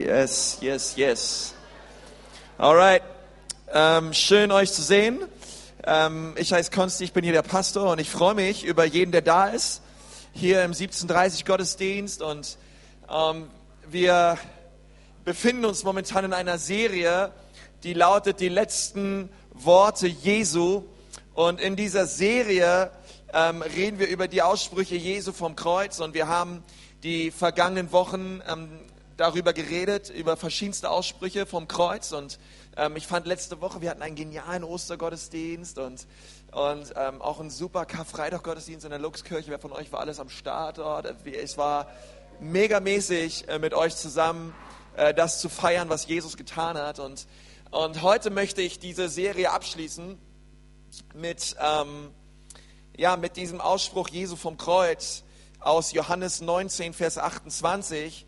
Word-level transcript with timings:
Yes, 0.00 0.56
yes, 0.62 0.96
yes. 0.96 1.54
Alright. 2.56 3.02
Ähm, 3.70 4.14
schön 4.14 4.50
euch 4.50 4.72
zu 4.72 4.80
sehen. 4.80 5.18
Ähm, 5.84 6.34
ich 6.38 6.54
heiße 6.54 6.70
Konsti, 6.70 7.04
ich 7.04 7.12
bin 7.12 7.22
hier 7.22 7.34
der 7.34 7.42
Pastor 7.42 7.92
und 7.92 8.00
ich 8.00 8.08
freue 8.08 8.34
mich 8.34 8.64
über 8.64 8.86
jeden, 8.86 9.12
der 9.12 9.20
da 9.20 9.48
ist. 9.48 9.82
Hier 10.32 10.60
im 10.60 10.70
1730 10.70 11.44
Gottesdienst 11.44 12.22
und 12.22 12.56
ähm, 13.10 13.48
wir 13.90 14.38
befinden 15.26 15.66
uns 15.66 15.84
momentan 15.84 16.24
in 16.24 16.32
einer 16.32 16.56
Serie, 16.56 17.30
die 17.82 17.92
lautet 17.92 18.40
die 18.40 18.48
letzten 18.48 19.28
Worte 19.52 20.06
Jesu. 20.06 20.84
Und 21.34 21.60
in 21.60 21.76
dieser 21.76 22.06
Serie 22.06 22.90
ähm, 23.34 23.60
reden 23.60 23.98
wir 23.98 24.08
über 24.08 24.28
die 24.28 24.40
Aussprüche 24.40 24.96
Jesu 24.96 25.32
vom 25.32 25.56
Kreuz 25.56 26.00
und 26.00 26.14
wir 26.14 26.26
haben 26.26 26.62
die 27.02 27.30
vergangenen 27.30 27.92
Wochen 27.92 28.40
ähm, 28.50 28.80
darüber 29.20 29.52
geredet, 29.52 30.08
über 30.08 30.38
verschiedenste 30.38 30.88
Aussprüche 30.88 31.44
vom 31.44 31.68
Kreuz. 31.68 32.12
Und 32.12 32.38
ähm, 32.78 32.96
ich 32.96 33.06
fand 33.06 33.26
letzte 33.26 33.60
Woche, 33.60 33.82
wir 33.82 33.90
hatten 33.90 34.00
einen 34.00 34.16
genialen 34.16 34.64
Ostergottesdienst 34.64 35.78
und, 35.78 36.06
und 36.52 36.94
ähm, 36.96 37.20
auch 37.20 37.38
einen 37.38 37.50
super 37.50 37.84
Karfreitag-Gottesdienst 37.84 38.86
in 38.86 38.90
der 38.90 38.98
Luxkirche. 38.98 39.50
Wer 39.50 39.58
von 39.58 39.72
euch 39.72 39.92
war 39.92 40.00
alles 40.00 40.20
am 40.20 40.30
Start? 40.30 40.80
Es 41.26 41.58
war 41.58 41.88
megamäßig 42.40 43.46
äh, 43.46 43.58
mit 43.58 43.74
euch 43.74 43.94
zusammen, 43.94 44.54
äh, 44.96 45.12
das 45.12 45.42
zu 45.42 45.50
feiern, 45.50 45.90
was 45.90 46.06
Jesus 46.06 46.38
getan 46.38 46.78
hat. 46.78 46.98
Und, 46.98 47.26
und 47.70 48.00
heute 48.00 48.30
möchte 48.30 48.62
ich 48.62 48.78
diese 48.78 49.10
Serie 49.10 49.50
abschließen 49.50 50.18
mit, 51.14 51.56
ähm, 51.60 52.10
ja, 52.96 53.18
mit 53.18 53.36
diesem 53.36 53.60
Ausspruch 53.60 54.08
Jesu 54.08 54.36
vom 54.36 54.56
Kreuz 54.56 55.24
aus 55.58 55.92
Johannes 55.92 56.40
19, 56.40 56.94
Vers 56.94 57.18
28. 57.18 58.26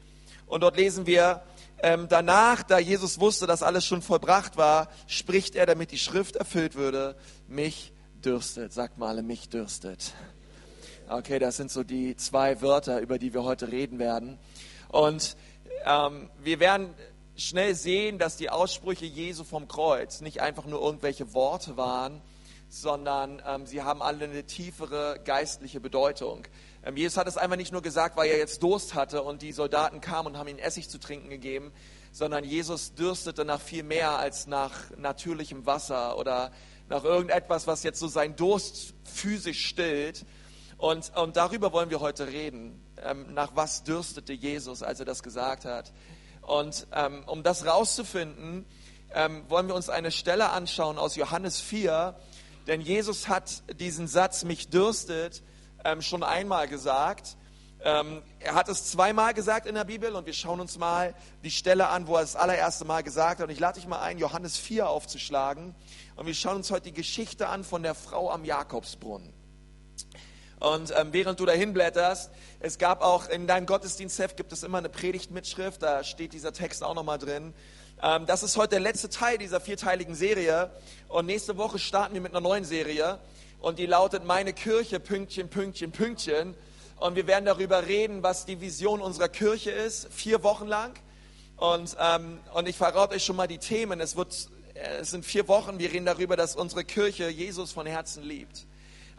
Und 0.52 0.60
dort 0.60 0.76
lesen 0.76 1.06
wir, 1.06 1.40
ähm, 1.78 2.08
danach, 2.10 2.62
da 2.62 2.78
Jesus 2.78 3.18
wusste, 3.18 3.46
dass 3.46 3.62
alles 3.62 3.86
schon 3.86 4.02
vollbracht 4.02 4.58
war, 4.58 4.88
spricht 5.06 5.56
er, 5.56 5.64
damit 5.64 5.92
die 5.92 5.98
Schrift 5.98 6.36
erfüllt 6.36 6.74
würde, 6.74 7.16
mich 7.48 7.94
dürstet. 8.22 8.70
Sagt 8.70 8.98
mal 8.98 9.08
alle, 9.08 9.22
mich 9.22 9.48
dürstet. 9.48 10.12
Okay, 11.08 11.38
das 11.38 11.56
sind 11.56 11.70
so 11.70 11.84
die 11.84 12.16
zwei 12.16 12.60
Wörter, 12.60 13.00
über 13.00 13.18
die 13.18 13.32
wir 13.32 13.44
heute 13.44 13.72
reden 13.72 13.98
werden. 13.98 14.38
Und 14.88 15.38
ähm, 15.86 16.28
wir 16.44 16.60
werden 16.60 16.92
schnell 17.34 17.74
sehen, 17.74 18.18
dass 18.18 18.36
die 18.36 18.50
Aussprüche 18.50 19.06
Jesu 19.06 19.44
vom 19.44 19.68
Kreuz 19.68 20.20
nicht 20.20 20.42
einfach 20.42 20.66
nur 20.66 20.82
irgendwelche 20.82 21.32
Worte 21.32 21.78
waren, 21.78 22.20
sondern 22.72 23.42
ähm, 23.46 23.66
sie 23.66 23.82
haben 23.82 24.00
alle 24.00 24.24
eine 24.24 24.44
tiefere 24.44 25.20
geistliche 25.22 25.78
Bedeutung. 25.78 26.46
Ähm, 26.82 26.96
Jesus 26.96 27.18
hat 27.18 27.28
es 27.28 27.36
einfach 27.36 27.58
nicht 27.58 27.70
nur 27.70 27.82
gesagt, 27.82 28.16
weil 28.16 28.30
er 28.30 28.38
jetzt 28.38 28.62
Durst 28.62 28.94
hatte 28.94 29.22
und 29.22 29.42
die 29.42 29.52
Soldaten 29.52 30.00
kamen 30.00 30.28
und 30.28 30.38
haben 30.38 30.48
ihm 30.48 30.56
Essig 30.56 30.88
zu 30.88 30.98
trinken 30.98 31.28
gegeben, 31.28 31.70
sondern 32.12 32.44
Jesus 32.44 32.94
dürstete 32.94 33.44
nach 33.44 33.60
viel 33.60 33.82
mehr 33.82 34.18
als 34.18 34.46
nach 34.46 34.72
natürlichem 34.96 35.66
Wasser 35.66 36.16
oder 36.16 36.50
nach 36.88 37.04
irgendetwas, 37.04 37.66
was 37.66 37.82
jetzt 37.82 38.00
so 38.00 38.08
seinen 38.08 38.36
Durst 38.36 38.94
physisch 39.04 39.66
stillt. 39.66 40.24
Und, 40.78 41.14
und 41.14 41.36
darüber 41.36 41.74
wollen 41.74 41.90
wir 41.90 42.00
heute 42.00 42.28
reden. 42.28 42.82
Ähm, 43.04 43.34
nach 43.34 43.50
was 43.54 43.84
dürstete 43.84 44.32
Jesus, 44.32 44.82
als 44.82 44.98
er 44.98 45.04
das 45.04 45.22
gesagt 45.22 45.66
hat? 45.66 45.92
Und 46.40 46.86
ähm, 46.94 47.22
um 47.26 47.42
das 47.42 47.66
rauszufinden, 47.66 48.64
ähm, 49.14 49.44
wollen 49.48 49.68
wir 49.68 49.74
uns 49.74 49.90
eine 49.90 50.10
Stelle 50.10 50.50
anschauen 50.50 50.96
aus 50.96 51.16
Johannes 51.16 51.60
4, 51.60 52.16
denn 52.66 52.80
Jesus 52.80 53.28
hat 53.28 53.62
diesen 53.80 54.08
Satz, 54.08 54.44
mich 54.44 54.68
dürstet, 54.68 55.42
ähm, 55.84 56.02
schon 56.02 56.22
einmal 56.22 56.68
gesagt. 56.68 57.36
Ähm, 57.84 58.22
er 58.38 58.54
hat 58.54 58.68
es 58.68 58.90
zweimal 58.90 59.34
gesagt 59.34 59.66
in 59.66 59.74
der 59.74 59.84
Bibel 59.84 60.14
und 60.14 60.24
wir 60.24 60.32
schauen 60.32 60.60
uns 60.60 60.78
mal 60.78 61.14
die 61.42 61.50
Stelle 61.50 61.88
an, 61.88 62.06
wo 62.06 62.14
er 62.14 62.20
das 62.20 62.36
allererste 62.36 62.84
Mal 62.84 63.02
gesagt 63.02 63.40
hat. 63.40 63.48
Und 63.48 63.52
ich 63.52 63.58
lade 63.58 63.80
dich 63.80 63.88
mal 63.88 64.00
ein, 64.00 64.18
Johannes 64.18 64.56
4 64.56 64.88
aufzuschlagen. 64.88 65.74
Und 66.14 66.26
wir 66.26 66.34
schauen 66.34 66.56
uns 66.56 66.70
heute 66.70 66.84
die 66.84 66.94
Geschichte 66.94 67.48
an 67.48 67.64
von 67.64 67.82
der 67.82 67.96
Frau 67.96 68.30
am 68.30 68.44
Jakobsbrunnen. 68.44 69.32
Und 70.60 70.94
ähm, 70.96 71.08
während 71.12 71.40
du 71.40 71.46
dahin 71.46 71.72
blätterst, 71.72 72.30
es 72.60 72.78
gab 72.78 73.02
auch 73.02 73.28
in 73.28 73.48
deinem 73.48 73.66
Gottesdienstheft 73.66 74.36
gibt 74.36 74.52
es 74.52 74.62
immer 74.62 74.78
eine 74.78 74.88
Predigtmitschrift, 74.88 75.82
da 75.82 76.04
steht 76.04 76.32
dieser 76.32 76.52
Text 76.52 76.84
auch 76.84 76.94
nochmal 76.94 77.18
drin. 77.18 77.52
Ähm, 78.02 78.26
das 78.26 78.42
ist 78.42 78.56
heute 78.56 78.70
der 78.70 78.80
letzte 78.80 79.08
Teil 79.08 79.38
dieser 79.38 79.60
vierteiligen 79.60 80.16
Serie. 80.16 80.70
Und 81.08 81.26
nächste 81.26 81.56
Woche 81.56 81.78
starten 81.78 82.14
wir 82.14 82.20
mit 82.20 82.32
einer 82.32 82.40
neuen 82.40 82.64
Serie 82.64 83.20
und 83.60 83.78
die 83.78 83.86
lautet 83.86 84.24
Meine 84.24 84.52
Kirche, 84.52 84.98
Pünktchen, 84.98 85.48
Pünktchen, 85.48 85.92
Pünktchen. 85.92 86.54
Und 86.96 87.14
wir 87.14 87.28
werden 87.28 87.44
darüber 87.44 87.86
reden, 87.86 88.22
was 88.24 88.44
die 88.44 88.60
Vision 88.60 89.00
unserer 89.00 89.28
Kirche 89.28 89.70
ist, 89.70 90.12
vier 90.12 90.42
Wochen 90.42 90.66
lang. 90.66 90.94
Und, 91.56 91.96
ähm, 92.00 92.40
und 92.54 92.68
ich 92.68 92.76
verrate 92.76 93.14
euch 93.14 93.24
schon 93.24 93.36
mal 93.36 93.46
die 93.46 93.58
Themen. 93.58 94.00
Es, 94.00 94.16
wird, 94.16 94.48
es 94.74 95.10
sind 95.10 95.24
vier 95.24 95.46
Wochen. 95.46 95.78
Wir 95.78 95.92
reden 95.92 96.06
darüber, 96.06 96.36
dass 96.36 96.56
unsere 96.56 96.84
Kirche 96.84 97.28
Jesus 97.28 97.70
von 97.70 97.86
Herzen 97.86 98.24
liebt. 98.24 98.66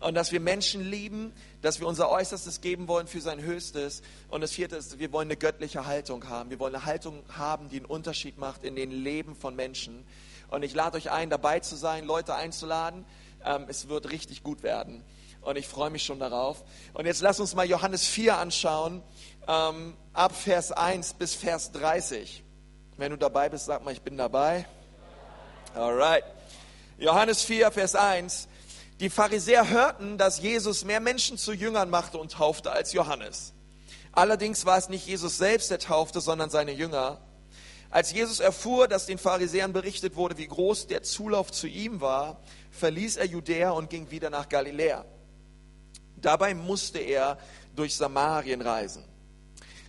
Und 0.04 0.16
dass 0.16 0.34
wir 0.34 0.42
Menschen 0.42 0.84
lieben, 0.84 1.32
dass 1.62 1.80
wir 1.80 1.88
unser 1.88 2.10
Äußerstes 2.10 2.60
geben 2.60 2.90
wollen 2.90 3.08
für 3.08 3.22
sein 3.22 3.42
Höchstes. 3.42 4.02
Und 4.28 4.42
das 4.42 4.52
vierte 4.52 4.76
ist, 4.76 5.00
wir 5.00 5.14
wollen 5.14 5.28
eine 5.28 5.38
göttliche 5.38 5.86
Haltung 5.86 6.28
haben. 6.28 6.50
Wir 6.50 6.60
wollen 6.60 6.76
eine 6.76 6.84
Haltung 6.84 7.24
haben, 7.30 7.70
die 7.70 7.78
einen 7.78 7.86
Unterschied 7.86 8.38
macht 8.38 8.66
in 8.66 8.76
den 8.76 8.92
Leben 8.92 9.34
von 9.34 9.56
Menschen. 9.56 10.06
Und 10.50 10.64
ich 10.64 10.74
lade 10.74 10.98
euch 10.98 11.10
ein, 11.10 11.30
dabei 11.30 11.62
zu 11.62 11.78
sein, 11.78 12.04
Leute 12.04 12.36
einzuladen. 12.36 13.06
Ähm, 13.46 13.66
es 13.70 13.88
wird 13.88 14.12
richtig 14.12 14.44
gut 14.44 14.62
werden. 14.62 15.06
Und 15.40 15.58
ich 15.58 15.70
freue 15.70 15.90
mich 15.90 16.04
schon 16.04 16.20
darauf. 16.20 16.66
Und 16.94 17.06
jetzt 17.06 17.22
lass 17.22 17.40
uns 17.40 17.56
mal 17.56 17.66
Johannes 17.66 18.06
4 18.06 18.38
anschauen, 18.38 19.02
ähm, 19.48 19.96
ab 20.12 20.36
Vers 20.36 20.74
1 20.74 21.14
bis 21.14 21.34
Vers 21.34 21.72
30. 21.72 22.44
Wenn 22.98 23.12
du 23.12 23.18
dabei 23.18 23.48
bist, 23.48 23.68
sag 23.68 23.86
mal, 23.86 23.92
ich 23.92 24.02
bin 24.02 24.18
dabei. 24.18 24.66
Alright. 25.74 26.26
Johannes 26.98 27.44
4, 27.44 27.72
Vers 27.72 27.96
1. 27.96 28.50
Die 29.00 29.10
Pharisäer 29.10 29.70
hörten, 29.70 30.18
dass 30.18 30.40
Jesus 30.40 30.86
mehr 30.86 31.00
Menschen 31.00 31.38
zu 31.38 31.52
Jüngern 31.52 31.90
machte 31.90 32.18
und 32.20 32.34
taufte 32.34 32.72
als 32.72 32.94
Johannes. 32.94 33.54
Allerdings 34.12 34.66
war 34.66 34.78
es 34.78 34.90
nicht 34.90 35.08
Jesus 35.08 35.38
selbst, 35.40 35.72
der 35.72 35.80
taufte, 35.80 36.22
sondern 36.22 36.52
seine 36.52 36.72
Jünger. 36.72 37.20
Als 37.90 38.12
Jesus 38.12 38.40
erfuhr, 38.40 38.88
dass 38.88 39.08
den 39.08 39.18
Pharisäern 39.18 39.74
berichtet 39.74 40.16
wurde, 40.16 40.38
wie 40.38 40.48
groß 40.48 40.88
der 40.88 41.02
Zulauf 41.02 41.52
zu 41.52 41.68
ihm 41.68 42.02
war, 42.02 42.40
verließ 42.72 43.18
er 43.18 43.26
Judäa 43.26 43.72
und 43.72 43.90
ging 43.90 44.12
wieder 44.12 44.30
nach 44.30 44.48
Galiläa. 44.48 45.06
Dabei 46.16 46.54
musste 46.54 47.00
er 47.00 47.40
durch 47.76 47.96
Samarien 47.96 48.62
reisen. 48.62 49.04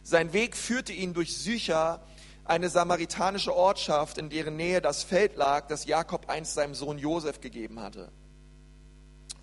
Sein 0.03 0.33
Weg 0.33 0.57
führte 0.57 0.93
ihn 0.93 1.13
durch 1.13 1.37
Sychar, 1.37 2.03
eine 2.47 2.69
samaritanische 2.69 3.55
Ortschaft, 3.55 4.19
in 4.19 4.29
deren 4.29 4.57
Nähe 4.57 4.81
das 4.81 5.03
Feld 5.03 5.37
lag, 5.37 5.69
das 5.69 5.85
Jakob 5.85 6.29
einst 6.29 6.55
seinem 6.55 6.75
Sohn 6.75 6.99
Josef 6.99 7.41
gegeben 7.41 7.81
hatte 7.81 8.11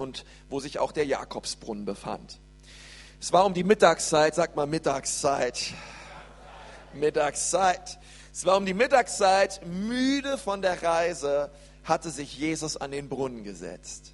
und 0.01 0.25
wo 0.49 0.59
sich 0.59 0.79
auch 0.79 0.91
der 0.91 1.05
Jakobsbrunnen 1.05 1.85
befand. 1.85 2.39
Es 3.19 3.31
war 3.31 3.45
um 3.45 3.53
die 3.53 3.63
Mittagszeit, 3.63 4.35
sagt 4.35 4.55
mal 4.55 4.65
Mittagszeit. 4.65 5.73
Mittagszeit. 6.93 7.99
Es 8.33 8.45
war 8.45 8.57
um 8.57 8.65
die 8.65 8.73
Mittagszeit, 8.73 9.65
müde 9.65 10.37
von 10.37 10.61
der 10.61 10.81
Reise, 10.81 11.51
hatte 11.83 12.09
sich 12.09 12.37
Jesus 12.37 12.77
an 12.77 12.91
den 12.91 13.09
Brunnen 13.09 13.43
gesetzt. 13.43 14.13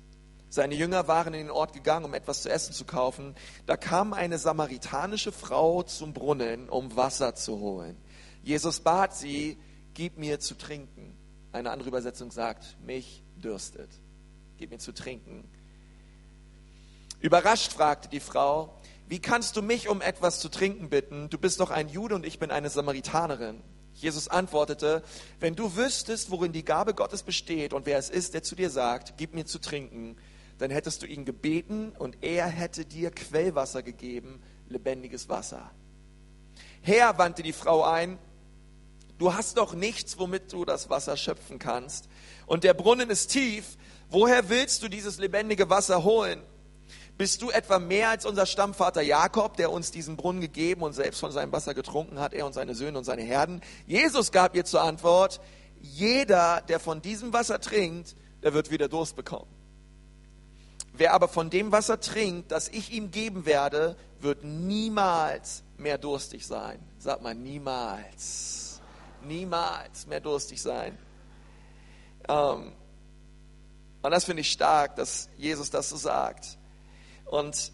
Seine 0.49 0.75
Jünger 0.75 1.07
waren 1.07 1.33
in 1.33 1.47
den 1.47 1.51
Ort 1.51 1.73
gegangen, 1.73 2.05
um 2.05 2.13
etwas 2.13 2.41
zu 2.41 2.49
essen 2.49 2.73
zu 2.73 2.85
kaufen. 2.85 3.35
Da 3.65 3.77
kam 3.77 4.13
eine 4.13 4.37
samaritanische 4.37 5.31
Frau 5.31 5.83
zum 5.83 6.13
Brunnen, 6.13 6.69
um 6.69 6.95
Wasser 6.95 7.35
zu 7.35 7.59
holen. 7.59 7.97
Jesus 8.43 8.79
bat 8.79 9.15
sie, 9.15 9.57
gib 9.93 10.17
mir 10.17 10.39
zu 10.39 10.55
trinken. 10.55 11.17
Eine 11.51 11.71
andere 11.71 11.89
Übersetzung 11.89 12.31
sagt, 12.31 12.77
mich 12.85 13.23
dürstet. 13.35 13.89
Gib 14.57 14.71
mir 14.71 14.79
zu 14.79 14.93
trinken. 14.93 15.47
Überrascht 17.19 17.73
fragte 17.73 18.09
die 18.09 18.19
Frau, 18.19 18.77
wie 19.07 19.19
kannst 19.19 19.55
du 19.55 19.61
mich 19.61 19.87
um 19.87 20.01
etwas 20.01 20.39
zu 20.39 20.49
trinken 20.49 20.89
bitten? 20.89 21.29
Du 21.29 21.37
bist 21.37 21.59
doch 21.59 21.71
ein 21.71 21.89
Jude 21.89 22.15
und 22.15 22.25
ich 22.25 22.39
bin 22.39 22.51
eine 22.51 22.69
Samaritanerin. 22.69 23.63
Jesus 23.93 24.27
antwortete, 24.27 25.01
wenn 25.39 25.55
du 25.55 25.75
wüsstest, 25.75 26.29
worin 26.29 26.51
die 26.51 26.65
Gabe 26.65 26.93
Gottes 26.93 27.23
besteht 27.23 27.73
und 27.73 27.85
wer 27.85 27.97
es 27.97 28.09
ist, 28.09 28.35
der 28.35 28.43
zu 28.43 28.55
dir 28.55 28.69
sagt, 28.69 29.15
gib 29.17 29.33
mir 29.33 29.45
zu 29.45 29.59
trinken, 29.59 30.17
dann 30.59 30.69
hättest 30.69 31.01
du 31.01 31.07
ihn 31.07 31.25
gebeten 31.25 31.93
und 31.97 32.17
er 32.21 32.47
hätte 32.47 32.85
dir 32.85 33.09
Quellwasser 33.09 33.81
gegeben, 33.81 34.41
lebendiges 34.69 35.29
Wasser. 35.29 35.71
Herr, 36.81 37.17
wandte 37.17 37.41
die 37.41 37.53
Frau 37.53 37.83
ein, 37.83 38.19
du 39.17 39.33
hast 39.33 39.57
doch 39.57 39.73
nichts, 39.73 40.19
womit 40.19 40.53
du 40.53 40.65
das 40.65 40.89
Wasser 40.89 41.17
schöpfen 41.17 41.57
kannst. 41.57 42.07
Und 42.45 42.63
der 42.63 42.73
Brunnen 42.73 43.09
ist 43.09 43.27
tief. 43.27 43.77
Woher 44.09 44.49
willst 44.49 44.83
du 44.83 44.87
dieses 44.87 45.17
lebendige 45.17 45.69
Wasser 45.69 46.03
holen? 46.03 46.41
Bist 47.17 47.41
du 47.41 47.49
etwa 47.49 47.79
mehr 47.79 48.09
als 48.09 48.25
unser 48.25 48.45
Stammvater 48.45 49.01
Jakob, 49.01 49.57
der 49.57 49.71
uns 49.71 49.89
diesen 49.89 50.17
Brunnen 50.17 50.39
gegeben 50.39 50.83
und 50.83 50.93
selbst 50.93 51.19
von 51.19 51.31
seinem 51.31 51.51
Wasser 51.51 51.73
getrunken 51.73 52.19
hat, 52.19 52.33
er 52.33 52.45
und 52.45 52.53
seine 52.53 52.75
Söhne 52.75 52.99
und 52.99 53.05
seine 53.05 53.23
Herden? 53.23 53.61
Jesus 53.87 54.31
gab 54.31 54.55
ihr 54.55 54.65
zur 54.65 54.81
Antwort, 54.81 55.41
jeder, 55.81 56.61
der 56.61 56.79
von 56.79 57.01
diesem 57.01 57.33
Wasser 57.33 57.59
trinkt, 57.59 58.15
der 58.43 58.53
wird 58.53 58.69
wieder 58.69 58.87
Durst 58.87 59.15
bekommen. 59.15 59.47
Wer 60.93 61.13
aber 61.13 61.27
von 61.27 61.49
dem 61.49 61.71
Wasser 61.71 61.99
trinkt, 61.99 62.51
das 62.51 62.69
ich 62.69 62.91
ihm 62.91 63.09
geben 63.09 63.45
werde, 63.45 63.95
wird 64.19 64.43
niemals 64.43 65.63
mehr 65.77 65.97
durstig 65.97 66.45
sein. 66.45 66.79
Sag 66.99 67.21
mal, 67.21 67.35
niemals. 67.35 68.79
niemals 69.23 70.07
mehr 70.07 70.21
durstig 70.21 70.61
sein. 70.61 70.97
Ähm, 72.27 72.73
und 74.01 74.11
das 74.11 74.25
finde 74.25 74.41
ich 74.41 74.51
stark, 74.51 74.95
dass 74.95 75.29
Jesus 75.37 75.69
das 75.69 75.89
so 75.89 75.97
sagt. 75.97 76.57
Und 77.29 77.71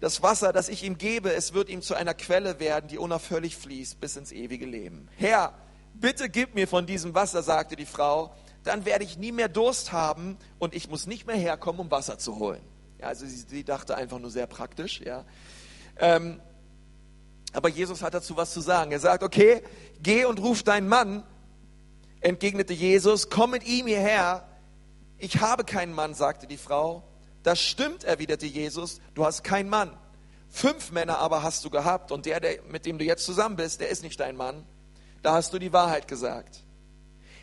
das 0.00 0.22
Wasser, 0.22 0.52
das 0.52 0.68
ich 0.68 0.82
ihm 0.82 0.98
gebe, 0.98 1.32
es 1.32 1.54
wird 1.54 1.68
ihm 1.68 1.80
zu 1.80 1.94
einer 1.94 2.14
Quelle 2.14 2.58
werden, 2.58 2.88
die 2.88 2.98
unaufhörlich 2.98 3.56
fließt 3.56 4.00
bis 4.00 4.16
ins 4.16 4.32
ewige 4.32 4.66
Leben. 4.66 5.08
Herr, 5.16 5.54
bitte 5.94 6.28
gib 6.28 6.54
mir 6.54 6.66
von 6.66 6.86
diesem 6.86 7.14
Wasser, 7.14 7.42
sagte 7.42 7.76
die 7.76 7.86
Frau, 7.86 8.34
dann 8.64 8.84
werde 8.84 9.04
ich 9.04 9.16
nie 9.16 9.32
mehr 9.32 9.48
Durst 9.48 9.92
haben 9.92 10.36
und 10.58 10.74
ich 10.74 10.88
muss 10.88 11.06
nicht 11.06 11.26
mehr 11.26 11.36
herkommen, 11.36 11.80
um 11.80 11.90
Wasser 11.90 12.18
zu 12.18 12.38
holen. 12.38 12.62
Ja, 12.98 13.08
also 13.08 13.26
sie, 13.26 13.36
sie, 13.36 13.64
dachte 13.64 13.96
einfach 13.96 14.18
nur 14.18 14.30
sehr 14.30 14.46
praktisch. 14.46 15.00
Ja. 15.00 15.24
Ähm, 15.98 16.40
aber 17.52 17.68
Jesus 17.68 18.02
hat 18.02 18.14
dazu 18.14 18.36
was 18.36 18.52
zu 18.52 18.60
sagen. 18.60 18.92
Er 18.92 19.00
sagt, 19.00 19.22
okay, 19.22 19.62
geh 20.02 20.24
und 20.24 20.40
ruf 20.40 20.62
deinen 20.62 20.88
Mann, 20.88 21.22
entgegnete 22.20 22.72
Jesus, 22.72 23.30
komm 23.30 23.52
mit 23.52 23.64
ihm 23.66 23.86
hierher. 23.86 24.48
Ich 25.18 25.40
habe 25.40 25.64
keinen 25.64 25.92
Mann, 25.92 26.14
sagte 26.14 26.46
die 26.46 26.56
Frau. 26.56 27.04
Das 27.42 27.60
stimmt, 27.60 28.04
erwiderte 28.04 28.46
Jesus, 28.46 29.00
du 29.14 29.24
hast 29.24 29.42
keinen 29.42 29.68
Mann. 29.68 29.96
Fünf 30.48 30.92
Männer 30.92 31.18
aber 31.18 31.42
hast 31.42 31.64
du 31.64 31.70
gehabt 31.70 32.12
und 32.12 32.26
der, 32.26 32.38
der, 32.38 32.62
mit 32.70 32.84
dem 32.84 32.98
du 32.98 33.04
jetzt 33.04 33.24
zusammen 33.24 33.56
bist, 33.56 33.80
der 33.80 33.88
ist 33.88 34.02
nicht 34.02 34.20
dein 34.20 34.36
Mann. 34.36 34.66
Da 35.22 35.34
hast 35.34 35.52
du 35.52 35.58
die 35.58 35.72
Wahrheit 35.72 36.08
gesagt. 36.08 36.62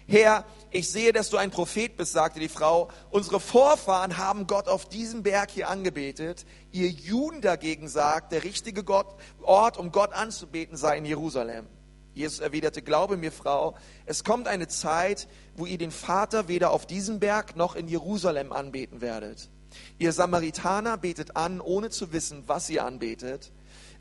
Herr, 0.07 0.45
ich 0.71 0.89
sehe, 0.89 1.13
dass 1.13 1.29
du 1.29 1.37
ein 1.37 1.51
Prophet 1.51 1.95
bist, 1.95 2.13
sagte 2.13 2.39
die 2.39 2.49
Frau. 2.49 2.89
Unsere 3.11 3.39
Vorfahren 3.39 4.17
haben 4.17 4.47
Gott 4.47 4.67
auf 4.67 4.89
diesem 4.89 5.21
Berg 5.21 5.51
hier 5.51 5.69
angebetet. 5.69 6.45
Ihr 6.71 6.89
Juden 6.89 7.41
dagegen 7.41 7.87
sagt, 7.87 8.31
der 8.31 8.43
richtige 8.43 8.83
Gott, 8.83 9.07
Ort, 9.41 9.77
um 9.77 9.91
Gott 9.91 10.13
anzubeten, 10.13 10.77
sei 10.77 10.97
in 10.97 11.05
Jerusalem. 11.05 11.67
Jesus 12.15 12.39
erwiderte, 12.39 12.81
glaube 12.81 13.17
mir, 13.17 13.31
Frau, 13.31 13.75
es 14.05 14.23
kommt 14.23 14.47
eine 14.47 14.67
Zeit, 14.67 15.27
wo 15.55 15.65
ihr 15.65 15.77
den 15.77 15.91
Vater 15.91 16.47
weder 16.47 16.71
auf 16.71 16.85
diesem 16.85 17.19
Berg 17.19 17.55
noch 17.55 17.75
in 17.75 17.87
Jerusalem 17.87 18.51
anbeten 18.51 19.01
werdet. 19.01 19.49
Ihr 19.97 20.11
Samaritaner 20.11 20.97
betet 20.97 21.35
an, 21.35 21.61
ohne 21.61 21.89
zu 21.89 22.11
wissen, 22.11 22.43
was 22.47 22.69
ihr 22.69 22.85
anbetet. 22.85 23.51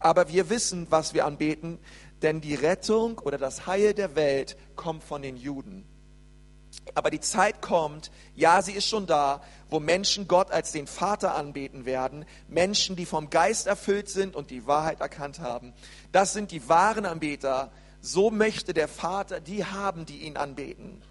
Aber 0.00 0.28
wir 0.28 0.48
wissen, 0.50 0.86
was 0.90 1.14
wir 1.14 1.26
anbeten, 1.26 1.78
denn 2.22 2.40
die 2.40 2.54
Rettung 2.54 3.18
oder 3.18 3.38
das 3.38 3.66
Heil 3.66 3.94
der 3.94 4.16
Welt 4.16 4.56
kommt 4.76 5.04
von 5.04 5.22
den 5.22 5.36
Juden. 5.36 5.84
Aber 6.94 7.10
die 7.10 7.20
Zeit 7.20 7.60
kommt, 7.60 8.10
ja, 8.34 8.62
sie 8.62 8.72
ist 8.72 8.88
schon 8.88 9.06
da, 9.06 9.42
wo 9.70 9.80
Menschen 9.80 10.28
Gott 10.28 10.50
als 10.50 10.72
den 10.72 10.86
Vater 10.86 11.34
anbeten 11.34 11.84
werden, 11.84 12.24
Menschen, 12.48 12.96
die 12.96 13.06
vom 13.06 13.30
Geist 13.30 13.66
erfüllt 13.66 14.08
sind 14.08 14.34
und 14.34 14.50
die 14.50 14.66
Wahrheit 14.66 15.00
erkannt 15.00 15.40
haben. 15.40 15.72
Das 16.12 16.32
sind 16.32 16.50
die 16.50 16.68
wahren 16.68 17.06
Anbeter. 17.06 17.70
So 18.00 18.30
möchte 18.30 18.74
der 18.74 18.88
Vater 18.88 19.40
die 19.40 19.64
haben, 19.64 20.06
die 20.06 20.18
ihn 20.18 20.36
anbeten. 20.36 21.02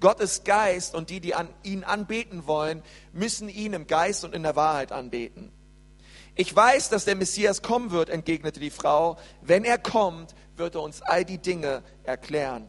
Gott 0.00 0.20
ist 0.20 0.44
Geist 0.44 0.94
und 0.94 1.10
die, 1.10 1.20
die 1.20 1.34
an 1.34 1.48
ihn 1.62 1.84
anbeten 1.84 2.46
wollen, 2.46 2.82
müssen 3.12 3.48
ihn 3.48 3.72
im 3.72 3.86
Geist 3.86 4.24
und 4.24 4.34
in 4.34 4.42
der 4.42 4.56
Wahrheit 4.56 4.92
anbeten. 4.92 5.52
Ich 6.34 6.54
weiß, 6.54 6.90
dass 6.90 7.06
der 7.06 7.16
Messias 7.16 7.62
kommen 7.62 7.90
wird, 7.90 8.10
entgegnete 8.10 8.60
die 8.60 8.70
Frau. 8.70 9.16
Wenn 9.40 9.64
er 9.64 9.78
kommt, 9.78 10.34
wird 10.56 10.74
er 10.74 10.82
uns 10.82 11.00
all 11.00 11.24
die 11.24 11.38
Dinge 11.38 11.82
erklären. 12.04 12.68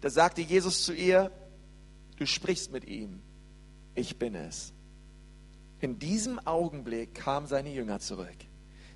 Da 0.00 0.10
sagte 0.10 0.40
Jesus 0.40 0.82
zu 0.82 0.92
ihr, 0.92 1.30
du 2.16 2.26
sprichst 2.26 2.72
mit 2.72 2.86
ihm, 2.86 3.22
ich 3.94 4.18
bin 4.18 4.34
es. 4.34 4.72
In 5.80 5.98
diesem 5.98 6.44
Augenblick 6.44 7.14
kamen 7.14 7.46
seine 7.46 7.70
Jünger 7.70 8.00
zurück. 8.00 8.36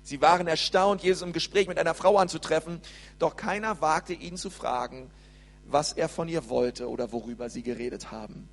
Sie 0.03 0.21
waren 0.21 0.47
erstaunt, 0.47 1.03
Jesus 1.03 1.21
im 1.21 1.31
Gespräch 1.31 1.67
mit 1.67 1.77
einer 1.77 1.93
Frau 1.93 2.17
anzutreffen, 2.17 2.81
doch 3.19 3.35
keiner 3.35 3.81
wagte 3.81 4.13
ihn 4.13 4.35
zu 4.35 4.49
fragen, 4.49 5.11
was 5.71 5.93
er 5.93 6.09
von 6.09 6.27
ihr 6.27 6.49
wollte 6.49 6.89
oder 6.89 7.11
worüber 7.11 7.49
sie 7.49 7.63
geredet 7.63 8.11
haben. 8.11 8.49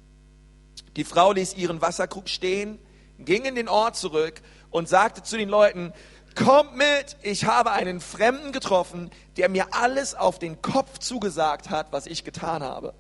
Die 0.97 1.05
Frau 1.05 1.33
ließ 1.33 1.57
ihren 1.57 1.81
Wasserkrug 1.81 2.29
stehen, 2.29 2.79
ging 3.19 3.45
in 3.45 3.55
den 3.55 3.69
Ort 3.69 3.97
zurück 3.97 4.41
und 4.71 4.89
sagte 4.89 5.23
zu 5.23 5.37
den 5.37 5.49
Leuten, 5.49 5.93
kommt 6.35 6.77
mit, 6.77 7.17
ich 7.23 7.47
habe 7.47 7.73
einen 7.73 8.01
Fremden 8.01 8.53
getroffen, 8.53 9.11
der 9.37 9.49
mir 9.49 9.75
alles 9.75 10.15
auf 10.15 10.39
den 10.39 10.63
Kopf 10.63 10.99
zugesagt 10.99 11.71
hat, 11.71 11.93
was 11.93 12.07
ich 12.07 12.25
getan 12.25 12.63
habe. 12.63 12.95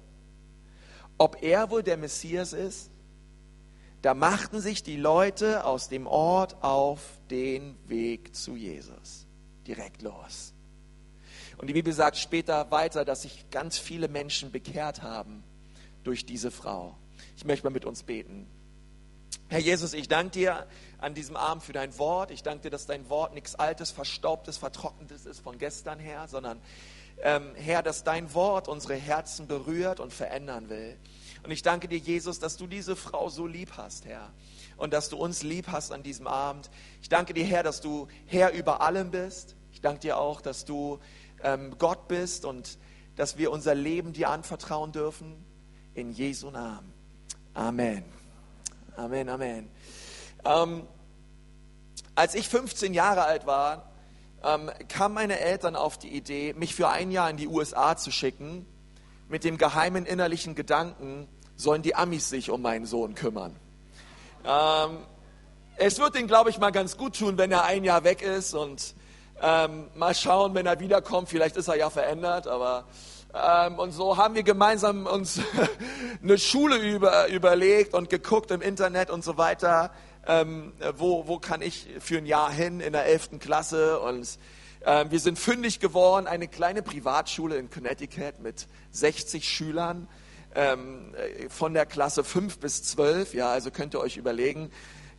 Ob 1.18 1.42
er 1.42 1.70
wohl 1.70 1.82
der 1.82 1.96
Messias 1.96 2.52
ist? 2.52 2.90
Da 4.02 4.14
machten 4.14 4.60
sich 4.60 4.82
die 4.82 4.96
Leute 4.96 5.64
aus 5.64 5.88
dem 5.88 6.06
Ort 6.06 6.62
auf 6.62 7.00
den 7.30 7.76
Weg 7.88 8.34
zu 8.34 8.54
Jesus. 8.54 9.26
Direkt 9.66 10.02
los. 10.02 10.54
Und 11.58 11.66
die 11.66 11.72
Bibel 11.72 11.92
sagt 11.92 12.16
später 12.16 12.70
weiter, 12.70 13.04
dass 13.04 13.22
sich 13.22 13.50
ganz 13.50 13.78
viele 13.78 14.08
Menschen 14.08 14.52
bekehrt 14.52 15.02
haben 15.02 15.42
durch 16.04 16.24
diese 16.24 16.50
Frau. 16.50 16.96
Ich 17.36 17.44
möchte 17.44 17.66
mal 17.66 17.72
mit 17.72 17.84
uns 17.84 18.04
beten. 18.04 18.46
Herr 19.48 19.58
Jesus, 19.58 19.92
ich 19.92 20.08
danke 20.08 20.32
dir 20.32 20.66
an 20.98 21.14
diesem 21.14 21.36
Abend 21.36 21.64
für 21.64 21.72
dein 21.72 21.96
Wort. 21.98 22.30
Ich 22.30 22.42
danke 22.42 22.64
dir, 22.64 22.70
dass 22.70 22.86
dein 22.86 23.08
Wort 23.08 23.34
nichts 23.34 23.54
Altes, 23.54 23.90
Verstaubtes, 23.90 24.58
Vertrocknetes 24.58 25.26
ist 25.26 25.40
von 25.40 25.58
gestern 25.58 25.98
her, 25.98 26.26
sondern 26.28 26.60
ähm, 27.22 27.54
Herr, 27.54 27.82
dass 27.82 28.04
dein 28.04 28.34
Wort 28.34 28.68
unsere 28.68 28.94
Herzen 28.94 29.46
berührt 29.46 30.00
und 30.00 30.12
verändern 30.12 30.68
will. 30.68 30.96
Und 31.42 31.50
ich 31.50 31.62
danke 31.62 31.88
dir, 31.88 31.98
Jesus, 31.98 32.38
dass 32.38 32.56
du 32.56 32.66
diese 32.66 32.94
Frau 32.94 33.30
so 33.30 33.46
lieb 33.46 33.72
hast, 33.76 34.04
Herr. 34.04 34.32
Und 34.76 34.92
dass 34.92 35.08
du 35.08 35.16
uns 35.16 35.42
lieb 35.42 35.68
hast 35.68 35.92
an 35.92 36.02
diesem 36.02 36.26
Abend. 36.26 36.70
Ich 37.00 37.08
danke 37.08 37.32
dir, 37.32 37.44
Herr, 37.44 37.62
dass 37.62 37.80
du 37.80 38.06
Herr 38.26 38.52
über 38.52 38.80
allem 38.80 39.10
bist. 39.10 39.56
Ich 39.72 39.80
danke 39.80 40.00
dir 40.00 40.18
auch, 40.18 40.40
dass 40.40 40.64
du 40.64 40.98
ähm, 41.42 41.76
Gott 41.78 42.08
bist 42.08 42.44
und 42.44 42.78
dass 43.16 43.36
wir 43.36 43.50
unser 43.50 43.74
Leben 43.74 44.12
dir 44.12 44.30
anvertrauen 44.30 44.92
dürfen. 44.92 45.44
In 45.94 46.12
Jesu 46.12 46.50
Namen. 46.50 46.92
Amen. 47.54 48.04
Amen, 48.96 49.28
Amen. 49.28 49.70
Ähm, 50.44 50.86
als 52.14 52.34
ich 52.34 52.48
15 52.48 52.94
Jahre 52.94 53.24
alt 53.24 53.46
war, 53.46 53.90
ähm, 54.44 54.70
kamen 54.88 55.14
meine 55.14 55.40
Eltern 55.40 55.74
auf 55.74 55.98
die 55.98 56.08
Idee, 56.08 56.54
mich 56.54 56.74
für 56.74 56.88
ein 56.88 57.10
Jahr 57.10 57.28
in 57.30 57.36
die 57.36 57.48
USA 57.48 57.96
zu 57.96 58.10
schicken, 58.10 58.66
mit 59.28 59.44
dem 59.44 59.58
geheimen 59.58 60.06
innerlichen 60.06 60.54
Gedanken, 60.54 61.28
sollen 61.56 61.82
die 61.82 61.94
Amis 61.96 62.28
sich 62.28 62.50
um 62.50 62.62
meinen 62.62 62.86
Sohn 62.86 63.14
kümmern. 63.14 63.56
Ähm, 64.44 64.98
es 65.76 65.98
wird 65.98 66.16
ihn, 66.18 66.26
glaube 66.26 66.50
ich, 66.50 66.58
mal 66.58 66.70
ganz 66.70 66.96
gut 66.96 67.18
tun, 67.18 67.38
wenn 67.38 67.50
er 67.50 67.64
ein 67.64 67.84
Jahr 67.84 68.04
weg 68.04 68.22
ist 68.22 68.54
und 68.54 68.94
ähm, 69.42 69.88
mal 69.94 70.14
schauen, 70.14 70.54
wenn 70.54 70.66
er 70.66 70.80
wiederkommt, 70.80 71.28
vielleicht 71.28 71.56
ist 71.56 71.68
er 71.68 71.76
ja 71.76 71.90
verändert, 71.90 72.46
aber 72.46 72.84
ähm, 73.34 73.78
und 73.78 73.92
so 73.92 74.16
haben 74.16 74.34
wir 74.34 74.42
gemeinsam 74.42 75.06
uns 75.06 75.40
eine 76.22 76.38
Schule 76.38 76.76
über, 76.76 77.28
überlegt 77.28 77.94
und 77.94 78.10
geguckt 78.10 78.50
im 78.50 78.62
Internet 78.62 79.10
und 79.10 79.22
so 79.22 79.36
weiter, 79.36 79.90
ähm, 80.26 80.72
wo, 80.96 81.26
wo 81.26 81.38
kann 81.38 81.62
ich 81.62 81.88
für 82.00 82.18
ein 82.18 82.26
Jahr 82.26 82.50
hin? 82.50 82.80
In 82.80 82.92
der 82.92 83.06
11. 83.06 83.38
Klasse. 83.38 84.00
Und 84.00 84.38
ähm, 84.84 85.10
wir 85.10 85.20
sind 85.20 85.38
fündig 85.38 85.80
geworden, 85.80 86.26
eine 86.26 86.48
kleine 86.48 86.82
Privatschule 86.82 87.56
in 87.56 87.70
Connecticut 87.70 88.40
mit 88.40 88.66
60 88.92 89.48
Schülern 89.48 90.08
ähm, 90.54 91.14
von 91.48 91.74
der 91.74 91.86
Klasse 91.86 92.24
5 92.24 92.58
bis 92.58 92.82
12, 92.84 93.34
ja, 93.34 93.50
also 93.50 93.70
könnt 93.70 93.94
ihr 93.94 94.00
euch 94.00 94.16
überlegen, 94.16 94.70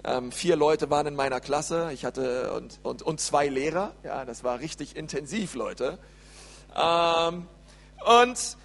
ähm, 0.03 0.31
vier 0.31 0.55
Leute 0.55 0.89
waren 0.89 1.07
in 1.07 1.15
meiner 1.15 1.41
Klasse, 1.41 1.91
ich 1.93 2.05
hatte 2.05 2.53
und, 2.53 2.79
und, 2.83 3.01
und 3.01 3.19
zwei 3.19 3.47
Lehrer. 3.47 3.93
Ja, 4.03 4.23
das 4.25 4.43
war 4.43 4.59
richtig 4.59 4.95
intensiv, 4.95 5.55
Leute. 5.55 5.99
Ähm, 6.75 7.47
und 8.05 8.57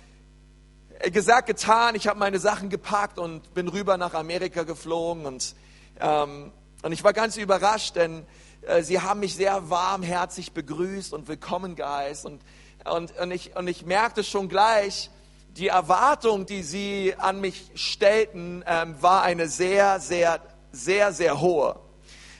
gesagt, 1.10 1.48
getan, 1.48 1.96
ich 1.96 2.06
habe 2.06 2.18
meine 2.18 2.38
Sachen 2.38 2.70
gepackt 2.70 3.18
und 3.18 3.52
bin 3.54 3.68
rüber 3.68 3.96
nach 3.96 4.14
Amerika 4.14 4.62
geflogen 4.62 5.26
und, 5.26 5.54
ähm, 6.00 6.52
und 6.82 6.92
ich 6.92 7.02
war 7.02 7.12
ganz 7.12 7.36
überrascht, 7.36 7.96
denn 7.96 8.26
äh, 8.62 8.82
sie 8.82 9.00
haben 9.00 9.20
mich 9.20 9.34
sehr 9.34 9.70
warmherzig 9.70 10.52
begrüßt 10.52 11.12
und 11.12 11.26
willkommen 11.26 11.74
geheißt 11.74 12.26
und, 12.26 12.42
und, 12.84 13.18
und, 13.18 13.30
ich, 13.32 13.56
und 13.56 13.66
ich 13.66 13.84
merkte 13.84 14.22
schon 14.22 14.48
gleich, 14.48 15.10
die 15.48 15.68
Erwartung, 15.68 16.46
die 16.46 16.62
sie 16.62 17.14
an 17.16 17.40
mich 17.40 17.70
stellten, 17.74 18.64
ähm, 18.66 18.96
war 19.00 19.22
eine 19.22 19.48
sehr, 19.48 20.00
sehr 20.00 20.40
sehr, 20.74 21.12
sehr 21.12 21.40
hohe. 21.40 21.78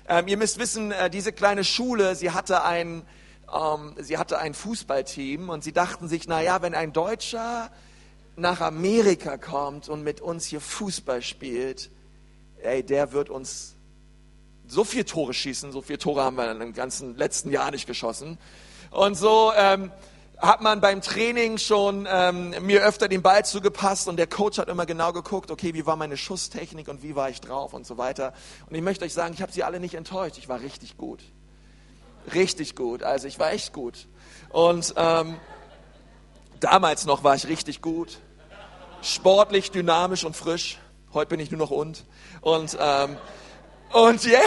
Ähm, 0.09 0.29
ihr 0.29 0.37
müsst 0.37 0.59
wissen, 0.59 0.93
äh, 0.93 1.09
diese 1.09 1.33
kleine 1.33 1.65
Schule, 1.65 2.15
sie 2.15 2.33
hatte 2.33 2.65
ein, 2.65 3.07
ähm, 3.55 3.95
sie 3.99 4.19
hatte 4.19 4.39
ein 4.39 4.53
Fußballteam 4.53 5.49
und 5.49 5.65
sie 5.65 5.73
dachten 5.73 6.09
sich, 6.09 6.29
na 6.29 6.43
ja, 6.43 6.61
wenn 6.61 6.75
ein 6.75 6.93
Deutscher 6.93 7.71
nach 8.37 8.61
Amerika 8.61 9.39
kommt 9.39 9.89
und 9.89 10.03
mit 10.03 10.21
uns 10.21 10.45
hier 10.47 10.61
Fußball 10.61 11.23
spielt, 11.23 11.91
ey, 12.63 12.83
der 12.83 13.13
wird 13.13 13.31
uns 13.31 13.77
so 14.67 14.85
viele 14.85 15.05
Tore 15.05 15.35
schießen, 15.35 15.73
so 15.73 15.83
viele 15.83 15.99
Tore 15.99 16.23
haben 16.23 16.37
wir 16.37 16.51
in 16.51 16.59
den 16.59 16.73
ganzen 16.73 17.17
letzten 17.17 17.51
Jahr 17.51 17.71
nicht 17.71 17.87
geschossen. 17.87 18.39
Und 18.91 19.15
so 19.17 19.53
ähm, 19.57 19.91
hat 20.47 20.61
man 20.61 20.81
beim 20.81 21.01
Training 21.01 21.59
schon 21.59 22.07
ähm, 22.11 22.55
mir 22.61 22.83
öfter 22.83 23.09
den 23.09 23.23
Ball 23.23 23.45
zugepasst 23.45 24.09
und 24.09 24.17
der 24.17 24.27
Coach 24.27 24.59
hat 24.59 24.69
immer 24.69 24.87
genau 24.87 25.13
geguckt, 25.13 25.51
okay, 25.51 25.75
wie 25.75 25.87
war 25.87 25.97
meine 25.97 26.17
Schusstechnik 26.17 26.89
und 26.89 27.03
wie 27.03 27.17
war 27.17 27.31
ich 27.31 27.41
drauf 27.41 27.73
und 27.73 27.87
so 27.87 27.99
weiter. 27.99 28.33
Und 28.69 28.77
ich 28.77 28.83
möchte 28.83 29.05
euch 29.05 29.13
sagen, 29.13 29.35
ich 29.35 29.43
habe 29.43 29.53
sie 29.53 29.65
alle 29.65 29.81
nicht 29.81 29.95
enttäuscht. 29.95 30.39
Ich 30.39 30.49
war 30.49 30.61
richtig 30.61 30.97
gut. 30.97 31.21
Richtig 32.35 32.75
gut. 32.75 33.03
Also 33.03 33.27
ich 33.27 33.39
war 33.39 33.53
echt 33.53 33.73
gut. 33.73 34.07
Und, 34.51 34.95
ähm, 34.97 35.37
Damals 36.65 37.05
noch 37.05 37.23
war 37.25 37.35
ich 37.35 37.47
richtig 37.47 37.83
gut. 37.83 38.19
Sportlich, 39.03 39.71
dynamisch 39.71 40.25
und 40.25 40.35
frisch. 40.35 40.79
Heute 41.13 41.29
bin 41.29 41.41
ich 41.41 41.51
nur 41.51 41.59
noch 41.59 41.71
und. 41.71 42.07
Und, 42.41 42.79
ähm, 42.81 43.19
und, 43.93 44.25
yeah, 44.25 44.41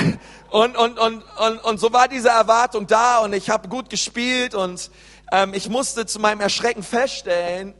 und, 0.49 0.75
und, 0.75 0.97
und, 0.97 1.23
und, 1.37 1.63
und 1.63 1.79
so 1.79 1.93
war 1.93 2.07
diese 2.07 2.29
Erwartung 2.29 2.87
da 2.87 3.19
und 3.19 3.33
ich 3.33 3.51
habe 3.51 3.69
gut 3.69 3.91
gespielt 3.91 4.55
und 4.55 4.89
ähm, 5.31 5.53
ich 5.53 5.69
musste 5.69 6.05
zu 6.05 6.19
meinem 6.19 6.41
Erschrecken 6.41 6.83
feststellen, 6.83 7.73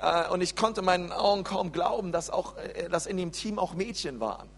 äh, 0.00 0.28
und 0.28 0.40
ich 0.40 0.56
konnte 0.56 0.82
meinen 0.82 1.12
Augen 1.12 1.44
kaum 1.44 1.72
glauben, 1.72 2.12
dass, 2.12 2.30
auch, 2.30 2.56
äh, 2.56 2.88
dass 2.88 3.06
in 3.06 3.16
dem 3.16 3.32
Team 3.32 3.58
auch 3.58 3.74
Mädchen 3.74 4.20
waren. 4.20 4.48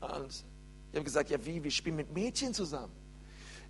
Und 0.00 0.44
ich 0.90 0.96
habe 0.96 1.04
gesagt, 1.04 1.30
ja 1.30 1.44
wie, 1.44 1.62
wir 1.62 1.70
spielen 1.70 1.96
mit 1.96 2.12
Mädchen 2.12 2.54
zusammen. 2.54 2.92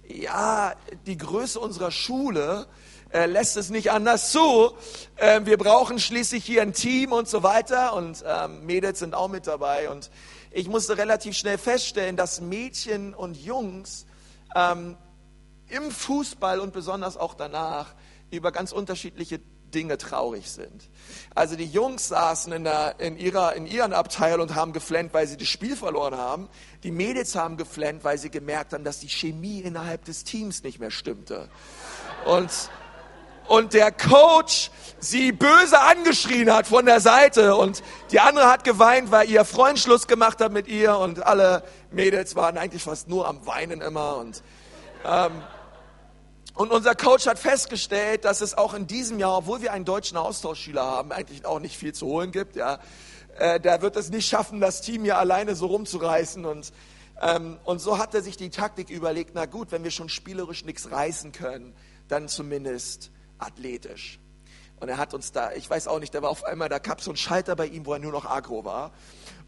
Ja, 0.06 0.74
die 1.06 1.16
Größe 1.16 1.60
unserer 1.60 1.90
Schule 1.90 2.66
äh, 3.12 3.26
lässt 3.26 3.56
es 3.56 3.70
nicht 3.70 3.90
anders 3.90 4.32
zu. 4.32 4.72
Äh, 5.16 5.42
wir 5.44 5.58
brauchen 5.58 5.98
schließlich 5.98 6.44
hier 6.44 6.62
ein 6.62 6.72
Team 6.72 7.12
und 7.12 7.28
so 7.28 7.42
weiter 7.42 7.94
und 7.94 8.24
ähm, 8.26 8.64
Mädels 8.64 9.00
sind 9.00 9.14
auch 9.14 9.28
mit 9.28 9.46
dabei. 9.46 9.90
Und 9.90 10.10
ich 10.50 10.68
musste 10.68 10.96
relativ 10.96 11.36
schnell 11.36 11.58
feststellen, 11.58 12.16
dass 12.16 12.40
Mädchen 12.40 13.14
und 13.14 13.36
Jungs 13.36 14.06
ähm, 14.56 14.96
im 15.68 15.90
Fußball 15.90 16.58
und 16.58 16.72
besonders 16.72 17.16
auch 17.16 17.34
danach 17.34 17.94
über 18.30 18.52
ganz 18.52 18.72
unterschiedliche 18.72 19.40
Dinge 19.70 19.98
traurig 19.98 20.50
sind. 20.50 20.88
Also 21.34 21.56
die 21.56 21.66
Jungs 21.66 22.08
saßen 22.08 22.52
in, 22.52 22.64
der, 22.64 22.98
in, 22.98 23.16
ihrer, 23.16 23.54
in 23.54 23.66
ihren 23.66 23.92
Abteil 23.92 24.40
und 24.40 24.54
haben 24.54 24.72
geflennt, 24.72 25.14
weil 25.14 25.26
sie 25.26 25.36
das 25.36 25.48
Spiel 25.48 25.76
verloren 25.76 26.16
haben. 26.16 26.48
Die 26.82 26.90
Mädels 26.90 27.34
haben 27.34 27.56
geflennt, 27.56 28.04
weil 28.04 28.18
sie 28.18 28.30
gemerkt 28.30 28.72
haben, 28.72 28.84
dass 28.84 29.00
die 29.00 29.08
Chemie 29.08 29.60
innerhalb 29.60 30.04
des 30.04 30.24
Teams 30.24 30.62
nicht 30.62 30.80
mehr 30.80 30.90
stimmte. 30.90 31.48
Und, 32.24 32.50
und 33.48 33.74
der 33.74 33.92
Coach 33.92 34.70
sie 34.98 35.32
böse 35.32 35.80
angeschrien 35.80 36.52
hat 36.52 36.66
von 36.66 36.84
der 36.84 37.00
Seite 37.00 37.56
und 37.56 37.82
die 38.10 38.20
andere 38.20 38.48
hat 38.48 38.64
geweint, 38.64 39.10
weil 39.10 39.30
ihr 39.30 39.44
Freund 39.44 39.78
Schluss 39.78 40.06
gemacht 40.06 40.40
hat 40.40 40.52
mit 40.52 40.68
ihr 40.68 40.96
und 40.98 41.24
alle 41.24 41.64
Mädels 41.90 42.36
waren 42.36 42.58
eigentlich 42.58 42.82
fast 42.82 43.08
nur 43.08 43.26
am 43.26 43.46
Weinen 43.46 43.80
immer 43.80 44.18
und 44.18 44.42
ähm, 45.04 45.42
und 46.60 46.72
unser 46.72 46.94
Coach 46.94 47.26
hat 47.26 47.38
festgestellt, 47.38 48.26
dass 48.26 48.42
es 48.42 48.52
auch 48.52 48.74
in 48.74 48.86
diesem 48.86 49.18
Jahr, 49.18 49.38
obwohl 49.38 49.62
wir 49.62 49.72
einen 49.72 49.86
deutschen 49.86 50.18
Austauschschüler 50.18 50.84
haben, 50.84 51.10
eigentlich 51.10 51.46
auch 51.46 51.58
nicht 51.58 51.74
viel 51.74 51.94
zu 51.94 52.04
holen 52.04 52.32
gibt. 52.32 52.54
Ja, 52.54 52.80
äh, 53.38 53.58
der 53.58 53.80
wird 53.80 53.96
es 53.96 54.10
nicht 54.10 54.28
schaffen, 54.28 54.60
das 54.60 54.82
Team 54.82 55.02
hier 55.04 55.16
alleine 55.16 55.56
so 55.56 55.64
rumzureißen. 55.64 56.44
Und, 56.44 56.70
ähm, 57.22 57.58
und 57.64 57.78
so 57.78 57.96
hat 57.96 58.12
er 58.12 58.20
sich 58.20 58.36
die 58.36 58.50
Taktik 58.50 58.90
überlegt, 58.90 59.30
na 59.32 59.46
gut, 59.46 59.72
wenn 59.72 59.84
wir 59.84 59.90
schon 59.90 60.10
spielerisch 60.10 60.66
nichts 60.66 60.90
reißen 60.90 61.32
können, 61.32 61.74
dann 62.08 62.28
zumindest 62.28 63.10
athletisch. 63.38 64.20
Und 64.80 64.90
er 64.90 64.98
hat 64.98 65.14
uns 65.14 65.32
da, 65.32 65.52
ich 65.52 65.70
weiß 65.70 65.88
auch 65.88 65.98
nicht, 65.98 66.14
da 66.14 66.20
war 66.20 66.28
auf 66.28 66.44
einmal, 66.44 66.68
da 66.68 66.78
gab 66.78 67.00
so 67.00 67.10
ein 67.10 67.16
Schalter 67.16 67.56
bei 67.56 67.68
ihm, 67.68 67.86
wo 67.86 67.94
er 67.94 68.00
nur 68.00 68.12
noch 68.12 68.26
agro 68.26 68.66
war. 68.66 68.92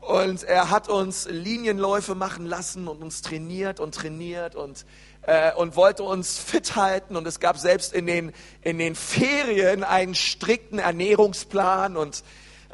Und 0.03 0.43
er 0.43 0.71
hat 0.71 0.89
uns 0.89 1.29
Linienläufe 1.31 2.17
machen 2.17 2.45
lassen 2.45 2.89
und 2.89 3.03
uns 3.03 3.23
trainiert 3.23 3.79
und 3.79 3.95
trainiert 3.95 4.57
und 4.57 4.85
äh, 5.23 5.53
und 5.55 5.77
wollte 5.77 6.03
uns 6.03 6.39
fit 6.39 6.75
halten. 6.77 7.17
Und 7.17 7.27
es 7.27 7.41
gab 7.41 7.57
selbst 7.57 7.93
in 7.93 8.07
den, 8.07 8.33
in 8.63 8.79
den 8.79 8.95
Ferien 8.95 9.85
einen 9.85 10.15
strikten 10.15 10.81
Ernährungsplan. 10.81 11.97
Und 11.97 12.25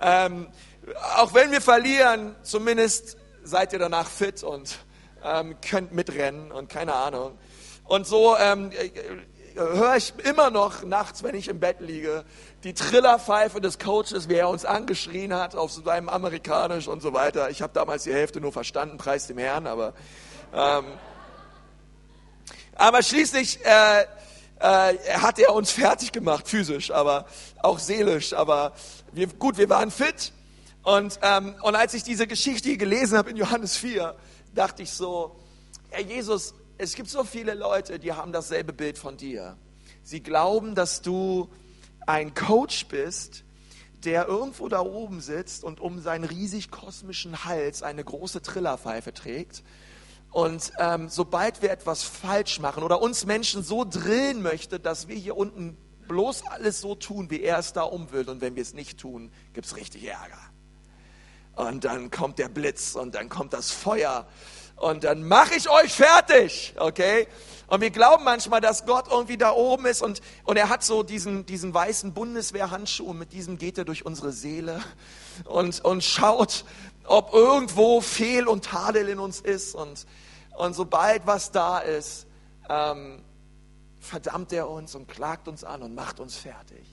ähm, 0.01 0.49
auch 1.17 1.35
wenn 1.35 1.51
wir 1.53 1.61
verlieren, 1.61 2.35
zumindest 2.43 3.19
seid 3.43 3.73
ihr 3.73 3.79
danach 3.79 4.09
fit 4.09 4.43
und 4.43 4.79
ähm, 5.23 5.57
könnt 5.61 5.93
mitrennen 5.93 6.51
und 6.51 6.69
keine 6.69 6.95
Ahnung. 6.95 7.39
Und 7.85 8.07
so 8.07 8.37
ähm, 8.39 8.71
äh, 8.73 8.91
höre 9.59 9.97
ich 9.97 10.15
immer 10.25 10.51
noch 10.51 10.85
nachts, 10.85 11.23
wenn 11.23 11.35
ich 11.35 11.49
im 11.49 11.61
Bett 11.61 11.81
liege, 11.81 12.25
die 12.65 12.75
Trillerpfeife 12.75 13.61
des 13.61 13.79
Coaches, 13.79 14.29
wie 14.29 14.35
er 14.35 14.49
uns 14.49 14.65
angeschrien 14.65 15.35
hat 15.35 15.55
auf 15.55 15.73
seinem 15.73 16.09
Amerikanisch 16.09 16.89
und 16.89 17.03
so 17.03 17.13
weiter. 17.13 17.51
Ich 17.51 17.63
habe 17.63 17.73
damals 17.73 18.05
die 18.05 18.13
Hälfte 18.13 18.41
nur 18.41 18.53
verstanden, 18.53 18.97
preis 18.99 19.27
dem 19.27 19.39
Herrn, 19.39 19.67
aber 19.67 19.95
ähm, 20.55 20.85
aber 22.79 23.03
schließlich 23.03 23.59
äh, 23.65 24.03
äh, 24.61 24.97
hat 25.15 25.39
er 25.41 25.53
uns 25.53 25.73
fertig 25.73 26.13
gemacht, 26.13 26.49
physisch, 26.49 26.93
aber 26.93 27.27
auch 27.61 27.81
seelisch. 27.81 28.33
Aber 28.33 28.73
wir, 29.13 29.27
gut, 29.27 29.59
wir 29.59 29.69
waren 29.69 29.91
fit. 29.91 30.33
Und, 30.85 31.19
ähm, 31.23 31.57
und 31.63 31.75
als 31.75 31.95
ich 31.95 32.05
diese 32.05 32.29
Geschichte 32.29 32.77
gelesen 32.77 33.19
habe 33.19 33.31
in 33.31 33.37
Johannes 33.37 33.77
4, 33.77 34.15
dachte 34.55 34.85
ich 34.85 34.93
so, 34.93 35.37
Herr 35.91 36.03
Jesus, 36.03 36.55
es 36.79 36.95
gibt 36.95 37.11
so 37.11 37.25
viele 37.25 37.55
Leute, 37.55 37.99
die 37.99 38.13
haben 38.13 38.33
dasselbe 38.33 38.73
Bild 38.73 38.99
von 38.99 39.17
dir. 39.17 39.59
Sie 40.03 40.23
glauben, 40.23 40.75
dass 40.75 41.03
du 41.03 41.49
ein 42.07 42.35
Coach 42.35 42.87
bist, 42.87 43.45
der 44.05 44.27
irgendwo 44.29 44.69
da 44.69 44.81
oben 44.81 45.21
sitzt 45.21 45.65
und 45.65 45.81
um 45.81 46.01
seinen 46.01 46.25
riesig 46.25 46.71
kosmischen 46.71 47.45
Hals 47.45 47.83
eine 47.83 48.05
große 48.05 48.41
Trillerpfeife 48.43 49.13
trägt 49.13 49.65
und 50.31 50.73
ähm, 50.79 51.09
sobald 51.09 51.63
wir 51.63 51.71
etwas 51.71 52.03
falsch 52.03 52.61
machen 52.61 52.83
oder 52.83 53.01
uns 53.01 53.25
Menschen 53.25 53.63
so 53.63 53.85
drillen 53.85 54.43
möchte, 54.43 54.79
dass 54.79 55.09
wir 55.09 55.17
hier 55.17 55.37
unten 55.37 55.77
bloß 56.07 56.47
alles 56.47 56.81
so 56.81 56.95
tun, 56.95 57.31
wie 57.31 57.41
er 57.41 57.59
es 57.59 57.73
da 57.73 57.83
um 57.83 58.13
will, 58.13 58.29
und 58.29 58.41
wenn 58.41 58.55
wir 58.55 58.63
es 58.63 58.75
nicht 58.75 58.99
tun, 58.99 59.31
gibt 59.53 59.67
es 59.67 59.77
richtig 59.77 60.05
Ärger. 60.05 60.39
Und 61.57 61.85
dann 61.85 62.11
kommt 62.11 62.39
der 62.39 62.49
Blitz 62.49 62.95
und 62.95 63.15
dann 63.15 63.29
kommt 63.29 63.53
das 63.53 63.71
Feuer 63.71 64.29
und 64.81 65.05
dann 65.05 65.27
mache 65.27 65.55
ich 65.55 65.69
euch 65.69 65.93
fertig, 65.93 66.75
okay? 66.79 67.27
Und 67.67 67.83
wir 67.83 67.91
glauben 67.91 68.25
manchmal, 68.25 68.63
dass 68.63 68.87
Gott 68.87 69.07
irgendwie 69.11 69.37
da 69.37 69.53
oben 69.53 69.87
ist 69.87 70.01
und, 70.03 70.23
und 70.45 70.57
er 70.57 70.71
hat 70.71 70.83
so 70.83 71.03
diesen, 71.03 71.45
diesen 71.45 71.75
weißen 71.75 72.15
Bundeswehrhandschuh 72.15 73.11
und 73.11 73.19
mit 73.19 73.33
diesem 73.33 73.59
geht 73.59 73.77
er 73.77 73.85
durch 73.85 74.07
unsere 74.07 74.33
Seele 74.33 74.81
und, 75.45 75.85
und 75.85 76.03
schaut, 76.03 76.65
ob 77.05 77.35
irgendwo 77.35 78.01
Fehl 78.01 78.49
und 78.49 78.65
Tadel 78.65 79.09
in 79.09 79.19
uns 79.19 79.41
ist. 79.41 79.75
Und, 79.75 80.07
und 80.57 80.75
sobald 80.75 81.27
was 81.27 81.53
da 81.53 81.79
ist, 81.79 82.27
ähm, 82.71 83.23
verdammt 84.01 84.53
er 84.53 84.71
uns 84.71 84.95
und 84.95 85.07
klagt 85.07 85.47
uns 85.47 85.63
an 85.63 85.83
und 85.83 85.95
macht 85.95 86.21
uns 86.21 86.37
fertig. 86.37 86.87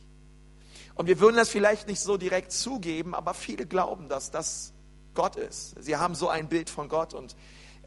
Und 0.96 1.08
wir 1.08 1.20
würden 1.20 1.38
das 1.38 1.50
vielleicht 1.50 1.88
nicht 1.88 2.02
so 2.02 2.18
direkt 2.18 2.52
zugeben, 2.52 3.16
aber 3.16 3.34
viele 3.34 3.66
glauben, 3.66 4.10
dass 4.10 4.32
das 4.32 4.74
Gott 5.14 5.38
ist. 5.38 5.76
Sie 5.82 5.96
haben 5.96 6.16
so 6.16 6.28
ein 6.28 6.48
Bild 6.48 6.70
von 6.70 6.90
Gott. 6.90 7.14
Und 7.14 7.36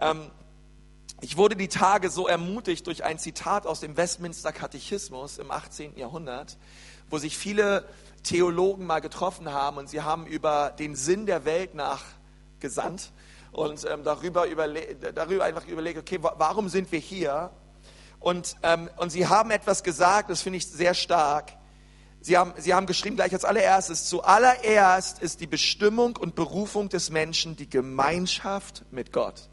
ähm, 0.00 0.31
ich 1.21 1.37
wurde 1.37 1.57
die 1.57 1.69
Tage 1.69 2.11
so 2.11 2.28
ermutigt 2.28 2.87
durch 2.87 3.02
ein 3.02 3.19
Zitat 3.19 3.67
aus 3.67 3.81
dem 3.81 3.97
Westminster 3.97 4.52
Katechismus 4.52 5.38
im 5.38 5.50
18. 5.50 5.97
Jahrhundert, 5.97 6.57
wo 7.11 7.19
sich 7.19 7.37
viele 7.37 7.88
Theologen 8.23 8.87
mal 8.87 9.00
getroffen 9.00 9.52
haben 9.52 9.78
und 9.78 9.88
sie 9.88 10.02
haben 10.02 10.26
über 10.26 10.71
den 10.71 10.95
Sinn 10.95 11.26
der 11.26 11.45
Welt 11.45 11.75
nach 11.75 12.02
gesandt 12.61 13.12
und 13.50 13.85
ähm, 13.90 14.05
darüber, 14.05 14.47
darüber 15.14 15.45
einfach 15.45 15.67
überlegt, 15.67 15.99
okay, 15.99 16.19
warum 16.21 16.69
sind 16.69 16.93
wir 16.93 17.00
hier? 17.00 17.50
Und, 18.21 18.57
ähm, 18.62 18.88
und 18.97 19.11
sie 19.11 19.26
haben 19.26 19.50
etwas 19.50 19.83
gesagt, 19.83 20.31
das 20.31 20.43
finde 20.43 20.59
ich 20.59 20.67
sehr 20.67 20.95
stark. 20.95 21.52
Sie 22.21 22.37
haben, 22.37 22.52
sie 22.59 22.75
haben 22.75 22.87
geschrieben 22.87 23.17
gleich 23.17 23.33
als 23.33 23.45
allererstes, 23.45 24.09
zuallererst 24.09 25.21
ist 25.21 25.40
die 25.40 25.47
Bestimmung 25.47 26.17
und 26.17 26.35
Berufung 26.35 26.88
des 26.88 27.11
Menschen 27.11 27.57
die 27.57 27.71
Gemeinschaft 27.71 28.85
mit 28.90 29.12
Gott. 29.12 29.49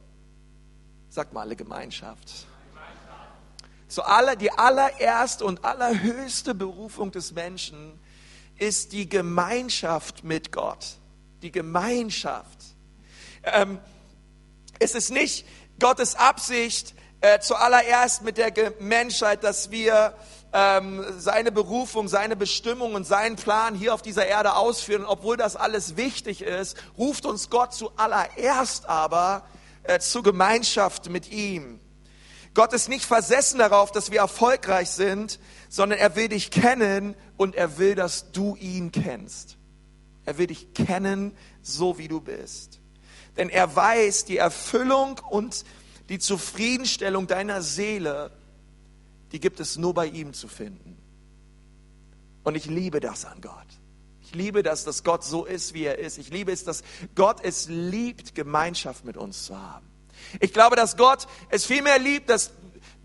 Sagt 1.16 1.32
mal 1.32 1.44
alle 1.44 1.56
Gemeinschaft. 1.56 2.46
Zu 3.88 4.04
aller, 4.04 4.36
die 4.36 4.52
allererste 4.52 5.46
und 5.46 5.64
allerhöchste 5.64 6.54
Berufung 6.54 7.14
des 7.14 7.32
Menschen 7.32 7.98
ist 8.58 8.92
die 8.92 9.08
Gemeinschaft 9.08 10.26
mit 10.26 10.52
Gott. 10.52 10.98
Die 11.42 11.54
Gemeinschaft. 11.54 12.60
Ähm, 13.44 13.80
es 14.78 14.94
ist 14.94 15.10
nicht 15.10 15.48
Gottes 15.80 16.16
Absicht 16.16 16.94
äh, 17.22 17.40
zuallererst 17.40 18.24
mit 18.24 18.38
der 18.38 18.52
Menschheit, 18.80 19.46
dass 19.46 19.72
wir 19.72 20.18
ähm, 20.52 21.02
seine 21.18 21.54
Berufung, 21.54 22.10
seine 22.10 22.36
Bestimmung 22.36 22.94
und 22.94 23.06
seinen 23.06 23.38
Plan 23.38 23.74
hier 23.74 23.94
auf 23.94 24.02
dieser 24.02 24.26
Erde 24.26 24.58
ausführen. 24.58 25.06
obwohl 25.06 25.38
das 25.38 25.56
alles 25.56 25.96
wichtig 25.96 26.42
ist, 26.42 26.76
ruft 26.98 27.26
uns 27.26 27.50
Gott 27.50 27.74
zuallererst 27.74 28.90
aber 28.90 29.44
äh, 29.88 30.00
zur 30.00 30.24
Gemeinschaft 30.24 31.10
mit 31.10 31.32
ihm. 31.32 31.80
Gott 32.54 32.72
ist 32.74 32.88
nicht 32.88 33.06
versessen 33.06 33.60
darauf, 33.60 33.92
dass 33.92 34.12
wir 34.12 34.20
erfolgreich 34.20 34.90
sind, 34.90 35.40
sondern 35.70 36.00
er 36.00 36.16
will 36.16 36.30
dich 36.30 36.52
kennen 36.52 37.16
und 37.36 37.56
er 37.56 37.78
will, 37.78 37.96
dass 37.96 38.32
du 38.32 38.56
ihn 38.56 38.92
kennst. 38.92 39.58
Er 40.24 40.38
will 40.38 40.48
dich 40.48 40.74
kennen, 40.74 41.36
so 41.62 41.98
wie 41.98 42.08
du 42.08 42.22
bist. 42.22 42.80
Denn 43.36 43.50
er 43.50 43.76
weiß, 43.76 44.26
die 44.26 44.38
Erfüllung 44.38 45.20
und 45.30 45.66
die 46.08 46.20
Zufriedenstellung 46.20 47.28
deiner 47.28 47.62
Seele, 47.62 48.32
die 49.32 49.40
gibt 49.40 49.60
es 49.60 49.78
nur 49.78 49.94
bei 49.94 50.08
ihm 50.08 50.34
zu 50.34 50.48
finden. 50.48 50.98
Und 52.44 52.56
ich 52.56 52.68
liebe 52.68 53.00
das 53.02 53.26
an 53.26 53.42
Gott. 53.42 53.68
Ich 54.36 54.42
liebe 54.42 54.64
das, 54.64 54.84
dass 54.84 55.06
Gott 55.06 55.24
so 55.24 55.46
ist, 55.46 55.74
wie 55.74 55.86
er 55.86 55.98
ist. 55.98 56.18
Ich 56.18 56.30
liebe 56.30 56.52
es, 56.52 56.66
dass 56.66 56.84
Gott 57.16 57.38
es 57.42 57.70
liebt, 57.70 58.36
Gemeinschaft 58.36 59.06
mit 59.06 59.16
uns 59.16 59.46
zu 59.46 59.58
haben. 59.58 59.88
Ich 60.42 60.52
glaube, 60.52 60.76
dass 60.76 60.98
Gott 60.98 61.26
es 61.50 61.66
vielmehr 61.66 62.00
liebt, 62.00 62.30
dass 62.30 62.52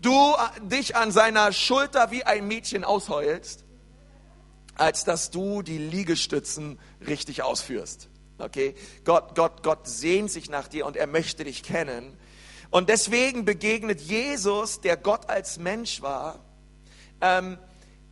du 0.01 0.33
dich 0.63 0.97
an 0.97 1.13
seiner 1.13 1.53
Schulter 1.53 2.11
wie 2.11 2.25
ein 2.25 2.49
Mädchen 2.49 2.83
ausheulst, 2.83 3.63
als 4.75 5.05
dass 5.05 5.31
du 5.31 5.61
die 5.61 5.77
Liegestützen 5.77 6.77
richtig 7.07 7.43
ausführst. 7.43 8.09
Okay? 8.37 8.75
Gott, 9.05 9.33
Gott, 9.33 9.63
Gott 9.63 9.87
sehnt 9.87 10.31
sich 10.31 10.49
nach 10.49 10.67
dir 10.67 10.85
und 10.85 10.97
er 10.97 11.07
möchte 11.07 11.45
dich 11.45 11.63
kennen. 11.63 12.17
Und 12.71 12.89
deswegen 12.89 13.45
begegnet 13.45 14.01
Jesus, 14.01 14.81
der 14.81 14.97
Gott 14.97 15.29
als 15.29 15.59
Mensch 15.59 16.01
war, 16.01 16.43
ähm, 17.21 17.57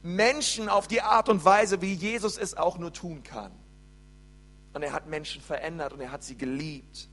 Menschen 0.01 0.69
auf 0.69 0.87
die 0.87 1.01
Art 1.01 1.29
und 1.29 1.43
Weise, 1.43 1.81
wie 1.81 1.93
Jesus 1.93 2.37
es 2.37 2.55
auch 2.55 2.77
nur 2.77 2.93
tun 2.93 3.23
kann. 3.23 3.51
Und 4.73 4.83
er 4.83 4.93
hat 4.93 5.07
Menschen 5.07 5.41
verändert 5.41 5.93
und 5.93 5.99
er 5.99 6.11
hat 6.11 6.23
sie 6.23 6.37
geliebt. 6.37 7.09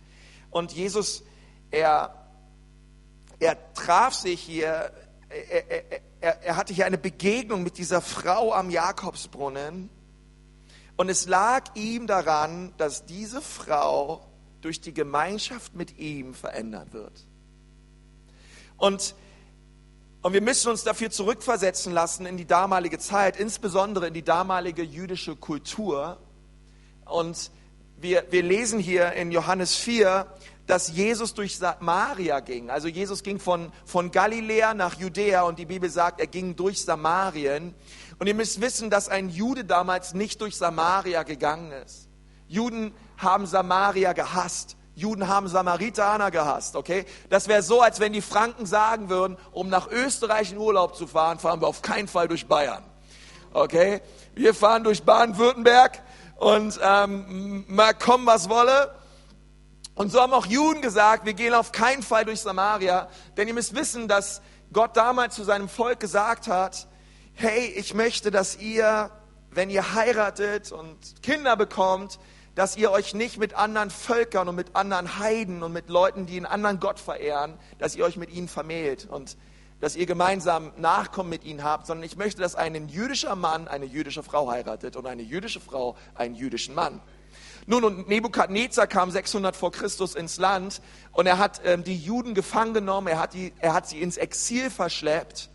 Und 0.50 0.72
Jesus, 0.72 1.24
er, 1.70 2.14
er 3.38 3.74
traf 3.74 4.14
sich 4.14 4.40
hier, 4.40 4.92
er, 5.28 6.02
er, 6.20 6.42
er, 6.42 6.56
hatte 6.56 6.72
hier 6.72 6.86
eine 6.86 6.98
Begegnung 6.98 7.62
mit 7.62 7.78
dieser 7.78 8.00
Frau 8.00 8.52
am 8.52 8.70
Jakobsbrunnen. 8.70 9.90
Und 10.96 11.08
es 11.08 11.26
lag 11.26 11.64
ihm 11.74 12.06
daran, 12.06 12.72
dass 12.76 13.04
diese 13.06 13.42
Frau 13.42 14.24
durch 14.60 14.80
die 14.80 14.94
Gemeinschaft 14.94 15.74
mit 15.74 15.98
ihm 15.98 16.34
verändert 16.34 16.92
wird. 16.92 17.26
Und, 18.76 19.14
und 20.26 20.32
wir 20.32 20.42
müssen 20.42 20.72
uns 20.72 20.82
dafür 20.82 21.08
zurückversetzen 21.08 21.92
lassen 21.92 22.26
in 22.26 22.36
die 22.36 22.48
damalige 22.48 22.98
Zeit, 22.98 23.36
insbesondere 23.36 24.08
in 24.08 24.12
die 24.12 24.24
damalige 24.24 24.82
jüdische 24.82 25.36
Kultur. 25.36 26.18
Und 27.04 27.52
wir, 27.96 28.24
wir 28.30 28.42
lesen 28.42 28.80
hier 28.80 29.12
in 29.12 29.30
Johannes 29.30 29.76
4, 29.76 30.26
dass 30.66 30.88
Jesus 30.88 31.34
durch 31.34 31.58
Samaria 31.58 32.40
ging. 32.40 32.70
Also 32.70 32.88
Jesus 32.88 33.22
ging 33.22 33.38
von, 33.38 33.70
von 33.84 34.10
Galiläa 34.10 34.74
nach 34.74 34.98
Judäa 34.98 35.42
und 35.42 35.60
die 35.60 35.64
Bibel 35.64 35.88
sagt, 35.88 36.18
er 36.18 36.26
ging 36.26 36.56
durch 36.56 36.82
Samarien. 36.82 37.72
Und 38.18 38.26
ihr 38.26 38.34
müsst 38.34 38.60
wissen, 38.60 38.90
dass 38.90 39.08
ein 39.08 39.28
Jude 39.28 39.64
damals 39.64 40.12
nicht 40.12 40.40
durch 40.40 40.56
Samaria 40.56 41.22
gegangen 41.22 41.70
ist. 41.70 42.08
Juden 42.48 42.92
haben 43.16 43.46
Samaria 43.46 44.12
gehasst. 44.12 44.75
Juden 44.96 45.28
haben 45.28 45.46
Samaritaner 45.46 46.30
gehasst, 46.30 46.74
okay? 46.74 47.04
Das 47.28 47.48
wäre 47.48 47.62
so, 47.62 47.82
als 47.82 48.00
wenn 48.00 48.14
die 48.14 48.22
Franken 48.22 48.64
sagen 48.64 49.10
würden, 49.10 49.36
um 49.52 49.68
nach 49.68 49.88
Österreich 49.90 50.52
in 50.52 50.58
Urlaub 50.58 50.96
zu 50.96 51.06
fahren, 51.06 51.38
fahren 51.38 51.60
wir 51.60 51.68
auf 51.68 51.82
keinen 51.82 52.08
Fall 52.08 52.28
durch 52.28 52.46
Bayern, 52.46 52.82
okay? 53.52 54.00
Wir 54.34 54.54
fahren 54.54 54.84
durch 54.84 55.02
Baden-Württemberg 55.02 56.02
und 56.36 56.80
ähm, 56.82 57.66
mal 57.68 57.92
kommen, 57.92 58.26
was 58.26 58.48
wolle. 58.48 58.94
Und 59.94 60.10
so 60.12 60.20
haben 60.20 60.32
auch 60.32 60.46
Juden 60.46 60.80
gesagt, 60.80 61.26
wir 61.26 61.34
gehen 61.34 61.52
auf 61.52 61.72
keinen 61.72 62.02
Fall 62.02 62.24
durch 62.24 62.40
Samaria, 62.40 63.08
denn 63.36 63.48
ihr 63.48 63.54
müsst 63.54 63.74
wissen, 63.74 64.08
dass 64.08 64.40
Gott 64.72 64.96
damals 64.96 65.34
zu 65.34 65.44
seinem 65.44 65.68
Volk 65.68 66.00
gesagt 66.00 66.48
hat, 66.48 66.88
hey, 67.34 67.66
ich 67.66 67.92
möchte, 67.92 68.30
dass 68.30 68.56
ihr, 68.56 69.10
wenn 69.50 69.68
ihr 69.68 69.94
heiratet 69.94 70.72
und 70.72 71.22
Kinder 71.22 71.54
bekommt, 71.54 72.18
dass 72.56 72.74
ihr 72.76 72.90
euch 72.90 73.12
nicht 73.14 73.36
mit 73.38 73.54
anderen 73.54 73.90
Völkern 73.90 74.48
und 74.48 74.56
mit 74.56 74.74
anderen 74.74 75.18
Heiden 75.18 75.62
und 75.62 75.72
mit 75.74 75.90
Leuten, 75.90 76.24
die 76.24 76.38
einen 76.38 76.46
anderen 76.46 76.80
Gott 76.80 76.98
verehren, 76.98 77.58
dass 77.78 77.94
ihr 77.94 78.04
euch 78.04 78.16
mit 78.16 78.30
ihnen 78.30 78.48
vermählt 78.48 79.06
und 79.08 79.36
dass 79.78 79.94
ihr 79.94 80.06
gemeinsam 80.06 80.72
Nachkommen 80.78 81.28
mit 81.28 81.44
ihnen 81.44 81.62
habt, 81.62 81.86
sondern 81.86 82.04
ich 82.04 82.16
möchte, 82.16 82.40
dass 82.40 82.54
ein 82.54 82.88
jüdischer 82.88 83.36
Mann 83.36 83.68
eine 83.68 83.84
jüdische 83.84 84.22
Frau 84.22 84.50
heiratet 84.50 84.96
und 84.96 85.06
eine 85.06 85.20
jüdische 85.20 85.60
Frau 85.60 85.98
einen 86.14 86.34
jüdischen 86.34 86.74
Mann. 86.74 87.02
Nun, 87.66 87.84
und 87.84 88.08
Nebukadnezar 88.08 88.86
kam 88.86 89.10
600 89.10 89.54
vor 89.54 89.70
Christus 89.70 90.14
ins 90.14 90.38
Land 90.38 90.80
und 91.12 91.26
er 91.26 91.36
hat 91.36 91.60
ähm, 91.66 91.84
die 91.84 91.98
Juden 91.98 92.32
gefangen 92.32 92.72
genommen, 92.72 93.08
er 93.08 93.20
hat, 93.20 93.34
die, 93.34 93.52
er 93.58 93.74
hat 93.74 93.86
sie 93.86 94.00
ins 94.00 94.16
Exil 94.16 94.70
verschleppt, 94.70 95.50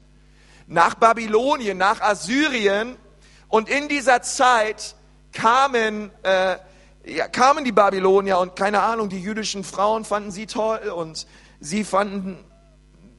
nach 0.67 0.93
Babylonien, 0.93 1.79
nach 1.79 1.99
Assyrien 1.99 2.95
und 3.47 3.69
in 3.69 3.89
dieser 3.89 4.21
Zeit 4.21 4.95
kamen 5.31 6.11
äh, 6.21 6.57
ja, 7.05 7.27
kamen 7.27 7.65
die 7.65 7.71
Babylonier 7.71 8.39
und 8.39 8.55
keine 8.55 8.81
Ahnung, 8.81 9.09
die 9.09 9.19
jüdischen 9.19 9.63
Frauen 9.63 10.05
fanden 10.05 10.31
sie 10.31 10.45
toll 10.45 10.89
und 10.95 11.25
sie 11.59 11.83
fanden 11.83 12.43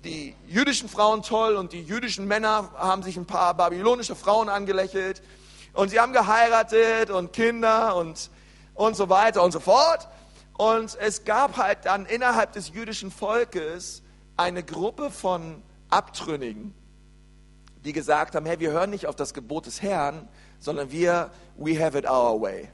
die 0.04 0.34
jüdischen 0.46 0.88
Frauen 0.88 1.22
toll 1.22 1.56
und 1.56 1.72
die 1.72 1.82
jüdischen 1.82 2.26
Männer 2.26 2.70
haben 2.76 3.02
sich 3.02 3.16
ein 3.16 3.26
paar 3.26 3.54
babylonische 3.54 4.16
Frauen 4.16 4.48
angelächelt 4.48 5.22
und 5.74 5.90
sie 5.90 6.00
haben 6.00 6.12
geheiratet 6.12 7.10
und 7.10 7.32
Kinder 7.32 7.96
und, 7.96 8.30
und 8.74 8.96
so 8.96 9.08
weiter 9.08 9.42
und 9.42 9.52
so 9.52 9.60
fort. 9.60 10.08
Und 10.58 10.96
es 11.00 11.24
gab 11.24 11.56
halt 11.56 11.78
dann 11.84 12.06
innerhalb 12.06 12.52
des 12.52 12.68
jüdischen 12.70 13.10
Volkes 13.10 14.02
eine 14.36 14.62
Gruppe 14.62 15.10
von 15.10 15.62
Abtrünnigen, 15.88 16.74
die 17.84 17.92
gesagt 17.92 18.34
haben, 18.34 18.46
hey, 18.46 18.60
wir 18.60 18.70
hören 18.70 18.90
nicht 18.90 19.06
auf 19.06 19.16
das 19.16 19.34
Gebot 19.34 19.66
des 19.66 19.82
Herrn, 19.82 20.28
sondern 20.58 20.90
wir, 20.90 21.30
we 21.56 21.82
have 21.82 21.96
it 21.96 22.08
our 22.08 22.40
way. 22.40 22.68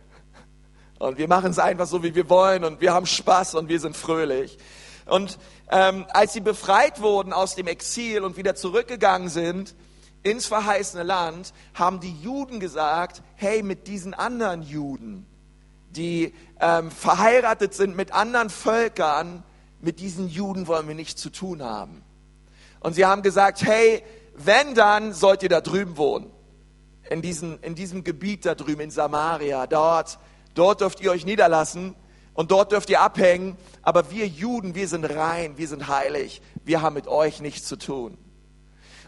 Und 0.99 1.19
wir 1.19 1.29
machen 1.29 1.51
es 1.51 1.59
einfach 1.59 1.87
so, 1.87 2.03
wie 2.03 2.15
wir 2.15 2.29
wollen 2.29 2.65
und 2.65 2.81
wir 2.81 2.93
haben 2.93 3.07
Spaß 3.07 3.55
und 3.55 3.69
wir 3.69 3.79
sind 3.79 3.97
fröhlich. 3.97 4.59
Und 5.07 5.39
ähm, 5.71 6.07
als 6.11 6.33
sie 6.33 6.41
befreit 6.41 7.01
wurden 7.01 7.33
aus 7.33 7.55
dem 7.55 7.67
Exil 7.67 8.23
und 8.23 8.37
wieder 8.37 8.55
zurückgegangen 8.55 9.29
sind 9.29 9.75
ins 10.23 10.47
verheißene 10.47 11.05
Land, 11.05 11.53
haben 11.75 12.01
die 12.01 12.15
Juden 12.21 12.59
gesagt, 12.59 13.23
hey, 13.37 13.63
mit 13.63 13.87
diesen 13.87 14.13
anderen 14.13 14.63
Juden, 14.63 15.27
die 15.91 16.35
ähm, 16.61 16.91
verheiratet 16.91 17.75
sind 17.75 17.97
mit 17.97 18.13
anderen 18.13 18.51
Völkern, 18.51 19.45
mit 19.81 20.01
diesen 20.01 20.29
Juden 20.29 20.67
wollen 20.67 20.89
wir 20.89 20.95
nichts 20.95 21.21
zu 21.21 21.31
tun 21.31 21.63
haben. 21.63 22.03
Und 22.81 22.95
sie 22.95 23.07
haben 23.07 23.23
gesagt, 23.23 23.63
hey, 23.63 24.03
wenn 24.35 24.75
dann, 24.75 25.13
sollt 25.13 25.43
ihr 25.43 25.49
da 25.49 25.61
drüben 25.61 25.97
wohnen. 25.97 26.31
In, 27.09 27.23
diesen, 27.23 27.61
in 27.63 27.75
diesem 27.75 28.05
Gebiet 28.05 28.45
da 28.45 28.55
drüben, 28.55 28.83
in 28.83 28.91
Samaria, 28.91 29.67
dort 29.67 30.19
Dort 30.59 30.81
dürft 30.81 31.01
ihr 31.01 31.13
euch 31.13 31.25
niederlassen 31.25 31.95
und 32.35 32.51
dort 32.51 32.73
dürft 32.73 32.91
ihr 32.91 33.01
abhängen. 33.01 33.57
Aber 33.83 34.11
wir 34.11 34.27
Juden, 34.27 34.75
wir 34.75 34.89
sind 34.89 35.05
rein, 35.05 35.57
wir 35.57 35.69
sind 35.69 35.87
heilig. 35.87 36.43
Wir 36.65 36.83
haben 36.83 36.95
mit 36.95 37.07
euch 37.07 37.41
nichts 37.41 37.69
zu 37.69 37.77
tun. 37.77 38.19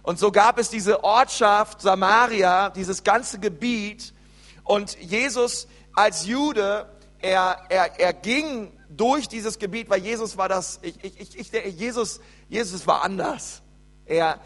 Und 0.04 0.20
so 0.20 0.30
gab 0.30 0.60
es 0.60 0.70
diese 0.70 1.02
Ortschaft 1.02 1.80
Samaria, 1.80 2.70
dieses 2.70 3.02
ganze 3.02 3.40
Gebiet. 3.40 4.14
Und 4.62 4.96
Jesus 5.00 5.66
als 5.92 6.24
Jude, 6.24 6.88
er, 7.18 7.58
er, 7.68 7.98
er 7.98 8.12
ging 8.12 8.70
durch 8.88 9.26
dieses 9.26 9.58
Gebiet, 9.58 9.90
weil 9.90 10.02
Jesus 10.02 10.36
war 10.36 10.48
das, 10.48 10.78
ich, 10.82 11.02
ich, 11.02 11.36
ich, 11.36 11.52
Jesus, 11.74 12.20
Jesus 12.48 12.86
war 12.86 13.02
anders. 13.02 13.60
Er, 14.06 14.38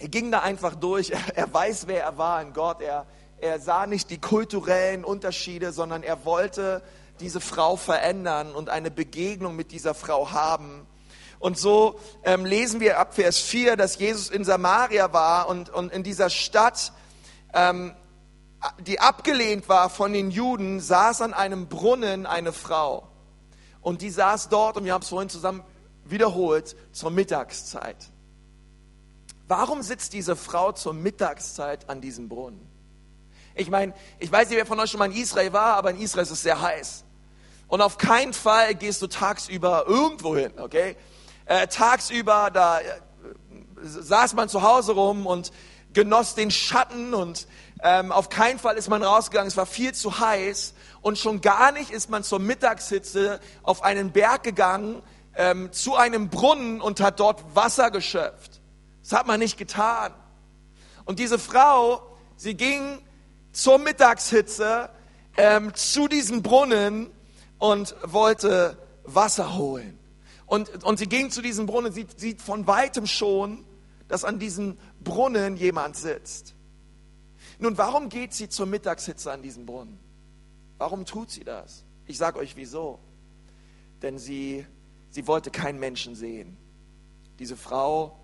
er 0.00 0.08
ging 0.08 0.32
da 0.32 0.40
einfach 0.40 0.74
durch. 0.74 1.10
Er, 1.10 1.20
er 1.36 1.54
weiß, 1.54 1.86
wer 1.86 2.02
er 2.02 2.18
war 2.18 2.42
in 2.42 2.52
Gott. 2.52 2.80
Er, 2.80 3.06
er 3.40 3.60
sah 3.60 3.86
nicht 3.86 4.10
die 4.10 4.20
kulturellen 4.20 5.04
Unterschiede, 5.04 5.72
sondern 5.72 6.02
er 6.02 6.24
wollte 6.24 6.82
diese 7.20 7.40
Frau 7.40 7.76
verändern 7.76 8.54
und 8.54 8.68
eine 8.68 8.90
Begegnung 8.90 9.56
mit 9.56 9.72
dieser 9.72 9.94
Frau 9.94 10.32
haben. 10.32 10.86
Und 11.38 11.58
so 11.58 11.98
ähm, 12.24 12.44
lesen 12.44 12.80
wir 12.80 12.98
ab 12.98 13.14
Vers 13.14 13.38
4, 13.38 13.76
dass 13.76 13.98
Jesus 13.98 14.30
in 14.30 14.44
Samaria 14.44 15.12
war 15.12 15.48
und, 15.48 15.68
und 15.68 15.92
in 15.92 16.02
dieser 16.02 16.30
Stadt, 16.30 16.92
ähm, 17.52 17.94
die 18.80 19.00
abgelehnt 19.00 19.68
war 19.68 19.90
von 19.90 20.12
den 20.12 20.30
Juden, 20.30 20.80
saß 20.80 21.20
an 21.20 21.34
einem 21.34 21.68
Brunnen 21.68 22.26
eine 22.26 22.52
Frau. 22.52 23.08
Und 23.82 24.02
die 24.02 24.10
saß 24.10 24.48
dort, 24.48 24.76
und 24.76 24.84
wir 24.84 24.94
haben 24.94 25.02
es 25.02 25.08
vorhin 25.08 25.28
zusammen 25.28 25.62
wiederholt, 26.04 26.74
zur 26.92 27.10
Mittagszeit. 27.10 27.96
Warum 29.46 29.82
sitzt 29.82 30.12
diese 30.12 30.34
Frau 30.34 30.72
zur 30.72 30.94
Mittagszeit 30.94 31.88
an 31.88 32.00
diesem 32.00 32.28
Brunnen? 32.28 32.65
Ich 33.56 33.70
meine, 33.70 33.94
ich 34.18 34.30
weiß 34.30 34.50
nicht, 34.50 34.58
wer 34.58 34.66
von 34.66 34.78
euch 34.78 34.90
schon 34.90 34.98
mal 34.98 35.10
in 35.10 35.16
Israel 35.16 35.52
war, 35.52 35.76
aber 35.76 35.90
in 35.90 35.98
Israel 35.98 36.24
ist 36.24 36.30
es 36.30 36.42
sehr 36.42 36.60
heiß. 36.60 37.04
Und 37.68 37.80
auf 37.80 37.96
keinen 37.96 38.34
Fall 38.34 38.74
gehst 38.74 39.00
du 39.00 39.06
tagsüber 39.06 39.84
irgendwo 39.86 40.36
hin, 40.36 40.52
okay? 40.58 40.94
Äh, 41.46 41.66
tagsüber, 41.66 42.50
da 42.52 42.80
äh, 42.80 42.84
saß 43.82 44.34
man 44.34 44.50
zu 44.50 44.62
Hause 44.62 44.92
rum 44.92 45.26
und 45.26 45.52
genoss 45.94 46.34
den 46.34 46.50
Schatten 46.50 47.14
und 47.14 47.48
ähm, 47.82 48.12
auf 48.12 48.28
keinen 48.28 48.58
Fall 48.58 48.76
ist 48.76 48.90
man 48.90 49.02
rausgegangen, 49.02 49.48
es 49.48 49.56
war 49.56 49.64
viel 49.64 49.94
zu 49.94 50.18
heiß 50.18 50.74
und 51.00 51.18
schon 51.18 51.40
gar 51.40 51.72
nicht 51.72 51.90
ist 51.90 52.10
man 52.10 52.22
zur 52.22 52.38
Mittagshitze 52.38 53.40
auf 53.62 53.82
einen 53.82 54.12
Berg 54.12 54.42
gegangen, 54.42 55.02
ähm, 55.34 55.72
zu 55.72 55.96
einem 55.96 56.28
Brunnen 56.28 56.82
und 56.82 57.00
hat 57.00 57.20
dort 57.20 57.42
Wasser 57.54 57.90
geschöpft. 57.90 58.60
Das 59.02 59.12
hat 59.18 59.26
man 59.26 59.40
nicht 59.40 59.56
getan. 59.56 60.12
Und 61.06 61.18
diese 61.18 61.38
Frau, 61.38 62.02
sie 62.36 62.54
ging 62.54 62.98
zur 63.56 63.78
Mittagshitze 63.78 64.90
ähm, 65.38 65.74
zu 65.74 66.08
diesem 66.08 66.42
Brunnen 66.42 67.10
und 67.58 67.96
wollte 68.02 68.76
Wasser 69.04 69.56
holen. 69.56 69.98
Und, 70.44 70.84
und 70.84 70.98
sie 70.98 71.06
ging 71.06 71.30
zu 71.30 71.40
diesem 71.40 71.64
Brunnen, 71.64 71.90
sie 71.90 72.06
sieht 72.16 72.42
von 72.42 72.66
weitem 72.66 73.06
schon, 73.06 73.64
dass 74.08 74.24
an 74.24 74.38
diesem 74.38 74.76
Brunnen 75.02 75.56
jemand 75.56 75.96
sitzt. 75.96 76.54
Nun, 77.58 77.78
warum 77.78 78.10
geht 78.10 78.34
sie 78.34 78.50
zur 78.50 78.66
Mittagshitze 78.66 79.32
an 79.32 79.40
diesem 79.40 79.64
Brunnen? 79.64 79.98
Warum 80.76 81.06
tut 81.06 81.30
sie 81.30 81.42
das? 81.42 81.82
Ich 82.04 82.18
sage 82.18 82.38
euch 82.38 82.56
wieso. 82.56 82.98
Denn 84.02 84.18
sie, 84.18 84.66
sie 85.08 85.26
wollte 85.26 85.50
keinen 85.50 85.80
Menschen 85.80 86.14
sehen. 86.14 86.58
Diese 87.38 87.56
Frau 87.56 88.18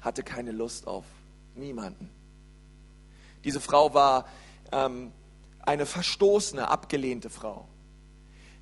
hatte 0.00 0.24
keine 0.24 0.50
Lust 0.50 0.88
auf 0.88 1.04
niemanden. 1.54 2.10
Diese 3.44 3.60
Frau 3.60 3.94
war 3.94 4.26
ähm, 4.72 5.12
eine 5.60 5.86
verstoßene, 5.86 6.68
abgelehnte 6.68 7.30
Frau. 7.30 7.68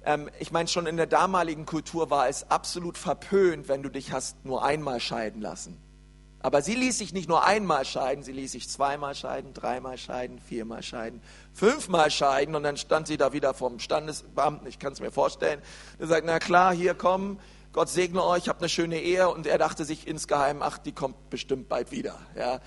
Ähm, 0.05 0.31
ich 0.39 0.53
meine, 0.53 0.69
schon 0.69 0.87
in 0.87 0.97
der 0.97 1.07
damaligen 1.07 1.67
Kultur 1.67 2.11
war 2.11 2.29
es 2.29 2.51
absolut 2.51 2.97
verpönt, 2.97 3.69
wenn 3.69 3.83
du 3.83 3.89
dich 3.89 4.13
hast 4.13 4.45
nur 4.45 4.65
einmal 4.65 5.01
scheiden 5.01 5.41
lassen. 5.41 5.81
Aber 6.43 6.63
sie 6.63 6.75
ließ 6.75 6.97
sich 6.97 7.13
nicht 7.13 7.29
nur 7.29 7.45
einmal 7.45 7.85
scheiden, 7.85 8.25
sie 8.25 8.33
ließ 8.33 8.53
sich 8.53 8.69
zweimal 8.69 9.15
scheiden, 9.15 9.53
dreimal 9.53 9.99
scheiden, 9.99 10.39
viermal 10.39 10.83
scheiden, 10.83 11.21
fünfmal 11.53 12.11
scheiden 12.11 12.55
und 12.55 12.63
dann 12.63 12.79
stand 12.79 13.07
sie 13.07 13.19
da 13.19 13.35
wieder 13.35 13.53
vom 13.53 13.79
Standesbeamten, 13.79 14.67
ich 14.67 14.79
kann 14.79 14.95
es 14.95 15.01
mir 15.01 15.11
vorstellen. 15.11 15.61
Der 15.99 16.07
sagt, 16.07 16.25
na 16.25 16.39
klar, 16.39 16.73
hier 16.73 16.95
komm, 16.95 17.39
Gott 17.73 17.91
segne 17.91 18.25
euch, 18.25 18.49
habt 18.49 18.63
eine 18.63 18.71
schöne 18.71 19.01
Ehe 19.01 19.29
und 19.29 19.47
er 19.47 19.59
dachte 19.59 19.85
sich 19.85 20.09
insgeheim, 20.09 20.63
ach, 20.63 20.79
die 20.79 20.93
kommt 20.93 21.29
bestimmt 21.29 21.69
bald 21.69 21.93
wieder. 21.93 22.19
Ja. 22.35 22.61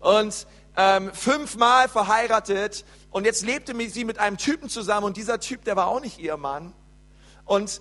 Und 0.00 0.46
ähm, 0.76 1.12
fünfmal 1.12 1.88
verheiratet 1.88 2.84
und 3.10 3.24
jetzt 3.24 3.44
lebte 3.44 3.74
sie 3.90 4.04
mit 4.04 4.18
einem 4.18 4.36
Typen 4.36 4.68
zusammen 4.68 5.06
und 5.06 5.16
dieser 5.16 5.40
Typ, 5.40 5.64
der 5.64 5.76
war 5.76 5.88
auch 5.88 6.00
nicht 6.00 6.18
ihr 6.18 6.36
Mann. 6.36 6.72
Und 7.44 7.80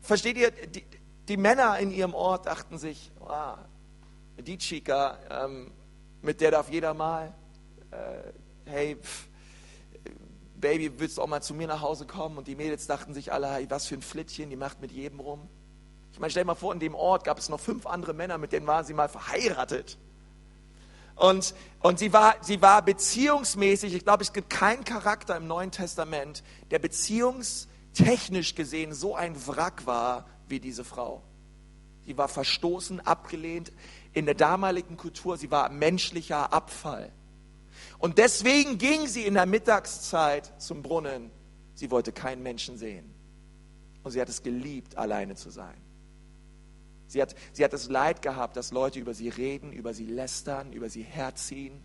versteht 0.00 0.36
ihr, 0.36 0.50
die, 0.50 0.84
die 1.28 1.36
Männer 1.36 1.78
in 1.78 1.90
ihrem 1.90 2.14
Ort 2.14 2.46
dachten 2.46 2.78
sich, 2.78 3.10
wow, 3.18 3.58
die 4.38 4.58
Chica, 4.58 5.18
ähm, 5.30 5.72
mit 6.22 6.40
der 6.40 6.50
darf 6.50 6.70
jeder 6.70 6.94
mal, 6.94 7.32
äh, 7.90 8.70
hey, 8.70 8.96
pff, 8.96 9.28
Baby, 10.58 10.98
willst 10.98 11.18
du 11.18 11.22
auch 11.22 11.26
mal 11.26 11.42
zu 11.42 11.54
mir 11.54 11.66
nach 11.66 11.82
Hause 11.82 12.06
kommen? 12.06 12.38
Und 12.38 12.48
die 12.48 12.56
Mädels 12.56 12.86
dachten 12.86 13.12
sich 13.12 13.32
alle, 13.32 13.48
hey, 13.48 13.66
was 13.68 13.86
für 13.86 13.94
ein 13.94 14.02
Flittchen, 14.02 14.48
die 14.48 14.56
macht 14.56 14.80
mit 14.80 14.90
jedem 14.90 15.20
rum. 15.20 15.48
Ich 16.12 16.18
meine, 16.18 16.30
stell 16.30 16.44
dir 16.44 16.46
mal 16.46 16.54
vor, 16.54 16.72
in 16.72 16.80
dem 16.80 16.94
Ort 16.94 17.24
gab 17.24 17.38
es 17.38 17.50
noch 17.50 17.60
fünf 17.60 17.86
andere 17.86 18.14
Männer, 18.14 18.38
mit 18.38 18.52
denen 18.52 18.66
waren 18.66 18.84
sie 18.84 18.94
mal 18.94 19.08
verheiratet. 19.08 19.98
Und, 21.16 21.54
und 21.80 21.98
sie, 21.98 22.12
war, 22.12 22.36
sie 22.42 22.60
war 22.60 22.82
beziehungsmäßig, 22.82 23.94
ich 23.94 24.04
glaube, 24.04 24.22
es 24.22 24.32
gibt 24.32 24.50
keinen 24.50 24.84
Charakter 24.84 25.36
im 25.36 25.46
Neuen 25.46 25.70
Testament, 25.70 26.44
der 26.70 26.78
beziehungstechnisch 26.78 28.54
gesehen 28.54 28.92
so 28.92 29.16
ein 29.16 29.34
Wrack 29.46 29.86
war 29.86 30.26
wie 30.46 30.60
diese 30.60 30.84
Frau. 30.84 31.22
Sie 32.04 32.16
war 32.16 32.28
verstoßen, 32.28 33.00
abgelehnt, 33.00 33.72
in 34.12 34.26
der 34.26 34.34
damaligen 34.34 34.96
Kultur, 34.96 35.36
sie 35.36 35.50
war 35.50 35.70
menschlicher 35.70 36.52
Abfall. 36.52 37.10
Und 37.98 38.18
deswegen 38.18 38.78
ging 38.78 39.06
sie 39.06 39.24
in 39.26 39.34
der 39.34 39.46
Mittagszeit 39.46 40.52
zum 40.60 40.82
Brunnen. 40.82 41.30
Sie 41.74 41.90
wollte 41.90 42.12
keinen 42.12 42.42
Menschen 42.42 42.76
sehen. 42.76 43.12
Und 44.02 44.12
sie 44.12 44.20
hat 44.20 44.28
es 44.28 44.42
geliebt, 44.42 44.96
alleine 44.96 45.34
zu 45.34 45.50
sein. 45.50 45.76
Sie 47.08 47.22
hat, 47.22 47.34
sie 47.52 47.64
hat 47.64 47.72
es 47.72 47.88
leid 47.88 48.22
gehabt, 48.22 48.56
dass 48.56 48.72
Leute 48.72 48.98
über 48.98 49.14
sie 49.14 49.28
reden, 49.28 49.72
über 49.72 49.94
sie 49.94 50.06
lästern, 50.06 50.72
über 50.72 50.88
sie 50.88 51.02
herziehen. 51.02 51.82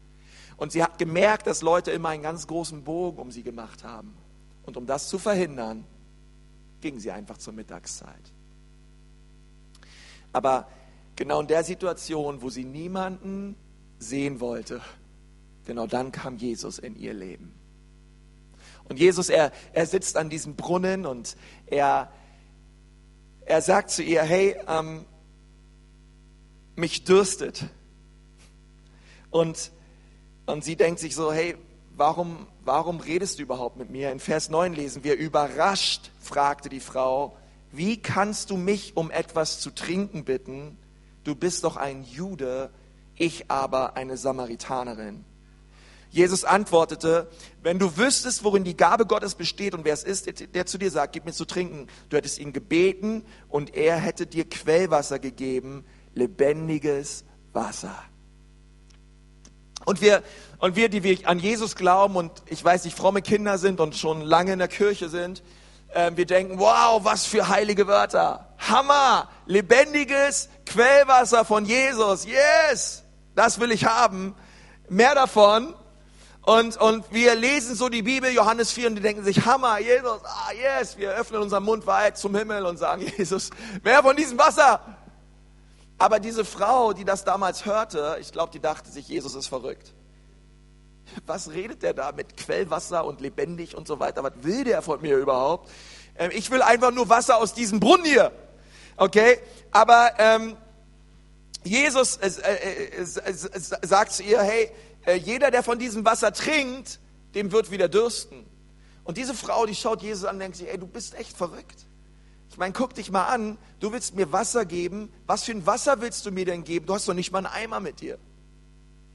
Und 0.57 0.71
sie 0.71 0.83
hat 0.83 0.97
gemerkt, 0.97 1.47
dass 1.47 1.61
Leute 1.61 1.91
immer 1.91 2.09
einen 2.09 2.23
ganz 2.23 2.47
großen 2.47 2.83
Bogen 2.83 3.17
um 3.19 3.31
sie 3.31 3.43
gemacht 3.43 3.83
haben. 3.83 4.15
Und 4.63 4.77
um 4.77 4.85
das 4.85 5.09
zu 5.09 5.17
verhindern, 5.17 5.85
ging 6.81 6.99
sie 6.99 7.11
einfach 7.11 7.37
zur 7.37 7.53
Mittagszeit. 7.53 8.33
Aber 10.33 10.67
genau 11.15 11.41
in 11.41 11.47
der 11.47 11.63
Situation, 11.63 12.41
wo 12.41 12.49
sie 12.49 12.63
niemanden 12.63 13.55
sehen 13.99 14.39
wollte, 14.39 14.81
genau 15.65 15.87
dann 15.87 16.11
kam 16.11 16.37
Jesus 16.37 16.79
in 16.79 16.95
ihr 16.95 17.13
Leben. 17.13 17.53
Und 18.89 18.99
Jesus, 18.99 19.29
er, 19.29 19.51
er 19.73 19.85
sitzt 19.85 20.17
an 20.17 20.29
diesem 20.29 20.55
Brunnen 20.55 21.05
und 21.05 21.35
er, 21.67 22.11
er 23.45 23.61
sagt 23.61 23.89
zu 23.89 24.03
ihr, 24.03 24.23
hey, 24.23 24.55
ähm, 24.67 25.05
mich 26.75 27.03
dürstet. 27.03 27.65
Und, 29.29 29.71
und 30.45 30.63
sie 30.63 30.75
denkt 30.75 30.99
sich 30.99 31.15
so, 31.15 31.31
hey, 31.31 31.55
warum, 31.95 32.47
warum 32.63 32.99
redest 32.99 33.39
du 33.39 33.43
überhaupt 33.43 33.77
mit 33.77 33.89
mir? 33.89 34.11
In 34.11 34.19
Vers 34.19 34.49
9 34.49 34.73
lesen 34.73 35.03
wir, 35.03 35.15
überrascht 35.15 36.11
fragte 36.19 36.69
die 36.69 36.79
Frau, 36.79 37.37
wie 37.71 38.01
kannst 38.01 38.49
du 38.49 38.57
mich 38.57 38.97
um 38.97 39.11
etwas 39.11 39.59
zu 39.59 39.71
trinken 39.71 40.25
bitten? 40.25 40.77
du 41.23 41.35
bist 41.35 41.63
doch 41.63 41.77
ein 41.77 42.03
Jude, 42.03 42.71
ich 43.15 43.49
aber 43.51 43.95
eine 43.95 44.17
Samaritanerin. 44.17 45.23
Jesus 46.09 46.43
antwortete, 46.43 47.29
wenn 47.63 47.79
du 47.79 47.95
wüsstest, 47.95 48.43
worin 48.43 48.65
die 48.65 48.75
Gabe 48.75 49.05
Gottes 49.05 49.35
besteht 49.35 49.73
und 49.73 49.85
wer 49.85 49.93
es 49.93 50.03
ist, 50.03 50.53
der 50.53 50.65
zu 50.65 50.77
dir 50.77 50.91
sagt, 50.91 51.13
gib 51.13 51.23
mir 51.23 51.31
zu 51.31 51.45
trinken, 51.45 51.87
du 52.09 52.17
hättest 52.17 52.37
ihn 52.37 52.51
gebeten 52.51 53.23
und 53.47 53.73
er 53.75 53.95
hätte 53.95 54.27
dir 54.27 54.49
Quellwasser 54.49 55.19
gegeben, 55.19 55.85
lebendiges 56.13 57.25
Wasser. 57.53 57.95
Und 59.85 60.01
wir, 60.01 60.23
und 60.59 60.75
wir, 60.75 60.89
die 60.89 61.03
wir 61.03 61.27
an 61.27 61.39
Jesus 61.39 61.75
glauben 61.75 62.15
und 62.15 62.31
ich 62.45 62.63
weiß 62.63 62.85
nicht, 62.85 62.95
fromme 62.95 63.21
Kinder 63.21 63.57
sind 63.57 63.79
und 63.79 63.95
schon 63.95 64.21
lange 64.21 64.53
in 64.53 64.59
der 64.59 64.67
Kirche 64.67 65.09
sind, 65.09 65.41
äh, 65.93 66.11
wir 66.15 66.25
denken, 66.25 66.59
wow, 66.59 67.03
was 67.03 67.25
für 67.25 67.47
heilige 67.47 67.87
Wörter. 67.87 68.47
Hammer, 68.57 69.29
lebendiges 69.45 70.49
Quellwasser 70.65 71.45
von 71.45 71.65
Jesus. 71.65 72.25
Yes, 72.25 73.03
das 73.35 73.59
will 73.59 73.71
ich 73.71 73.85
haben. 73.85 74.35
Mehr 74.87 75.15
davon. 75.15 75.73
Und, 76.43 76.77
und 76.77 77.05
wir 77.11 77.35
lesen 77.35 77.75
so 77.75 77.89
die 77.89 78.01
Bibel, 78.01 78.31
Johannes 78.31 78.71
4, 78.71 78.87
und 78.87 78.95
die 78.95 79.01
denken 79.01 79.23
sich, 79.23 79.45
Hammer, 79.45 79.79
Jesus, 79.79 80.21
ah, 80.23 80.51
yes, 80.53 80.97
wir 80.97 81.11
öffnen 81.11 81.41
unseren 81.41 81.63
Mund 81.63 81.85
weit 81.85 82.17
zum 82.17 82.35
Himmel 82.35 82.65
und 82.65 82.77
sagen, 82.77 83.01
Jesus, 83.17 83.51
mehr 83.83 84.01
von 84.01 84.15
diesem 84.15 84.39
Wasser. 84.39 84.79
Aber 86.01 86.19
diese 86.19 86.45
Frau, 86.45 86.93
die 86.93 87.05
das 87.05 87.25
damals 87.25 87.67
hörte, 87.67 88.17
ich 88.19 88.31
glaube, 88.31 88.51
die 88.51 88.59
dachte 88.59 88.89
sich, 88.89 89.07
Jesus 89.07 89.35
ist 89.35 89.45
verrückt. 89.45 89.93
Was 91.27 91.51
redet 91.51 91.83
der 91.83 91.93
da 91.93 92.11
mit 92.11 92.37
Quellwasser 92.37 93.05
und 93.05 93.21
lebendig 93.21 93.77
und 93.77 93.87
so 93.87 93.99
weiter? 93.99 94.23
Was 94.23 94.33
will 94.41 94.63
der 94.63 94.81
von 94.81 94.99
mir 94.99 95.17
überhaupt? 95.17 95.69
Ähm, 96.17 96.31
ich 96.33 96.49
will 96.49 96.63
einfach 96.63 96.89
nur 96.89 97.07
Wasser 97.07 97.37
aus 97.37 97.53
diesem 97.53 97.79
Brunnen 97.79 98.03
hier. 98.03 98.31
Okay? 98.97 99.37
Aber 99.69 100.13
ähm, 100.17 100.57
Jesus 101.63 102.17
äh, 102.17 102.29
äh, 102.29 103.03
äh, 103.03 103.33
sagt 103.83 104.13
zu 104.13 104.23
ihr, 104.23 104.41
hey, 104.41 104.71
äh, 105.05 105.17
jeder, 105.17 105.51
der 105.51 105.61
von 105.61 105.77
diesem 105.77 106.03
Wasser 106.03 106.33
trinkt, 106.33 106.99
dem 107.35 107.51
wird 107.51 107.69
wieder 107.69 107.89
dürsten. 107.89 108.47
Und 109.03 109.17
diese 109.17 109.35
Frau, 109.35 109.67
die 109.67 109.75
schaut 109.75 110.01
Jesus 110.01 110.25
an 110.25 110.37
und 110.37 110.39
denkt 110.39 110.57
sich, 110.57 110.67
ey, 110.67 110.79
du 110.79 110.87
bist 110.87 111.13
echt 111.13 111.37
verrückt. 111.37 111.85
Ich 112.51 112.57
meine, 112.57 112.73
guck 112.73 112.93
dich 112.93 113.09
mal 113.11 113.27
an, 113.27 113.57
du 113.79 113.93
willst 113.93 114.13
mir 114.15 114.33
Wasser 114.33 114.65
geben. 114.65 115.11
Was 115.25 115.45
für 115.45 115.53
ein 115.53 115.65
Wasser 115.65 116.01
willst 116.01 116.25
du 116.25 116.31
mir 116.31 116.43
denn 116.43 116.65
geben? 116.65 116.85
Du 116.85 116.93
hast 116.93 117.07
doch 117.07 117.13
nicht 117.13 117.31
mal 117.31 117.37
einen 117.37 117.47
Eimer 117.47 117.79
mit 117.79 118.01
dir. 118.01 118.19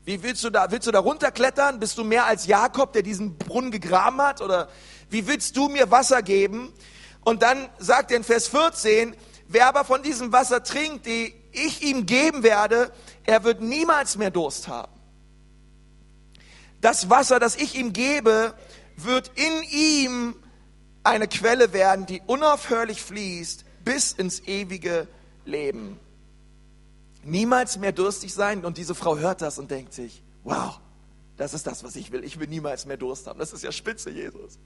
Wie 0.06 0.22
willst 0.22 0.42
du 0.42 0.48
da, 0.48 0.70
willst 0.70 0.86
du 0.86 0.90
da 0.90 1.00
runterklettern? 1.00 1.78
Bist 1.78 1.98
du 1.98 2.04
mehr 2.04 2.24
als 2.24 2.46
Jakob, 2.46 2.94
der 2.94 3.02
diesen 3.02 3.36
Brunnen 3.36 3.70
gegraben 3.70 4.22
hat? 4.22 4.40
Oder 4.40 4.70
wie 5.10 5.26
willst 5.26 5.54
du 5.54 5.68
mir 5.68 5.90
Wasser 5.90 6.22
geben? 6.22 6.72
Und 7.24 7.42
dann 7.42 7.68
sagt 7.78 8.10
er 8.10 8.16
in 8.16 8.24
Vers 8.24 8.48
14, 8.48 9.14
wer 9.48 9.66
aber 9.66 9.84
von 9.84 10.02
diesem 10.02 10.32
Wasser 10.32 10.62
trinkt, 10.62 11.04
die 11.04 11.34
ich 11.52 11.82
ihm 11.82 12.06
geben 12.06 12.42
werde, 12.42 12.90
er 13.24 13.44
wird 13.44 13.60
niemals 13.60 14.16
mehr 14.16 14.30
Durst 14.30 14.66
haben. 14.66 14.92
Das 16.80 17.10
Wasser, 17.10 17.38
das 17.38 17.56
ich 17.56 17.74
ihm 17.74 17.92
gebe, 17.92 18.54
wird 18.96 19.30
in 19.34 19.62
ihm 19.64 20.36
eine 21.06 21.28
Quelle 21.28 21.72
werden, 21.72 22.06
die 22.06 22.22
unaufhörlich 22.26 23.02
fließt 23.02 23.64
bis 23.84 24.12
ins 24.12 24.40
ewige 24.40 25.06
Leben 25.44 25.98
niemals 27.26 27.76
mehr 27.76 27.92
durstig 27.92 28.32
sein. 28.32 28.64
Und 28.64 28.78
diese 28.78 28.94
Frau 28.94 29.18
hört 29.18 29.42
das 29.42 29.58
und 29.58 29.70
denkt 29.70 29.92
sich, 29.92 30.22
wow, 30.44 30.80
das 31.36 31.52
ist 31.52 31.66
das, 31.66 31.84
was 31.84 31.96
ich 31.96 32.12
will. 32.12 32.24
Ich 32.24 32.38
will 32.40 32.46
niemals 32.46 32.86
mehr 32.86 32.96
Durst 32.96 33.26
haben. 33.26 33.38
Das 33.38 33.52
ist 33.52 33.62
ja 33.62 33.72
spitze, 33.72 34.10
Jesus. 34.10 34.58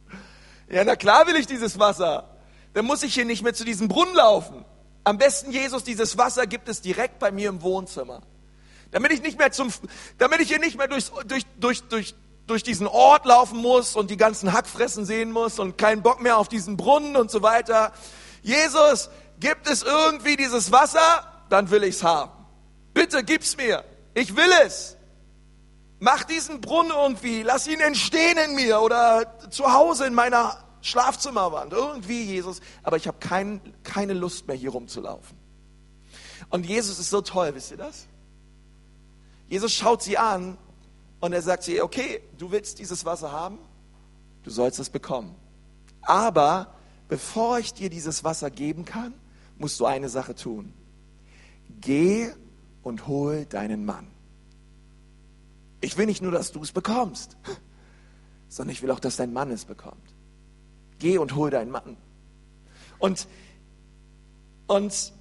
Ja, 0.68 0.84
na 0.84 0.94
klar 0.94 1.26
will 1.26 1.36
ich 1.36 1.46
dieses 1.46 1.78
Wasser. 1.78 2.36
Dann 2.74 2.84
muss 2.84 3.02
ich 3.02 3.14
hier 3.14 3.24
nicht 3.24 3.42
mehr 3.42 3.54
zu 3.54 3.64
diesem 3.64 3.88
Brunnen 3.88 4.14
laufen. 4.14 4.64
Am 5.02 5.18
besten, 5.18 5.50
Jesus, 5.50 5.82
dieses 5.82 6.16
Wasser 6.18 6.46
gibt 6.46 6.68
es 6.68 6.80
direkt 6.80 7.18
bei 7.18 7.32
mir 7.32 7.48
im 7.48 7.62
Wohnzimmer. 7.62 8.22
Damit 8.92 9.12
ich 9.12 9.22
nicht 9.22 9.38
mehr 9.38 9.50
zum, 9.50 9.72
damit 10.18 10.40
ich 10.40 10.48
hier 10.48 10.60
nicht 10.60 10.76
mehr 10.76 10.86
durchs, 10.86 11.10
durch, 11.26 11.44
durch, 11.58 11.82
durch, 11.84 12.14
durch 12.50 12.62
diesen 12.62 12.86
Ort 12.86 13.24
laufen 13.24 13.58
muss 13.58 13.96
und 13.96 14.10
die 14.10 14.16
ganzen 14.16 14.52
Hackfressen 14.52 15.06
sehen 15.06 15.30
muss 15.32 15.58
und 15.58 15.78
keinen 15.78 16.02
Bock 16.02 16.20
mehr 16.20 16.36
auf 16.36 16.48
diesen 16.48 16.76
Brunnen 16.76 17.16
und 17.16 17.30
so 17.30 17.42
weiter. 17.42 17.92
Jesus, 18.42 19.08
gibt 19.38 19.68
es 19.68 19.82
irgendwie 19.82 20.36
dieses 20.36 20.72
Wasser? 20.72 21.44
Dann 21.48 21.70
will 21.70 21.84
ich's 21.84 22.02
haben. 22.02 22.32
Bitte 22.92 23.22
gib's 23.22 23.56
mir. 23.56 23.84
Ich 24.14 24.36
will 24.36 24.50
es. 24.64 24.96
Mach 26.00 26.24
diesen 26.24 26.60
Brunnen 26.60 26.90
irgendwie. 26.90 27.42
Lass 27.42 27.68
ihn 27.68 27.80
entstehen 27.80 28.36
in 28.38 28.54
mir 28.56 28.80
oder 28.80 29.38
zu 29.50 29.72
Hause 29.72 30.06
in 30.06 30.14
meiner 30.14 30.56
Schlafzimmerwand. 30.80 31.72
Irgendwie, 31.72 32.24
Jesus. 32.24 32.60
Aber 32.82 32.96
ich 32.96 33.06
habe 33.06 33.18
kein, 33.20 33.60
keine 33.84 34.14
Lust 34.14 34.48
mehr, 34.48 34.56
hier 34.56 34.70
rumzulaufen. 34.70 35.38
Und 36.48 36.66
Jesus 36.66 36.98
ist 36.98 37.10
so 37.10 37.20
toll, 37.20 37.54
wisst 37.54 37.70
ihr 37.70 37.76
das? 37.76 38.06
Jesus 39.48 39.72
schaut 39.72 40.02
sie 40.02 40.18
an 40.18 40.58
und 41.20 41.32
er 41.32 41.42
sagt 41.42 41.68
ihr, 41.68 41.84
okay, 41.84 42.22
du 42.38 42.50
willst 42.50 42.78
dieses 42.78 43.04
Wasser 43.04 43.30
haben? 43.30 43.58
Du 44.42 44.50
sollst 44.50 44.78
es 44.78 44.88
bekommen. 44.88 45.34
Aber 46.02 46.74
bevor 47.08 47.58
ich 47.58 47.74
dir 47.74 47.90
dieses 47.90 48.24
Wasser 48.24 48.50
geben 48.50 48.84
kann, 48.84 49.12
musst 49.58 49.78
du 49.80 49.86
eine 49.86 50.08
Sache 50.08 50.34
tun. 50.34 50.72
Geh 51.80 52.30
und 52.82 53.06
hol 53.06 53.44
deinen 53.44 53.84
Mann. 53.84 54.08
Ich 55.82 55.96
will 55.96 56.06
nicht 56.06 56.22
nur, 56.22 56.32
dass 56.32 56.52
du 56.52 56.62
es 56.62 56.72
bekommst, 56.72 57.36
sondern 58.48 58.72
ich 58.72 58.82
will 58.82 58.90
auch, 58.90 59.00
dass 59.00 59.16
dein 59.16 59.32
Mann 59.32 59.50
es 59.50 59.66
bekommt. 59.66 60.14
Geh 60.98 61.18
und 61.18 61.34
hol 61.34 61.50
deinen 61.50 61.70
Mann. 61.70 61.96
Und, 62.98 63.26
und 64.66 65.12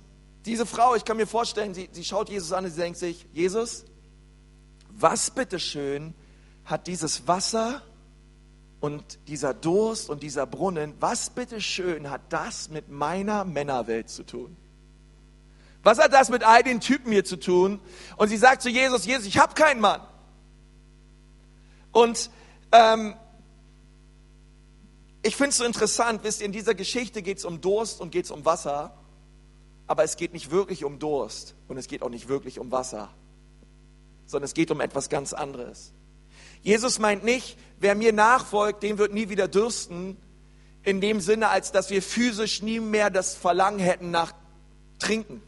diese 0.45 0.65
Frau, 0.65 0.95
ich 0.95 1.05
kann 1.05 1.17
mir 1.17 1.27
vorstellen, 1.27 1.73
sie, 1.73 1.89
sie 1.91 2.03
schaut 2.03 2.29
Jesus 2.29 2.51
an 2.51 2.65
und 2.65 2.71
sie 2.71 2.79
denkt 2.79 2.99
sich, 2.99 3.25
Jesus, 3.33 3.85
was 5.01 5.31
bitteschön 5.31 6.13
hat 6.65 6.87
dieses 6.87 7.27
Wasser 7.27 7.81
und 8.79 9.19
dieser 9.27 9.53
Durst 9.53 10.09
und 10.09 10.23
dieser 10.23 10.45
Brunnen, 10.45 10.93
was 10.99 11.29
bitteschön 11.29 12.09
hat 12.09 12.21
das 12.29 12.69
mit 12.69 12.89
meiner 12.89 13.43
Männerwelt 13.43 14.09
zu 14.09 14.23
tun? 14.23 14.55
Was 15.83 15.97
hat 15.97 16.13
das 16.13 16.29
mit 16.29 16.43
all 16.43 16.63
den 16.63 16.81
Typen 16.81 17.11
hier 17.11 17.25
zu 17.25 17.37
tun? 17.37 17.79
Und 18.17 18.29
sie 18.29 18.37
sagt 18.37 18.61
zu 18.61 18.69
Jesus, 18.69 19.05
Jesus, 19.05 19.25
ich 19.25 19.37
habe 19.37 19.53
keinen 19.53 19.79
Mann. 19.79 20.01
Und 21.91 22.29
ähm, 22.71 23.15
ich 25.21 25.35
finde 25.35 25.49
es 25.49 25.57
so 25.57 25.65
interessant, 25.65 26.23
wisst 26.23 26.41
ihr, 26.41 26.45
in 26.45 26.51
dieser 26.51 26.75
Geschichte 26.75 27.21
geht 27.21 27.39
es 27.39 27.45
um 27.45 27.61
Durst 27.61 27.99
und 27.99 28.11
geht 28.11 28.25
es 28.25 28.31
um 28.31 28.45
Wasser, 28.45 28.97
aber 29.87 30.03
es 30.03 30.17
geht 30.17 30.33
nicht 30.33 30.51
wirklich 30.51 30.85
um 30.85 30.99
Durst 30.99 31.55
und 31.67 31.77
es 31.77 31.87
geht 31.87 32.03
auch 32.03 32.09
nicht 32.09 32.29
wirklich 32.29 32.59
um 32.59 32.71
Wasser, 32.71 33.09
sondern 34.29 34.45
es 34.45 34.53
geht 34.53 34.69
um 34.69 34.79
etwas 34.79 35.09
ganz 35.09 35.33
anderes. 35.33 35.91
Jesus 36.61 36.99
meint 36.99 37.23
nicht, 37.23 37.57
wer 37.79 37.95
mir 37.95 38.13
nachfolgt, 38.13 38.83
dem 38.83 38.99
wird 38.99 39.11
nie 39.11 39.29
wieder 39.29 39.47
dürsten, 39.47 40.17
in 40.83 41.01
dem 41.01 41.19
Sinne, 41.19 41.49
als 41.49 41.71
dass 41.71 41.89
wir 41.89 42.03
physisch 42.03 42.61
nie 42.61 42.79
mehr 42.79 43.09
das 43.09 43.33
Verlangen 43.35 43.79
hätten 43.79 44.11
nach 44.11 44.33
Trinken. 44.99 45.41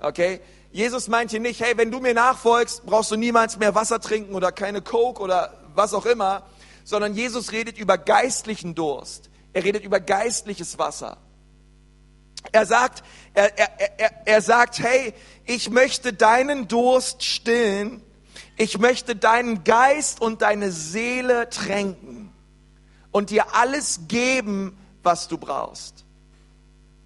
Okay? 0.00 0.40
Jesus 0.70 1.08
meint 1.08 1.32
hier 1.32 1.40
nicht, 1.40 1.60
hey, 1.60 1.76
wenn 1.76 1.90
du 1.90 2.00
mir 2.00 2.14
nachfolgst, 2.14 2.86
brauchst 2.86 3.10
du 3.10 3.16
niemals 3.16 3.58
mehr 3.58 3.74
Wasser 3.74 4.00
trinken 4.00 4.34
oder 4.34 4.52
keine 4.52 4.80
Coke 4.80 5.20
oder 5.20 5.52
was 5.74 5.92
auch 5.92 6.06
immer, 6.06 6.46
sondern 6.84 7.14
Jesus 7.14 7.52
redet 7.52 7.76
über 7.76 7.98
geistlichen 7.98 8.74
Durst. 8.74 9.28
Er 9.52 9.64
redet 9.64 9.84
über 9.84 10.00
geistliches 10.00 10.78
Wasser. 10.78 11.18
Er 12.52 12.66
sagt, 12.66 13.02
er, 13.34 13.58
er, 13.58 13.98
er, 13.98 14.26
er 14.26 14.42
sagt, 14.42 14.78
hey, 14.78 15.14
ich 15.44 15.70
möchte 15.70 16.12
deinen 16.12 16.68
Durst 16.68 17.24
stillen, 17.24 18.02
ich 18.56 18.78
möchte 18.78 19.16
deinen 19.16 19.64
Geist 19.64 20.20
und 20.20 20.42
deine 20.42 20.70
Seele 20.70 21.48
tränken 21.48 22.32
und 23.10 23.30
dir 23.30 23.54
alles 23.54 24.00
geben, 24.08 24.76
was 25.02 25.28
du 25.28 25.38
brauchst. 25.38 26.04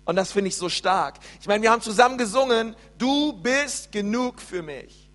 Und 0.05 0.17
das 0.17 0.33
finde 0.33 0.49
ich 0.49 0.57
so 0.57 0.69
stark. 0.69 1.19
Ich 1.41 1.47
meine, 1.47 1.63
wir 1.63 1.71
haben 1.71 1.83
zusammen 1.83 2.19
gesungen, 2.19 2.77
du 2.99 3.33
bist 3.33 3.91
genug 3.93 4.41
für 4.41 4.63
mich. 4.63 5.11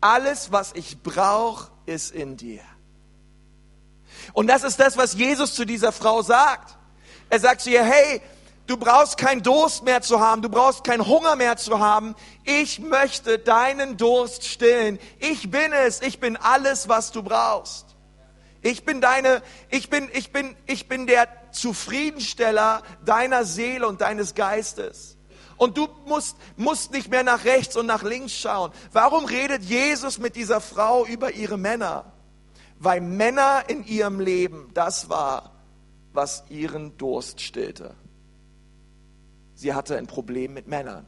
Alles, 0.00 0.52
was 0.52 0.72
ich 0.74 1.02
brauche, 1.02 1.70
ist 1.86 2.12
in 2.12 2.36
dir. 2.36 2.60
Und 4.32 4.46
das 4.46 4.62
ist 4.62 4.78
das, 4.78 4.96
was 4.96 5.14
Jesus 5.14 5.54
zu 5.54 5.64
dieser 5.64 5.92
Frau 5.92 6.22
sagt. 6.22 6.76
Er 7.30 7.40
sagt 7.40 7.62
zu 7.62 7.70
ihr, 7.70 7.84
hey, 7.84 8.20
du 8.72 8.78
brauchst 8.78 9.18
keinen 9.18 9.42
Durst 9.42 9.84
mehr 9.84 10.00
zu 10.00 10.18
haben, 10.18 10.40
du 10.40 10.48
brauchst 10.48 10.82
keinen 10.82 11.06
Hunger 11.06 11.36
mehr 11.36 11.58
zu 11.58 11.78
haben. 11.78 12.14
Ich 12.44 12.78
möchte 12.78 13.38
deinen 13.38 13.98
Durst 13.98 14.46
stillen. 14.46 14.98
Ich 15.18 15.50
bin 15.50 15.74
es, 15.74 16.00
ich 16.00 16.20
bin 16.20 16.38
alles, 16.38 16.88
was 16.88 17.12
du 17.12 17.22
brauchst. 17.22 17.84
Ich 18.62 18.86
bin 18.86 19.02
deine, 19.02 19.42
ich 19.68 19.90
bin, 19.90 20.08
ich 20.14 20.32
bin, 20.32 20.56
ich 20.66 20.88
bin 20.88 21.06
der 21.06 21.28
Zufriedensteller 21.50 22.82
deiner 23.04 23.44
Seele 23.44 23.86
und 23.86 24.00
deines 24.00 24.34
Geistes. 24.34 25.18
Und 25.58 25.76
du 25.76 25.86
musst, 26.06 26.38
musst 26.56 26.92
nicht 26.92 27.10
mehr 27.10 27.24
nach 27.24 27.44
rechts 27.44 27.76
und 27.76 27.84
nach 27.84 28.02
links 28.02 28.32
schauen. 28.32 28.72
Warum 28.90 29.26
redet 29.26 29.62
Jesus 29.64 30.18
mit 30.18 30.34
dieser 30.34 30.62
Frau 30.62 31.04
über 31.04 31.32
ihre 31.32 31.58
Männer? 31.58 32.10
Weil 32.78 33.02
Männer 33.02 33.64
in 33.68 33.84
ihrem 33.84 34.18
Leben 34.18 34.70
das 34.72 35.10
war, 35.10 35.52
was 36.14 36.44
ihren 36.48 36.96
Durst 36.96 37.42
stillte. 37.42 37.94
Sie 39.62 39.74
hatte 39.74 39.96
ein 39.96 40.08
Problem 40.08 40.54
mit 40.54 40.66
Männern. 40.66 41.06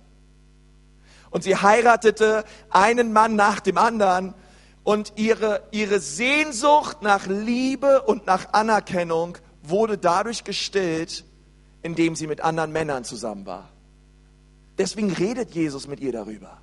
Und 1.30 1.42
sie 1.42 1.56
heiratete 1.56 2.44
einen 2.70 3.12
Mann 3.12 3.34
nach 3.34 3.58
dem 3.58 3.76
anderen 3.76 4.32
und 4.84 5.14
ihre, 5.16 5.64
ihre 5.72 5.98
Sehnsucht 5.98 7.02
nach 7.02 7.26
Liebe 7.26 8.02
und 8.02 8.26
nach 8.26 8.52
Anerkennung 8.52 9.38
wurde 9.64 9.98
dadurch 9.98 10.44
gestillt, 10.44 11.24
indem 11.82 12.14
sie 12.14 12.28
mit 12.28 12.42
anderen 12.42 12.70
Männern 12.70 13.02
zusammen 13.02 13.44
war. 13.44 13.70
Deswegen 14.78 15.10
redet 15.10 15.52
Jesus 15.52 15.88
mit 15.88 15.98
ihr 15.98 16.12
darüber. 16.12 16.60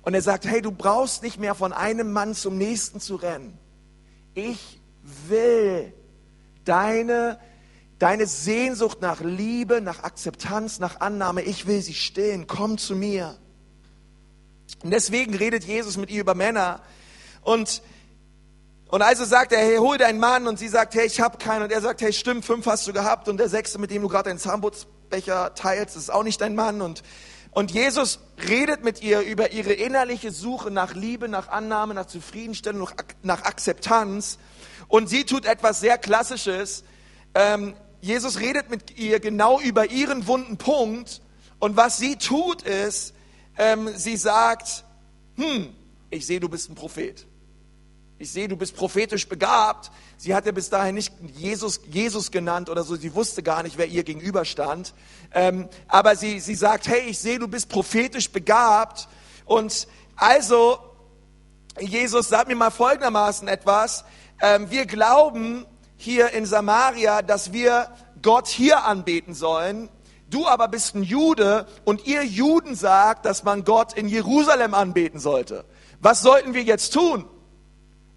Und 0.00 0.14
er 0.14 0.22
sagt, 0.22 0.46
hey, 0.46 0.62
du 0.62 0.70
brauchst 0.70 1.22
nicht 1.22 1.38
mehr 1.38 1.54
von 1.54 1.74
einem 1.74 2.10
Mann 2.10 2.34
zum 2.34 2.56
nächsten 2.56 3.00
zu 3.00 3.16
rennen. 3.16 3.58
Ich 4.32 4.80
will 5.28 5.92
deine, 6.64 7.38
deine 7.98 8.26
Sehnsucht 8.26 9.00
nach 9.00 9.20
Liebe, 9.20 9.80
nach 9.80 10.02
Akzeptanz, 10.02 10.78
nach 10.78 11.00
Annahme, 11.00 11.42
ich 11.42 11.66
will 11.66 11.80
sie 11.82 11.94
stillen. 11.94 12.46
Komm 12.46 12.78
zu 12.78 12.94
mir. 12.94 13.36
Und 14.82 14.90
deswegen 14.90 15.34
redet 15.34 15.64
Jesus 15.64 15.96
mit 15.96 16.10
ihr 16.10 16.20
über 16.20 16.34
Männer. 16.34 16.80
Und 17.42 17.82
und 18.88 19.02
also 19.02 19.24
sagt 19.24 19.52
er, 19.52 19.58
hey, 19.58 19.78
hol 19.78 19.98
deinen 19.98 20.20
Mann. 20.20 20.46
Und 20.46 20.58
sie 20.58 20.68
sagt, 20.68 20.94
hey, 20.94 21.06
ich 21.06 21.20
habe 21.20 21.38
keinen. 21.38 21.62
Und 21.62 21.72
er 21.72 21.80
sagt, 21.80 22.00
hey, 22.02 22.12
stimmt, 22.12 22.44
fünf 22.44 22.66
hast 22.66 22.86
du 22.86 22.92
gehabt. 22.92 23.28
Und 23.28 23.38
der 23.38 23.48
sechste, 23.48 23.78
mit 23.78 23.90
dem 23.90 24.02
du 24.02 24.08
gerade 24.08 24.30
einen 24.30 24.38
Zahnputzbecher 24.38 25.54
teilst, 25.54 25.96
ist 25.96 26.10
auch 26.10 26.22
nicht 26.22 26.40
dein 26.40 26.54
Mann. 26.54 26.80
Und, 26.80 27.02
und 27.50 27.72
Jesus 27.72 28.20
redet 28.48 28.84
mit 28.84 29.02
ihr 29.02 29.20
über 29.20 29.50
ihre 29.50 29.72
innerliche 29.72 30.30
Suche 30.30 30.70
nach 30.70 30.94
Liebe, 30.94 31.28
nach 31.28 31.48
Annahme, 31.48 31.94
nach 31.94 32.06
Zufriedenstellung, 32.06 32.88
nach 33.22 33.42
Akzeptanz. 33.42 34.38
Und 34.86 35.08
sie 35.08 35.24
tut 35.24 35.46
etwas 35.46 35.80
sehr 35.80 35.98
Klassisches. 35.98 36.84
Ähm, 37.34 37.74
Jesus 38.06 38.40
redet 38.40 38.70
mit 38.70 38.98
ihr 38.98 39.20
genau 39.20 39.60
über 39.60 39.90
ihren 39.90 40.26
wunden 40.26 40.56
Punkt. 40.56 41.20
Und 41.58 41.76
was 41.76 41.98
sie 41.98 42.16
tut 42.16 42.62
ist, 42.62 43.14
ähm, 43.58 43.90
sie 43.96 44.16
sagt, 44.16 44.84
hm, 45.36 45.74
ich 46.10 46.26
sehe, 46.26 46.40
du 46.40 46.48
bist 46.48 46.70
ein 46.70 46.74
Prophet 46.74 47.26
ich 48.18 48.32
sehe, 48.32 48.48
du 48.48 48.56
bist 48.56 48.74
prophetisch 48.74 49.28
begabt. 49.28 49.90
Sie 50.16 50.34
hat 50.34 50.46
ja 50.46 50.52
bis 50.52 50.70
dahin 50.70 50.94
nicht 50.94 51.12
Jesus, 51.34 51.80
Jesus 51.90 52.30
genannt 52.30 52.70
oder 52.70 52.82
so. 52.82 52.96
Sie 52.96 53.14
wusste 53.14 53.42
gar 53.42 53.62
nicht, 53.62 53.76
wer 53.76 53.86
ihr 53.86 54.04
gegenüberstand. 54.04 54.94
Ähm, 55.34 55.68
aber 55.86 56.16
sie, 56.16 56.40
sie 56.40 56.54
sagt, 56.54 56.88
hey, 56.88 57.02
ich 57.08 57.18
sehe, 57.18 57.38
du 57.38 57.46
bist 57.46 57.68
prophetisch 57.68 58.30
begabt. 58.30 59.08
Und 59.44 59.86
also, 60.16 60.78
Jesus, 61.78 62.30
sag 62.30 62.48
mir 62.48 62.56
mal 62.56 62.70
folgendermaßen 62.70 63.48
etwas. 63.48 64.04
Ähm, 64.40 64.70
wir 64.70 64.86
glauben 64.86 65.66
hier 65.96 66.30
in 66.30 66.46
Samaria, 66.46 67.22
dass 67.22 67.52
wir 67.52 67.88
Gott 68.22 68.48
hier 68.48 68.84
anbeten 68.84 69.34
sollen. 69.34 69.88
Du 70.28 70.46
aber 70.46 70.68
bist 70.68 70.94
ein 70.94 71.02
Jude 71.02 71.66
und 71.84 72.06
ihr 72.06 72.24
Juden 72.24 72.74
sagt, 72.74 73.24
dass 73.24 73.44
man 73.44 73.64
Gott 73.64 73.92
in 73.92 74.08
Jerusalem 74.08 74.74
anbeten 74.74 75.20
sollte. 75.20 75.64
Was 76.00 76.22
sollten 76.22 76.54
wir 76.54 76.62
jetzt 76.62 76.92
tun? 76.92 77.26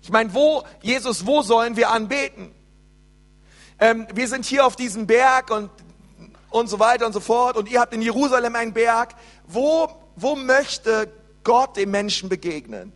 Ich 0.01 0.09
meine, 0.09 0.33
wo, 0.33 0.63
Jesus, 0.81 1.25
wo 1.25 1.41
sollen 1.41 1.75
wir 1.75 1.91
anbeten? 1.91 2.51
Ähm, 3.79 4.07
wir 4.13 4.27
sind 4.27 4.45
hier 4.45 4.65
auf 4.65 4.75
diesem 4.75 5.07
Berg 5.07 5.51
und, 5.51 5.69
und 6.49 6.67
so 6.67 6.79
weiter 6.79 7.05
und 7.05 7.13
so 7.13 7.19
fort 7.19 7.57
und 7.57 7.69
ihr 7.69 7.79
habt 7.79 7.93
in 7.93 8.01
Jerusalem 8.01 8.55
einen 8.55 8.73
Berg. 8.73 9.15
Wo, 9.47 9.89
wo 10.15 10.35
möchte 10.35 11.11
Gott 11.43 11.77
dem 11.77 11.91
Menschen 11.91 12.27
begegnen? 12.29 12.91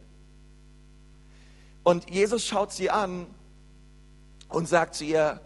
Und 1.83 2.09
Jesus 2.09 2.45
schaut 2.45 2.71
sie 2.71 2.89
an 2.89 3.27
und 4.53 4.67
sagt 4.67 4.95
zu 4.95 5.03
ihr, 5.03 5.41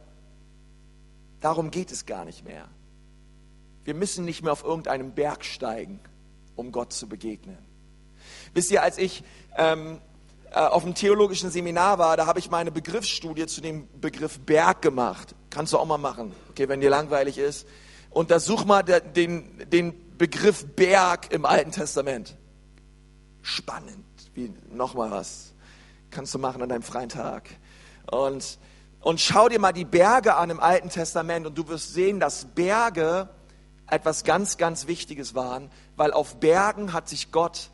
darum 1.39 1.71
geht 1.71 1.91
es 1.91 2.05
gar 2.05 2.25
nicht 2.25 2.43
mehr. 2.43 2.67
Wir 3.83 3.93
müssen 3.93 4.25
nicht 4.25 4.43
mehr 4.43 4.51
auf 4.51 4.63
irgendeinem 4.63 5.13
Berg 5.13 5.45
steigen, 5.45 5.99
um 6.55 6.71
Gott 6.71 6.91
zu 6.91 7.07
begegnen. 7.07 7.57
Wisst 8.53 8.69
ihr, 8.71 8.83
als 8.83 8.97
ich 8.97 9.23
ähm, 9.55 10.01
äh, 10.51 10.59
auf 10.59 10.83
dem 10.83 10.93
theologischen 10.93 11.49
Seminar 11.51 11.99
war, 11.99 12.17
da 12.17 12.25
habe 12.25 12.39
ich 12.39 12.49
meine 12.49 12.71
Begriffsstudie 12.71 13.47
zu 13.47 13.61
dem 13.61 13.87
Begriff 13.99 14.39
Berg 14.39 14.81
gemacht. 14.81 15.35
Kannst 15.49 15.71
du 15.71 15.77
auch 15.77 15.85
mal 15.85 15.97
machen, 15.97 16.33
okay, 16.49 16.67
wenn 16.67 16.81
dir 16.81 16.89
langweilig 16.89 17.37
ist. 17.37 17.65
Untersuch 18.09 18.65
mal 18.65 18.83
den, 18.83 19.69
den 19.69 20.17
Begriff 20.17 20.65
Berg 20.75 21.31
im 21.31 21.45
Alten 21.45 21.71
Testament. 21.71 22.35
Spannend, 23.41 24.05
wie 24.33 24.51
nochmal 24.69 25.11
was. 25.11 25.53
Kannst 26.09 26.33
du 26.33 26.39
machen 26.39 26.61
an 26.61 26.69
deinem 26.69 26.83
freien 26.83 27.09
Tag. 27.09 27.49
Und, 28.11 28.57
und 29.01 29.19
schau 29.19 29.49
dir 29.49 29.59
mal 29.59 29.73
die 29.73 29.85
Berge 29.85 30.35
an 30.35 30.49
im 30.49 30.59
Alten 30.59 30.89
Testament 30.89 31.45
und 31.45 31.57
du 31.57 31.67
wirst 31.67 31.93
sehen, 31.93 32.19
dass 32.19 32.45
Berge 32.45 33.29
etwas 33.89 34.23
ganz, 34.23 34.57
ganz 34.57 34.87
Wichtiges 34.87 35.35
waren, 35.35 35.69
weil 35.95 36.11
auf 36.11 36.39
Bergen 36.39 36.93
hat 36.93 37.07
sich 37.07 37.31
Gott 37.31 37.69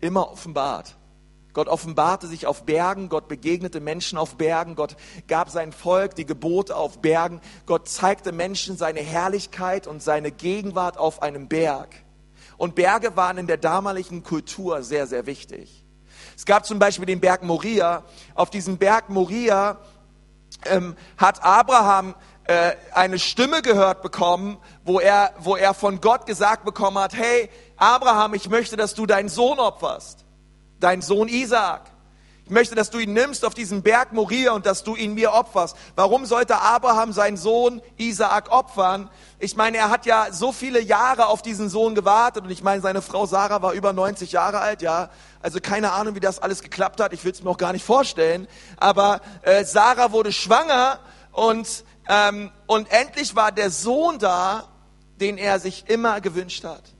immer 0.00 0.30
offenbart. 0.30 0.96
Gott 1.54 1.66
offenbarte 1.66 2.28
sich 2.28 2.46
auf 2.46 2.64
Bergen, 2.64 3.08
Gott 3.08 3.26
begegnete 3.26 3.80
Menschen 3.80 4.16
auf 4.18 4.36
Bergen, 4.36 4.76
Gott 4.76 4.96
gab 5.26 5.50
sein 5.50 5.72
Volk 5.72 6.14
die 6.14 6.26
Gebote 6.26 6.76
auf 6.76 7.00
Bergen, 7.00 7.40
Gott 7.66 7.88
zeigte 7.88 8.30
Menschen 8.30 8.76
seine 8.76 9.00
Herrlichkeit 9.00 9.88
und 9.88 10.02
seine 10.02 10.30
Gegenwart 10.30 10.98
auf 10.98 11.20
einem 11.22 11.48
Berg. 11.48 11.96
Und 12.58 12.74
Berge 12.74 13.16
waren 13.16 13.38
in 13.38 13.46
der 13.46 13.56
damaligen 13.56 14.22
Kultur 14.22 14.82
sehr, 14.82 15.06
sehr 15.06 15.26
wichtig. 15.26 15.84
Es 16.36 16.44
gab 16.44 16.66
zum 16.66 16.78
Beispiel 16.78 17.06
den 17.06 17.20
Berg 17.20 17.42
Moria. 17.42 18.04
Auf 18.34 18.50
diesem 18.50 18.78
Berg 18.78 19.08
Moria 19.08 19.80
ähm, 20.66 20.96
hat 21.16 21.44
Abraham 21.44 22.14
äh, 22.44 22.72
eine 22.94 23.18
Stimme 23.18 23.62
gehört 23.62 24.02
bekommen, 24.02 24.56
wo 24.84 25.00
er, 25.00 25.32
wo 25.38 25.56
er 25.56 25.74
von 25.74 26.00
Gott 26.00 26.26
gesagt 26.26 26.64
bekommen 26.64 26.98
hat, 26.98 27.14
hey 27.14 27.50
Abraham, 27.76 28.34
ich 28.34 28.48
möchte, 28.48 28.76
dass 28.76 28.94
du 28.94 29.06
deinen 29.06 29.28
Sohn 29.28 29.58
opferst, 29.58 30.24
deinen 30.80 31.02
Sohn 31.02 31.28
Isaac. 31.28 31.82
Ich 32.48 32.54
möchte, 32.54 32.74
dass 32.74 32.88
du 32.88 32.98
ihn 32.98 33.12
nimmst 33.12 33.44
auf 33.44 33.52
diesen 33.52 33.82
Berg 33.82 34.14
Moria 34.14 34.52
und 34.52 34.64
dass 34.64 34.82
du 34.82 34.96
ihn 34.96 35.12
mir 35.12 35.34
opferst. 35.34 35.76
Warum 35.96 36.24
sollte 36.24 36.58
Abraham 36.58 37.12
seinen 37.12 37.36
Sohn 37.36 37.82
Isaak 37.98 38.50
opfern? 38.50 39.10
Ich 39.38 39.54
meine, 39.54 39.76
er 39.76 39.90
hat 39.90 40.06
ja 40.06 40.28
so 40.32 40.50
viele 40.50 40.80
Jahre 40.80 41.26
auf 41.26 41.42
diesen 41.42 41.68
Sohn 41.68 41.94
gewartet 41.94 42.44
und 42.44 42.50
ich 42.50 42.62
meine, 42.62 42.80
seine 42.80 43.02
Frau 43.02 43.26
Sarah 43.26 43.60
war 43.60 43.74
über 43.74 43.92
90 43.92 44.32
Jahre 44.32 44.60
alt, 44.60 44.80
ja. 44.80 45.10
Also 45.42 45.60
keine 45.60 45.92
Ahnung, 45.92 46.14
wie 46.14 46.20
das 46.20 46.38
alles 46.38 46.62
geklappt 46.62 47.02
hat. 47.02 47.12
Ich 47.12 47.22
will 47.22 47.32
es 47.32 47.42
mir 47.42 47.50
auch 47.50 47.58
gar 47.58 47.74
nicht 47.74 47.84
vorstellen. 47.84 48.48
Aber 48.78 49.20
äh, 49.42 49.66
Sarah 49.66 50.12
wurde 50.12 50.32
schwanger 50.32 51.00
und 51.32 51.84
ähm, 52.08 52.50
und 52.66 52.90
endlich 52.90 53.36
war 53.36 53.52
der 53.52 53.70
Sohn 53.70 54.18
da, 54.18 54.68
den 55.20 55.36
er 55.36 55.60
sich 55.60 55.84
immer 55.88 56.22
gewünscht 56.22 56.64
hat. 56.64 56.94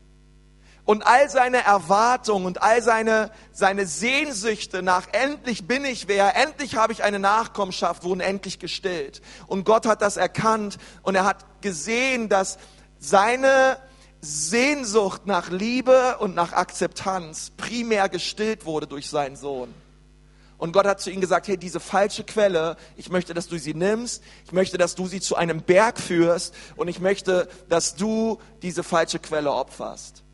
Und 0.89 1.07
all 1.07 1.29
seine 1.29 1.63
Erwartungen 1.67 2.47
und 2.47 2.63
all 2.63 2.83
seine, 2.83 3.31
seine 3.53 3.87
Sehnsüchte 3.87 4.83
nach 4.83 5.07
endlich 5.13 5.67
bin 5.67 5.85
ich 5.85 6.09
wer, 6.09 6.35
endlich 6.35 6.77
habe 6.77 6.95
ich 6.95 7.05
eine 7.05 7.19
Nachkommenschaft, 7.19 8.05
wurden 8.05 8.21
endlich 8.21 8.59
gestillt. 8.59 9.21
Und 9.49 9.65
Gott 9.65 9.85
hat 9.85 10.01
das 10.01 10.17
erkannt 10.17 10.79
und 11.03 11.15
er 11.15 11.27
hat 11.27 11.45
gesehen, 11.61 12.31
dass 12.31 12.57
seine 12.99 13.77
Sehnsucht 14.23 15.27
nach 15.27 15.51
Liebe 15.51 16.17
und 16.21 16.35
nach 16.35 16.55
Akzeptanz 16.55 17.53
primär 17.59 18.09
gestillt 18.09 18.65
wurde 18.65 18.87
durch 18.87 19.11
seinen 19.11 19.37
Sohn. 19.37 19.75
Und 20.57 20.73
Gott 20.73 20.87
hat 20.87 21.03
zu 21.03 21.11
ihnen 21.11 21.21
gesagt, 21.21 21.49
hey, 21.49 21.59
diese 21.59 21.81
falsche 21.81 22.25
Quelle, 22.25 22.79
ich 22.97 23.11
möchte, 23.11 23.35
dass 23.35 23.47
du 23.47 23.59
sie 23.59 23.75
nimmst, 23.75 24.23
ich 24.47 24.53
möchte, 24.53 24.79
dass 24.79 24.95
du 24.95 25.07
sie 25.07 25.21
zu 25.21 25.37
einem 25.37 25.61
Berg 25.61 26.01
führst 26.01 26.55
und 26.77 26.89
ich 26.89 26.99
möchte, 26.99 27.47
dass 27.69 27.95
du 27.95 28.39
diese 28.63 28.83
falsche 28.83 29.19
Quelle 29.19 29.53
opferst. 29.53 30.25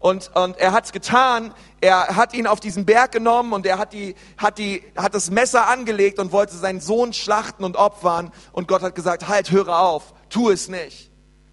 Und, 0.00 0.34
und 0.34 0.56
er 0.56 0.72
hat's 0.72 0.92
getan. 0.92 1.54
Er 1.82 2.16
hat 2.16 2.32
ihn 2.32 2.46
auf 2.46 2.58
diesen 2.58 2.86
Berg 2.86 3.12
genommen 3.12 3.52
und 3.52 3.66
er 3.66 3.78
hat, 3.78 3.92
die, 3.92 4.16
hat, 4.38 4.56
die, 4.56 4.82
hat 4.96 5.14
das 5.14 5.30
Messer 5.30 5.68
angelegt 5.68 6.18
und 6.18 6.32
wollte 6.32 6.56
seinen 6.56 6.80
Sohn 6.80 7.12
schlachten 7.12 7.64
und 7.64 7.76
opfern. 7.76 8.32
Und 8.52 8.66
Gott 8.66 8.80
hat 8.80 8.94
gesagt, 8.94 9.28
halt, 9.28 9.50
höre 9.50 9.78
auf, 9.78 10.14
tu 10.30 10.50
es 10.50 10.68
nicht. 10.68 11.10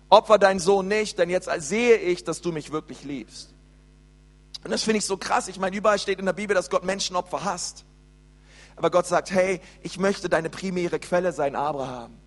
Opfer 0.10 0.38
deinen 0.38 0.60
Sohn 0.60 0.88
nicht, 0.88 1.20
denn 1.20 1.30
jetzt 1.30 1.50
sehe 1.58 1.98
ich, 1.98 2.24
dass 2.24 2.40
du 2.40 2.54
mich 2.54 2.72
wirklich 2.72 3.04
liebst. 3.04 3.54
Und 4.64 4.72
das 4.72 4.84
finde 4.84 5.00
ich 5.00 5.06
so 5.06 5.18
krass. 5.18 5.50
Ich 5.50 5.60
meine, 5.60 5.76
überall 5.76 6.00
steht 6.00 6.18
in 6.20 6.26
der 6.26 6.34
Bibel, 6.34 6.56
dass 6.56 6.70
Gott 6.70 6.86
Menschenopfer 6.86 7.44
hasst. 7.44 7.84
Aber 8.78 8.90
Gott 8.92 9.08
sagt, 9.08 9.30
hey, 9.32 9.60
ich 9.82 10.00
möchte 10.00 10.30
deine 10.30 10.50
primäre 10.50 11.00
Quelle 11.00 11.34
sein, 11.34 11.58
Abraham. 11.58 12.18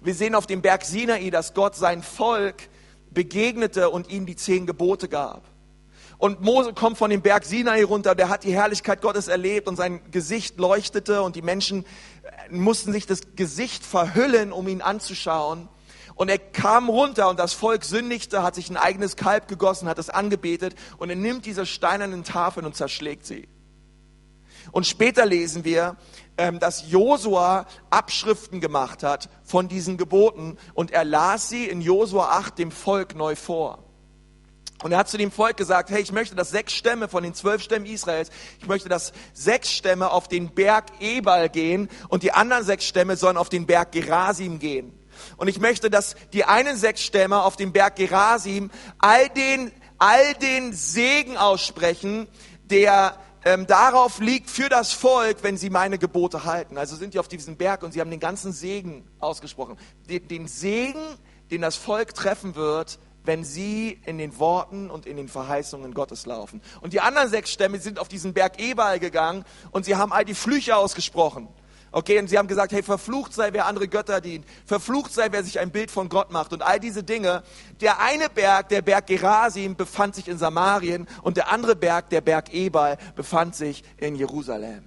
Wir 0.00 0.14
sehen 0.14 0.34
auf 0.34 0.46
dem 0.46 0.60
Berg 0.60 0.84
Sinai, 0.84 1.30
dass 1.30 1.54
Gott 1.54 1.76
sein 1.76 2.02
Volk 2.02 2.68
begegnete 3.10 3.90
und 3.90 4.10
ihm 4.10 4.26
die 4.26 4.36
zehn 4.36 4.66
Gebote 4.66 5.08
gab. 5.08 5.42
Und 6.18 6.40
Mose 6.40 6.72
kommt 6.72 6.98
von 6.98 7.10
dem 7.10 7.22
Berg 7.22 7.44
Sinai 7.44 7.84
runter, 7.84 8.16
der 8.16 8.28
hat 8.28 8.42
die 8.42 8.52
Herrlichkeit 8.52 9.00
Gottes 9.00 9.28
erlebt 9.28 9.68
und 9.68 9.76
sein 9.76 10.10
Gesicht 10.10 10.58
leuchtete 10.58 11.22
und 11.22 11.36
die 11.36 11.42
Menschen 11.42 11.84
äh, 11.84 12.52
mussten 12.52 12.92
sich 12.92 13.06
das 13.06 13.20
Gesicht 13.36 13.84
verhüllen, 13.84 14.52
um 14.52 14.66
ihn 14.66 14.82
anzuschauen. 14.82 15.68
Und 16.16 16.28
er 16.28 16.38
kam 16.38 16.88
runter 16.88 17.28
und 17.28 17.38
das 17.38 17.52
Volk 17.52 17.84
sündigte, 17.84 18.42
hat 18.42 18.56
sich 18.56 18.68
ein 18.68 18.76
eigenes 18.76 19.14
Kalb 19.14 19.46
gegossen, 19.46 19.88
hat 19.88 20.00
es 20.00 20.10
angebetet 20.10 20.74
und 20.98 21.08
er 21.08 21.14
nimmt 21.14 21.46
diese 21.46 21.64
steinernen 21.64 22.24
Tafeln 22.24 22.66
und 22.66 22.74
zerschlägt 22.74 23.24
sie. 23.24 23.48
Und 24.72 24.88
später 24.88 25.24
lesen 25.24 25.64
wir, 25.64 25.96
ähm, 26.36 26.58
dass 26.58 26.90
Josua 26.90 27.66
Abschriften 27.90 28.60
gemacht 28.60 29.04
hat 29.04 29.30
von 29.44 29.68
diesen 29.68 29.96
Geboten 29.96 30.58
und 30.74 30.90
er 30.90 31.04
las 31.04 31.48
sie 31.48 31.66
in 31.66 31.80
Josua 31.80 32.30
8 32.38 32.58
dem 32.58 32.72
Volk 32.72 33.14
neu 33.14 33.36
vor. 33.36 33.87
Und 34.82 34.92
er 34.92 34.98
hat 34.98 35.08
zu 35.08 35.18
dem 35.18 35.32
Volk 35.32 35.56
gesagt, 35.56 35.90
hey, 35.90 36.00
ich 36.00 36.12
möchte, 36.12 36.36
dass 36.36 36.50
sechs 36.50 36.72
Stämme 36.72 37.08
von 37.08 37.24
den 37.24 37.34
zwölf 37.34 37.62
Stämmen 37.62 37.86
Israels, 37.86 38.30
ich 38.60 38.68
möchte, 38.68 38.88
dass 38.88 39.12
sechs 39.32 39.72
Stämme 39.72 40.10
auf 40.10 40.28
den 40.28 40.54
Berg 40.54 40.86
Ebal 41.00 41.48
gehen 41.48 41.88
und 42.08 42.22
die 42.22 42.32
anderen 42.32 42.64
sechs 42.64 42.84
Stämme 42.84 43.16
sollen 43.16 43.36
auf 43.36 43.48
den 43.48 43.66
Berg 43.66 43.92
Gerasim 43.92 44.58
gehen. 44.60 44.92
Und 45.36 45.48
ich 45.48 45.58
möchte, 45.58 45.90
dass 45.90 46.14
die 46.32 46.44
einen 46.44 46.76
sechs 46.76 47.02
Stämme 47.02 47.42
auf 47.42 47.56
dem 47.56 47.72
Berg 47.72 47.96
Gerasim 47.96 48.70
all 48.98 49.28
den, 49.28 49.72
all 49.98 50.34
den 50.34 50.72
Segen 50.72 51.36
aussprechen, 51.36 52.28
der 52.64 53.18
ähm, 53.44 53.66
darauf 53.66 54.20
liegt 54.20 54.50
für 54.50 54.68
das 54.68 54.92
Volk, 54.92 55.38
wenn 55.42 55.56
sie 55.56 55.70
meine 55.70 55.98
Gebote 55.98 56.44
halten. 56.44 56.78
Also 56.78 56.94
sind 56.94 57.14
die 57.14 57.18
auf 57.18 57.28
diesem 57.28 57.56
Berg 57.56 57.82
und 57.82 57.92
sie 57.92 58.00
haben 58.00 58.10
den 58.10 58.20
ganzen 58.20 58.52
Segen 58.52 59.08
ausgesprochen. 59.18 59.76
Den, 60.08 60.28
den 60.28 60.46
Segen, 60.46 61.02
den 61.50 61.62
das 61.62 61.76
Volk 61.76 62.14
treffen 62.14 62.54
wird, 62.54 62.98
wenn 63.24 63.44
sie 63.44 64.00
in 64.06 64.18
den 64.18 64.38
Worten 64.38 64.90
und 64.90 65.06
in 65.06 65.16
den 65.16 65.28
Verheißungen 65.28 65.94
Gottes 65.94 66.26
laufen. 66.26 66.62
Und 66.80 66.92
die 66.92 67.00
anderen 67.00 67.28
sechs 67.28 67.50
Stämme 67.50 67.78
sind 67.78 67.98
auf 67.98 68.08
diesen 68.08 68.32
Berg 68.32 68.60
Ebal 68.60 68.98
gegangen 68.98 69.44
und 69.70 69.84
sie 69.84 69.96
haben 69.96 70.12
all 70.12 70.24
die 70.24 70.34
Flüche 70.34 70.76
ausgesprochen. 70.76 71.48
Okay, 71.90 72.18
und 72.18 72.28
sie 72.28 72.36
haben 72.36 72.48
gesagt, 72.48 72.72
hey, 72.72 72.82
verflucht 72.82 73.32
sei, 73.32 73.52
wer 73.52 73.66
andere 73.66 73.88
Götter 73.88 74.20
dient. 74.20 74.44
Verflucht 74.66 75.12
sei, 75.12 75.28
wer 75.30 75.42
sich 75.42 75.58
ein 75.58 75.70
Bild 75.70 75.90
von 75.90 76.10
Gott 76.10 76.30
macht. 76.30 76.52
Und 76.52 76.62
all 76.62 76.78
diese 76.78 77.02
Dinge. 77.02 77.42
Der 77.80 78.00
eine 78.00 78.28
Berg, 78.28 78.68
der 78.68 78.82
Berg 78.82 79.06
Gerasim, 79.06 79.74
befand 79.74 80.14
sich 80.14 80.28
in 80.28 80.36
Samarien 80.36 81.08
und 81.22 81.38
der 81.38 81.50
andere 81.50 81.76
Berg, 81.76 82.10
der 82.10 82.20
Berg 82.20 82.52
Ebal, 82.52 82.98
befand 83.16 83.54
sich 83.56 83.84
in 83.96 84.16
Jerusalem. 84.16 84.84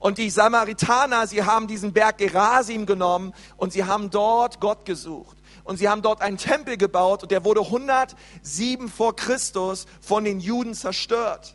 Und 0.00 0.18
die 0.18 0.30
Samaritaner, 0.30 1.26
sie 1.26 1.44
haben 1.44 1.68
diesen 1.68 1.92
Berg 1.92 2.18
Gerasim 2.18 2.86
genommen 2.86 3.32
und 3.56 3.72
sie 3.72 3.84
haben 3.84 4.10
dort 4.10 4.58
Gott 4.58 4.84
gesucht 4.84 5.36
und 5.70 5.76
sie 5.76 5.88
haben 5.88 6.02
dort 6.02 6.20
einen 6.20 6.36
Tempel 6.36 6.76
gebaut 6.76 7.22
und 7.22 7.30
der 7.30 7.44
wurde 7.44 7.60
107 7.60 8.88
vor 8.88 9.14
Christus 9.14 9.86
von 10.00 10.24
den 10.24 10.40
Juden 10.40 10.74
zerstört. 10.74 11.54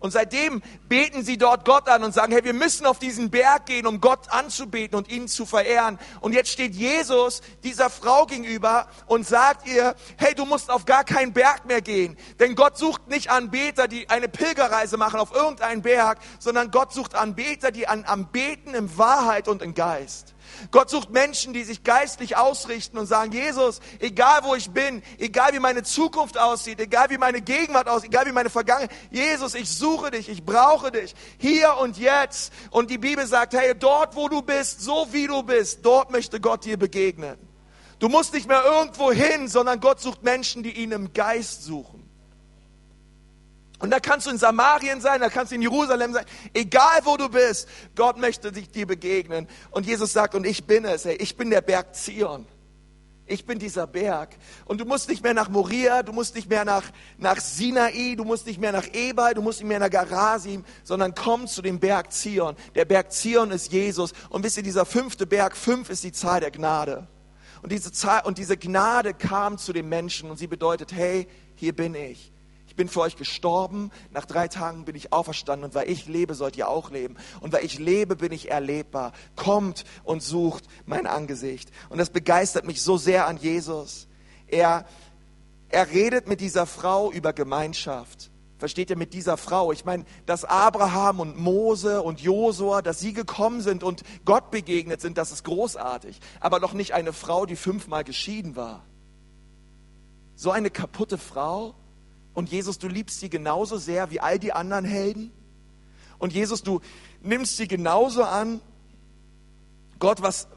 Und 0.00 0.10
seitdem 0.10 0.60
beten 0.88 1.22
sie 1.22 1.38
dort 1.38 1.64
Gott 1.64 1.88
an 1.88 2.02
und 2.02 2.12
sagen, 2.12 2.32
hey, 2.32 2.42
wir 2.42 2.52
müssen 2.52 2.84
auf 2.84 2.98
diesen 2.98 3.30
Berg 3.30 3.66
gehen, 3.66 3.86
um 3.86 4.00
Gott 4.00 4.28
anzubeten 4.28 4.98
und 4.98 5.08
ihn 5.08 5.28
zu 5.28 5.46
verehren. 5.46 6.00
Und 6.20 6.32
jetzt 6.32 6.50
steht 6.50 6.74
Jesus 6.74 7.42
dieser 7.62 7.90
Frau 7.90 8.26
gegenüber 8.26 8.88
und 9.06 9.24
sagt 9.24 9.68
ihr, 9.68 9.94
hey, 10.16 10.34
du 10.34 10.46
musst 10.46 10.68
auf 10.68 10.84
gar 10.84 11.04
keinen 11.04 11.32
Berg 11.32 11.64
mehr 11.64 11.80
gehen. 11.80 12.16
Denn 12.40 12.56
Gott 12.56 12.76
sucht 12.76 13.06
nicht 13.06 13.30
Anbeter, 13.30 13.86
die 13.86 14.10
eine 14.10 14.28
Pilgerreise 14.28 14.96
machen 14.96 15.20
auf 15.20 15.32
irgendeinen 15.32 15.82
Berg, 15.82 16.18
sondern 16.40 16.72
Gott 16.72 16.92
sucht 16.92 17.14
Anbeter, 17.14 17.70
die 17.70 17.86
an, 17.86 18.04
am 18.04 18.32
Beten 18.32 18.74
in 18.74 18.98
Wahrheit 18.98 19.46
und 19.46 19.62
in 19.62 19.74
Geist. 19.74 20.33
Gott 20.70 20.90
sucht 20.90 21.10
Menschen, 21.10 21.52
die 21.52 21.64
sich 21.64 21.82
geistlich 21.82 22.36
ausrichten 22.36 22.98
und 22.98 23.06
sagen, 23.06 23.32
Jesus, 23.32 23.80
egal 24.00 24.44
wo 24.44 24.54
ich 24.54 24.70
bin, 24.70 25.02
egal 25.18 25.52
wie 25.52 25.58
meine 25.58 25.82
Zukunft 25.82 26.38
aussieht, 26.38 26.80
egal 26.80 27.10
wie 27.10 27.18
meine 27.18 27.40
Gegenwart 27.40 27.88
aussieht, 27.88 28.10
egal 28.10 28.26
wie 28.26 28.32
meine 28.32 28.50
Vergangenheit, 28.50 28.90
Jesus, 29.10 29.54
ich 29.54 29.68
suche 29.68 30.10
dich, 30.10 30.28
ich 30.28 30.44
brauche 30.44 30.90
dich, 30.90 31.14
hier 31.38 31.76
und 31.78 31.98
jetzt. 31.98 32.52
Und 32.70 32.90
die 32.90 32.98
Bibel 32.98 33.26
sagt, 33.26 33.54
hey, 33.54 33.74
dort 33.78 34.16
wo 34.16 34.28
du 34.28 34.42
bist, 34.42 34.80
so 34.80 35.08
wie 35.10 35.26
du 35.26 35.42
bist, 35.42 35.84
dort 35.84 36.10
möchte 36.10 36.40
Gott 36.40 36.64
dir 36.64 36.76
begegnen. 36.76 37.36
Du 37.98 38.08
musst 38.08 38.34
nicht 38.34 38.48
mehr 38.48 38.62
irgendwo 38.64 39.12
hin, 39.12 39.48
sondern 39.48 39.80
Gott 39.80 40.00
sucht 40.00 40.22
Menschen, 40.22 40.62
die 40.62 40.72
ihn 40.72 40.92
im 40.92 41.12
Geist 41.12 41.64
suchen. 41.64 42.03
Und 43.84 43.90
da 43.90 44.00
kannst 44.00 44.24
du 44.26 44.30
in 44.30 44.38
Samarien 44.38 45.02
sein, 45.02 45.20
da 45.20 45.28
kannst 45.28 45.52
du 45.52 45.56
in 45.56 45.60
Jerusalem 45.60 46.14
sein, 46.14 46.24
egal 46.54 47.00
wo 47.02 47.18
du 47.18 47.28
bist, 47.28 47.68
Gott 47.94 48.16
möchte 48.16 48.50
dich 48.50 48.70
dir 48.70 48.86
begegnen. 48.86 49.46
Und 49.72 49.84
Jesus 49.84 50.14
sagt, 50.14 50.34
und 50.34 50.46
ich 50.46 50.64
bin 50.64 50.86
es, 50.86 51.04
ey, 51.04 51.16
ich 51.16 51.36
bin 51.36 51.50
der 51.50 51.60
Berg 51.60 51.94
Zion. 51.94 52.46
Ich 53.26 53.44
bin 53.44 53.58
dieser 53.58 53.86
Berg. 53.86 54.38
Und 54.64 54.80
du 54.80 54.86
musst 54.86 55.10
nicht 55.10 55.22
mehr 55.22 55.34
nach 55.34 55.50
Moria, 55.50 56.02
du 56.02 56.14
musst 56.14 56.34
nicht 56.34 56.48
mehr 56.48 56.64
nach, 56.64 56.84
nach 57.18 57.38
Sinai, 57.38 58.14
du 58.16 58.24
musst 58.24 58.46
nicht 58.46 58.58
mehr 58.58 58.72
nach 58.72 58.86
Ebal, 58.94 59.34
du 59.34 59.42
musst 59.42 59.60
nicht 59.60 59.68
mehr 59.68 59.80
nach 59.80 59.90
Garasim, 59.90 60.64
sondern 60.82 61.14
komm 61.14 61.46
zu 61.46 61.60
dem 61.60 61.78
Berg 61.78 62.10
Zion. 62.10 62.56
Der 62.74 62.86
Berg 62.86 63.12
Zion 63.12 63.50
ist 63.50 63.70
Jesus. 63.70 64.14
Und 64.30 64.44
wisst 64.44 64.56
ihr, 64.56 64.62
dieser 64.62 64.86
fünfte 64.86 65.26
Berg, 65.26 65.58
fünf 65.58 65.90
ist 65.90 66.04
die 66.04 66.12
Zahl 66.12 66.40
der 66.40 66.52
Gnade. 66.52 67.06
Und 67.60 67.70
diese, 67.70 67.92
Zahl, 67.92 68.22
und 68.24 68.38
diese 68.38 68.56
Gnade 68.56 69.12
kam 69.12 69.58
zu 69.58 69.74
den 69.74 69.90
Menschen 69.90 70.30
und 70.30 70.38
sie 70.38 70.46
bedeutet, 70.46 70.94
hey, 70.94 71.28
hier 71.54 71.76
bin 71.76 71.94
ich. 71.94 72.33
Ich 72.74 72.76
bin 72.76 72.88
für 72.88 73.02
euch 73.02 73.14
gestorben, 73.14 73.92
nach 74.10 74.24
drei 74.26 74.48
Tagen 74.48 74.84
bin 74.84 74.96
ich 74.96 75.12
auferstanden 75.12 75.66
und 75.66 75.76
weil 75.76 75.88
ich 75.88 76.06
lebe, 76.06 76.34
sollt 76.34 76.56
ihr 76.56 76.68
auch 76.68 76.90
leben. 76.90 77.14
Und 77.40 77.52
weil 77.52 77.64
ich 77.64 77.78
lebe, 77.78 78.16
bin 78.16 78.32
ich 78.32 78.50
erlebbar. 78.50 79.12
Kommt 79.36 79.84
und 80.02 80.24
sucht 80.24 80.64
mein 80.84 81.06
Angesicht. 81.06 81.70
Und 81.88 81.98
das 81.98 82.10
begeistert 82.10 82.64
mich 82.66 82.82
so 82.82 82.96
sehr 82.96 83.28
an 83.28 83.36
Jesus. 83.36 84.08
Er, 84.48 84.86
er 85.68 85.88
redet 85.92 86.26
mit 86.26 86.40
dieser 86.40 86.66
Frau 86.66 87.12
über 87.12 87.32
Gemeinschaft. 87.32 88.32
Versteht 88.58 88.90
ihr 88.90 88.98
mit 88.98 89.14
dieser 89.14 89.36
Frau? 89.36 89.70
Ich 89.70 89.84
meine, 89.84 90.04
dass 90.26 90.44
Abraham 90.44 91.20
und 91.20 91.38
Mose 91.38 92.02
und 92.02 92.20
Josua, 92.22 92.82
dass 92.82 92.98
sie 92.98 93.12
gekommen 93.12 93.60
sind 93.60 93.84
und 93.84 94.02
Gott 94.24 94.50
begegnet 94.50 95.00
sind, 95.00 95.16
das 95.16 95.30
ist 95.30 95.44
großartig. 95.44 96.18
Aber 96.40 96.58
doch 96.58 96.72
nicht 96.72 96.92
eine 96.92 97.12
Frau, 97.12 97.46
die 97.46 97.54
fünfmal 97.54 98.02
geschieden 98.02 98.56
war. 98.56 98.84
So 100.34 100.50
eine 100.50 100.70
kaputte 100.70 101.18
Frau, 101.18 101.76
und 102.34 102.50
Jesus, 102.50 102.78
du 102.78 102.88
liebst 102.88 103.20
sie 103.20 103.30
genauso 103.30 103.78
sehr 103.78 104.10
wie 104.10 104.20
all 104.20 104.38
die 104.38 104.52
anderen 104.52 104.84
Helden? 104.84 105.32
Und 106.18 106.32
Jesus, 106.32 106.62
du 106.62 106.80
nimmst 107.22 107.56
sie 107.56 107.68
genauso 107.68 108.24
an. 108.24 108.60
Gott, 109.98 110.20
was, 110.20 110.48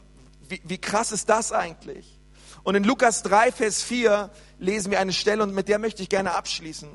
wie, 0.49 0.61
wie 0.65 0.77
krass 0.77 1.11
ist 1.11 1.29
das 1.29 1.51
eigentlich? 1.51 2.19
Und 2.63 2.75
in 2.75 2.83
Lukas 2.83 3.23
3, 3.23 3.51
Vers 3.51 3.83
4 3.83 4.29
lesen 4.59 4.91
wir 4.91 4.99
eine 4.99 5.13
Stelle 5.13 5.43
und 5.43 5.53
mit 5.53 5.69
der 5.69 5.79
möchte 5.79 6.01
ich 6.01 6.09
gerne 6.09 6.35
abschließen. 6.35 6.89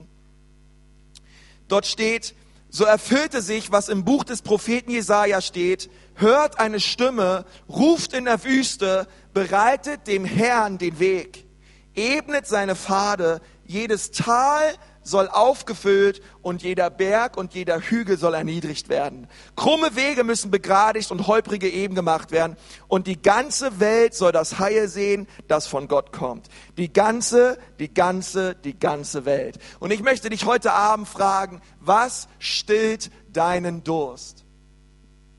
Dort 1.68 1.86
steht, 1.86 2.34
so 2.68 2.84
erfüllte 2.84 3.40
sich, 3.40 3.70
was 3.70 3.88
im 3.88 4.04
Buch 4.04 4.24
des 4.24 4.42
Propheten 4.42 4.90
Jesaja 4.90 5.40
steht, 5.40 5.90
hört 6.14 6.58
eine 6.58 6.80
Stimme, 6.80 7.46
ruft 7.68 8.12
in 8.12 8.24
der 8.24 8.44
Wüste, 8.44 9.06
bereitet 9.32 10.06
dem 10.06 10.24
Herrn 10.24 10.78
den 10.78 10.98
Weg, 10.98 11.46
ebnet 11.94 12.46
seine 12.46 12.74
Pfade, 12.76 13.40
jedes 13.72 14.10
Tal 14.10 14.74
soll 15.02 15.28
aufgefüllt 15.28 16.22
und 16.42 16.62
jeder 16.62 16.88
Berg 16.90 17.36
und 17.36 17.54
jeder 17.54 17.80
Hügel 17.80 18.16
soll 18.16 18.34
erniedrigt 18.34 18.88
werden. 18.88 19.26
Krumme 19.56 19.96
Wege 19.96 20.22
müssen 20.24 20.50
begradigt 20.50 21.10
und 21.10 21.26
holprige 21.26 21.68
eben 21.68 21.94
gemacht 21.94 22.30
werden. 22.30 22.56
Und 22.88 23.06
die 23.06 23.20
ganze 23.20 23.80
Welt 23.80 24.14
soll 24.14 24.32
das 24.32 24.58
Heil 24.58 24.88
sehen, 24.88 25.26
das 25.48 25.66
von 25.66 25.88
Gott 25.88 26.12
kommt. 26.12 26.48
Die 26.76 26.92
ganze, 26.92 27.58
die 27.78 27.92
ganze, 27.92 28.54
die 28.54 28.78
ganze 28.78 29.24
Welt. 29.24 29.58
Und 29.80 29.90
ich 29.90 30.02
möchte 30.02 30.30
dich 30.30 30.46
heute 30.46 30.72
Abend 30.72 31.08
fragen, 31.08 31.60
was 31.80 32.28
stillt 32.38 33.10
deinen 33.32 33.82
Durst? 33.82 34.44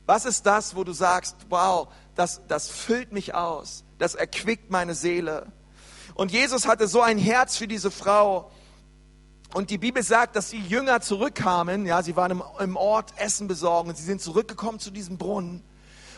Was 0.05 0.25
ist 0.25 0.45
das, 0.45 0.75
wo 0.75 0.84
du 0.84 0.91
sagst, 0.91 1.38
wow, 1.49 1.88
das, 2.15 2.41
das 2.47 2.69
füllt 2.69 3.13
mich 3.13 3.34
aus, 3.34 3.86
das 3.97 4.15
erquickt 4.15 4.69
meine 4.69 4.95
Seele? 4.95 5.47
Und 6.16 6.32
Jesus 6.32 6.68
hatte 6.68 6.88
so 6.88 7.01
ein 7.01 7.18
Herz 7.18 7.57
für 7.57 7.68
diese 7.68 7.91
Frau, 7.91 8.51
und 9.53 9.70
die 9.70 9.78
Bibel 9.78 10.01
sagt, 10.01 10.36
dass 10.36 10.49
die 10.49 10.61
Jünger 10.61 10.99
zurückkamen, 11.01 11.86
ja, 11.86 12.01
sie 12.01 12.16
waren 12.16 12.32
im, 12.32 12.43
im 12.59 12.76
Ort 12.76 13.14
Essen 13.18 13.47
besorgen 13.47 13.89
und 13.89 13.95
sie 13.95 14.03
sind 14.03 14.20
zurückgekommen 14.20 14.80
zu 14.80 14.89
diesem 14.89 15.20
Brunnen. 15.20 15.64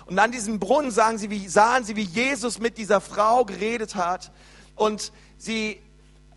Und 0.05 0.17
an 0.19 0.31
diesem 0.31 0.59
Brunnen 0.59 0.89
sagen 0.89 1.17
sie, 1.17 1.29
wie, 1.29 1.47
sahen 1.49 1.83
sie, 1.83 1.97
wie 1.97 2.03
Jesus 2.03 2.59
mit 2.59 2.77
dieser 2.77 3.01
Frau 3.01 3.43
geredet 3.43 3.95
hat. 3.95 4.31
Und 4.75 5.11
sie 5.37 5.81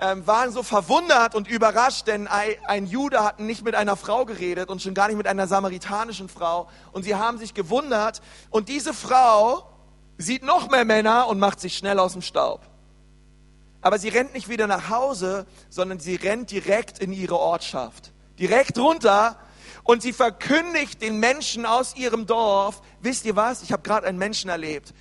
ähm, 0.00 0.26
waren 0.26 0.50
so 0.50 0.64
verwundert 0.64 1.36
und 1.36 1.46
überrascht, 1.46 2.08
denn 2.08 2.26
ein, 2.26 2.54
ein 2.66 2.86
Jude 2.86 3.22
hat 3.22 3.38
nicht 3.38 3.64
mit 3.64 3.76
einer 3.76 3.96
Frau 3.96 4.24
geredet 4.24 4.68
und 4.68 4.82
schon 4.82 4.94
gar 4.94 5.06
nicht 5.06 5.18
mit 5.18 5.28
einer 5.28 5.46
samaritanischen 5.46 6.28
Frau. 6.28 6.68
Und 6.90 7.04
sie 7.04 7.14
haben 7.14 7.38
sich 7.38 7.54
gewundert. 7.54 8.22
Und 8.50 8.68
diese 8.68 8.92
Frau 8.92 9.68
sieht 10.16 10.42
noch 10.42 10.68
mehr 10.68 10.84
Männer 10.84 11.28
und 11.28 11.38
macht 11.38 11.60
sich 11.60 11.76
schnell 11.76 12.00
aus 12.00 12.14
dem 12.14 12.22
Staub. 12.22 12.62
Aber 13.80 13.98
sie 13.98 14.08
rennt 14.08 14.34
nicht 14.34 14.48
wieder 14.48 14.66
nach 14.66 14.90
Hause, 14.90 15.46
sondern 15.70 16.00
sie 16.00 16.16
rennt 16.16 16.50
direkt 16.50 16.98
in 16.98 17.12
ihre 17.12 17.38
Ortschaft. 17.38 18.12
Direkt 18.38 18.78
runter 18.78 19.38
und 19.84 20.02
sie 20.02 20.12
verkündigt 20.12 21.00
den 21.00 21.18
Menschen 21.18 21.64
aus 21.64 21.96
ihrem 21.96 22.26
Dorf, 22.26 22.82
wisst 23.00 23.24
ihr 23.24 23.36
was, 23.36 23.62
ich 23.62 23.72
habe 23.72 23.82
gerade 23.82 24.06
einen 24.06 24.18
Menschen 24.18 24.50
erlebt, 24.50 24.92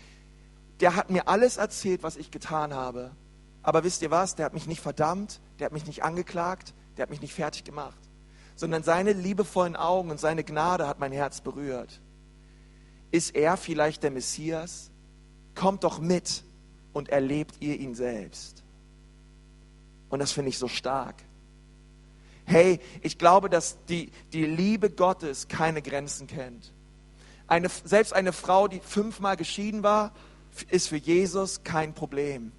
der 0.79 0.95
hat 0.95 1.09
mir 1.09 1.27
alles 1.27 1.57
erzählt, 1.57 2.03
was 2.03 2.17
ich 2.17 2.31
getan 2.31 2.73
habe. 2.73 3.11
Aber 3.63 3.83
wisst 3.83 4.01
ihr 4.01 4.11
was, 4.11 4.35
der 4.35 4.45
hat 4.45 4.53
mich 4.53 4.67
nicht 4.67 4.81
verdammt, 4.81 5.41
der 5.59 5.65
hat 5.65 5.73
mich 5.73 5.85
nicht 5.85 6.03
angeklagt, 6.03 6.73
der 6.95 7.03
hat 7.03 7.09
mich 7.09 7.21
nicht 7.21 7.33
fertig 7.33 7.63
gemacht, 7.63 7.99
sondern 8.55 8.83
seine 8.83 9.13
liebevollen 9.13 9.75
Augen 9.75 10.09
und 10.09 10.19
seine 10.19 10.43
Gnade 10.43 10.87
hat 10.87 10.99
mein 10.99 11.11
Herz 11.11 11.41
berührt. 11.41 11.99
Ist 13.11 13.35
er 13.35 13.57
vielleicht 13.57 14.03
der 14.03 14.11
Messias? 14.11 14.91
Kommt 15.55 15.83
doch 15.83 15.99
mit 15.99 16.43
und 16.93 17.09
erlebt 17.09 17.55
ihr 17.59 17.77
ihn 17.77 17.95
selbst. 17.95 18.63
Und 20.09 20.19
das 20.19 20.31
finde 20.31 20.49
ich 20.49 20.57
so 20.57 20.67
stark. 20.67 21.15
Hey, 22.45 22.79
ich 23.01 23.17
glaube, 23.17 23.49
dass 23.49 23.83
die, 23.85 24.11
die 24.31 24.45
Liebe 24.45 24.89
Gottes 24.89 25.47
keine 25.47 25.81
Grenzen 25.81 26.27
kennt. 26.27 26.73
Eine, 27.45 27.69
selbst 27.69 28.13
eine 28.13 28.33
Frau, 28.33 28.67
die 28.67 28.79
fünfmal 28.79 29.35
geschieden 29.35 29.83
war, 29.83 30.13
ist 30.69 30.87
für 30.87 30.97
Jesus 30.97 31.63
kein 31.63 31.93
Problem. 31.93 32.51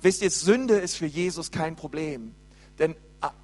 Wisst 0.00 0.22
ihr, 0.22 0.30
Sünde 0.30 0.74
ist 0.74 0.96
für 0.96 1.06
Jesus 1.06 1.50
kein 1.50 1.76
Problem. 1.76 2.34
Denn 2.78 2.94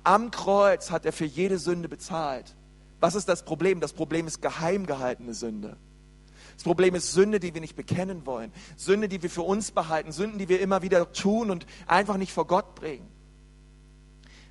am 0.05 0.31
Kreuz 0.31 0.91
hat 0.91 1.05
er 1.05 1.13
für 1.13 1.25
jede 1.25 1.59
Sünde 1.59 1.89
bezahlt. 1.89 2.55
Was 3.01 3.15
ist 3.15 3.29
das 3.29 3.45
Problem? 3.45 3.81
Das 3.81 3.93
Problem 3.93 4.27
ist 4.27 4.41
geheim 4.41 4.87
gehaltene 4.87 5.35
Sünde. 5.35 5.77
Das 6.55 6.63
Problem 6.63 6.95
ist 6.95 7.13
Sünde, 7.13 7.41
die 7.41 7.55
wir 7.55 7.61
nicht 7.61 7.77
bekennen 7.77 8.27
wollen. 8.27 8.53
Sünde, 8.77 9.09
die 9.09 9.23
wir 9.23 9.31
für 9.31 9.43
uns 9.43 9.71
behalten. 9.71 10.13
Sünden, 10.13 10.39
die 10.39 10.49
wir 10.49 10.61
immer 10.61 10.83
wieder 10.83 11.13
tun 11.13 11.51
und 11.51 11.67
einfach 11.87 12.17
nicht 12.17 12.33
vor 12.33 12.47
Gott 12.47 12.75
bringen. 12.75 13.09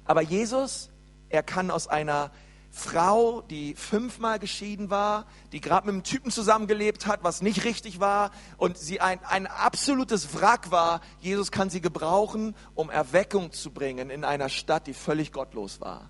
Aber 0.06 0.22
Jesus, 0.22 0.90
er 1.30 1.44
kann 1.44 1.72
aus 1.72 1.88
einer 1.88 2.32
Frau, 2.76 3.42
die 3.42 3.76
fünfmal 3.76 4.40
geschieden 4.40 4.90
war, 4.90 5.28
die 5.52 5.62
gerade 5.62 5.86
mit 5.86 5.94
einem 5.94 6.04
Typen 6.04 6.32
zusammengelebt 6.32 7.06
hat, 7.06 7.24
was 7.24 7.44
nicht 7.44 7.66
richtig 7.66 8.00
war 8.00 8.32
und 8.58 8.80
sie 8.80 9.00
ein, 9.00 9.24
ein 9.26 9.46
absolutes 9.46 10.34
Wrack 10.34 10.72
war, 10.72 11.02
Jesus 11.20 11.52
kann 11.52 11.70
sie 11.70 11.82
gebrauchen, 11.82 12.56
um 12.74 12.90
Erweckung 12.90 13.52
zu 13.52 13.70
bringen 13.70 14.10
in 14.10 14.24
einer 14.24 14.50
Stadt, 14.50 14.88
die 14.88 14.96
völlig 14.96 15.32
gottlos 15.32 15.82
war. 15.82 16.10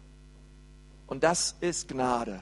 Und 1.06 1.26
das 1.26 1.58
ist 1.60 1.89
Gnade. 1.89 2.41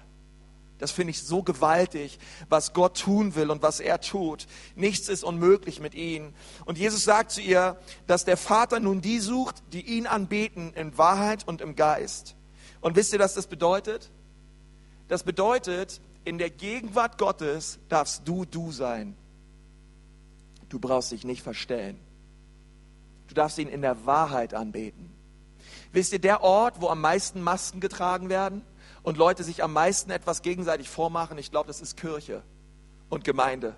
Das 0.82 0.92
finde 0.92 1.12
ich 1.12 1.22
so 1.22 1.44
gewaltig, 1.44 2.18
was 2.50 2.74
Gott 2.74 3.00
tun 3.00 3.36
will 3.36 3.52
und 3.52 3.62
was 3.62 3.80
er 3.80 4.02
tut. 4.02 4.48
Nichts 4.76 5.10
ist 5.10 5.24
unmöglich 5.24 5.80
mit 5.80 5.94
ihm. 5.94 6.34
Und 6.66 6.80
Jesus 6.80 7.04
sagt 7.04 7.30
zu 7.32 7.40
ihr, 7.40 7.78
dass 8.08 8.26
der 8.26 8.36
Vater 8.36 8.80
nun 8.80 9.00
die 9.00 9.20
sucht, 9.20 9.62
die 9.74 9.86
ihn 9.86 10.08
anbeten 10.08 10.74
in 10.74 10.98
Wahrheit 10.98 11.48
und 11.48 11.62
im 11.62 11.76
Geist. 11.76 12.36
Und 12.82 12.96
wisst 12.96 13.14
ihr, 13.14 13.20
was 13.20 13.36
das 13.36 13.46
bedeutet? 13.46 14.10
Das 15.08 15.22
bedeutet, 15.22 16.02
in 16.24 16.40
der 16.40 16.50
Gegenwart 16.50 17.20
Gottes 17.20 17.78
darfst 17.88 18.28
du 18.28 18.46
du 18.46 18.72
sein. 18.72 19.16
Du 20.68 20.80
brauchst 20.80 21.12
dich 21.12 21.26
nicht 21.26 21.44
verstellen. 21.44 22.00
Du 23.28 23.36
darfst 23.36 23.60
ihn 23.60 23.70
in 23.70 23.84
der 23.84 24.08
Wahrheit 24.08 24.56
anbeten. 24.56 25.12
Wisst 25.92 26.12
ihr, 26.14 26.20
der 26.20 26.42
Ort, 26.42 26.82
wo 26.82 26.88
am 26.88 27.02
meisten 27.02 27.42
Masken 27.44 27.82
getragen 27.82 28.30
werden, 28.30 28.64
und 29.04 29.18
Leute 29.18 29.44
sich 29.44 29.64
am 29.64 29.74
meisten 29.74 30.12
etwas 30.12 30.42
gegenseitig 30.42 30.90
vormachen, 30.90 31.38
ich 31.38 31.52
glaube, 31.52 31.68
das 31.68 31.82
ist 31.82 31.98
Kirche 31.98 32.44
und 33.10 33.24
Gemeinde. 33.24 33.76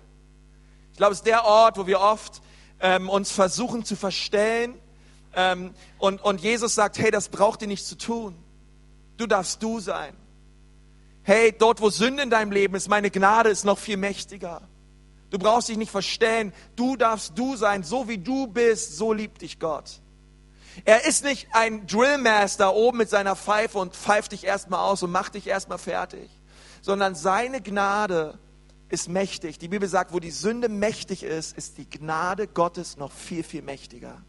Ich 0.92 0.98
glaube, 0.98 1.12
es 1.12 1.18
ist 1.18 1.26
der 1.26 1.44
Ort, 1.44 1.76
wo 1.76 1.86
wir 1.86 2.00
oft 2.00 2.40
ähm, 2.80 3.08
uns 3.08 3.32
versuchen 3.32 3.84
zu 3.84 3.96
verstellen 3.96 4.74
ähm, 5.34 5.74
und, 5.98 6.22
und 6.22 6.40
Jesus 6.40 6.74
sagt, 6.74 6.98
hey, 6.98 7.10
das 7.10 7.28
braucht 7.28 7.62
ihr 7.62 7.68
nicht 7.68 7.84
zu 7.84 7.96
tun. 7.96 8.36
Du 9.16 9.26
darfst 9.26 9.62
du 9.62 9.80
sein. 9.80 10.14
Hey, 11.22 11.54
dort, 11.56 11.80
wo 11.80 11.90
Sünde 11.90 12.22
in 12.22 12.30
deinem 12.30 12.52
Leben 12.52 12.74
ist, 12.74 12.88
meine 12.88 13.10
Gnade 13.10 13.48
ist 13.48 13.64
noch 13.64 13.78
viel 13.78 13.96
mächtiger. 13.96 14.62
Du 15.30 15.38
brauchst 15.38 15.68
dich 15.68 15.76
nicht 15.76 15.90
verstellen. 15.90 16.52
Du 16.76 16.96
darfst 16.96 17.36
du 17.36 17.56
sein. 17.56 17.82
So 17.82 18.08
wie 18.08 18.18
du 18.18 18.46
bist, 18.46 18.96
so 18.96 19.12
liebt 19.12 19.42
dich 19.42 19.58
Gott. 19.58 20.00
Er 20.84 21.06
ist 21.06 21.24
nicht 21.24 21.48
ein 21.52 21.86
Drillmaster 21.86 22.74
oben 22.74 22.98
mit 22.98 23.08
seiner 23.08 23.36
Pfeife 23.36 23.78
und 23.78 23.94
pfeift 23.94 24.32
dich 24.32 24.44
erstmal 24.44 24.80
aus 24.80 25.02
und 25.02 25.12
macht 25.12 25.34
dich 25.34 25.46
erstmal 25.46 25.78
fertig, 25.78 26.30
sondern 26.82 27.14
seine 27.14 27.60
Gnade 27.60 28.38
ist 28.88 29.08
mächtig. 29.08 29.58
Die 29.58 29.68
Bibel 29.68 29.88
sagt, 29.88 30.12
wo 30.12 30.20
die 30.20 30.30
Sünde 30.30 30.68
mächtig 30.68 31.22
ist, 31.22 31.56
ist 31.56 31.78
die 31.78 31.88
Gnade 31.88 32.46
Gottes 32.46 32.96
noch 32.96 33.12
viel, 33.12 33.42
viel 33.42 33.62
mächtiger. 33.62 34.22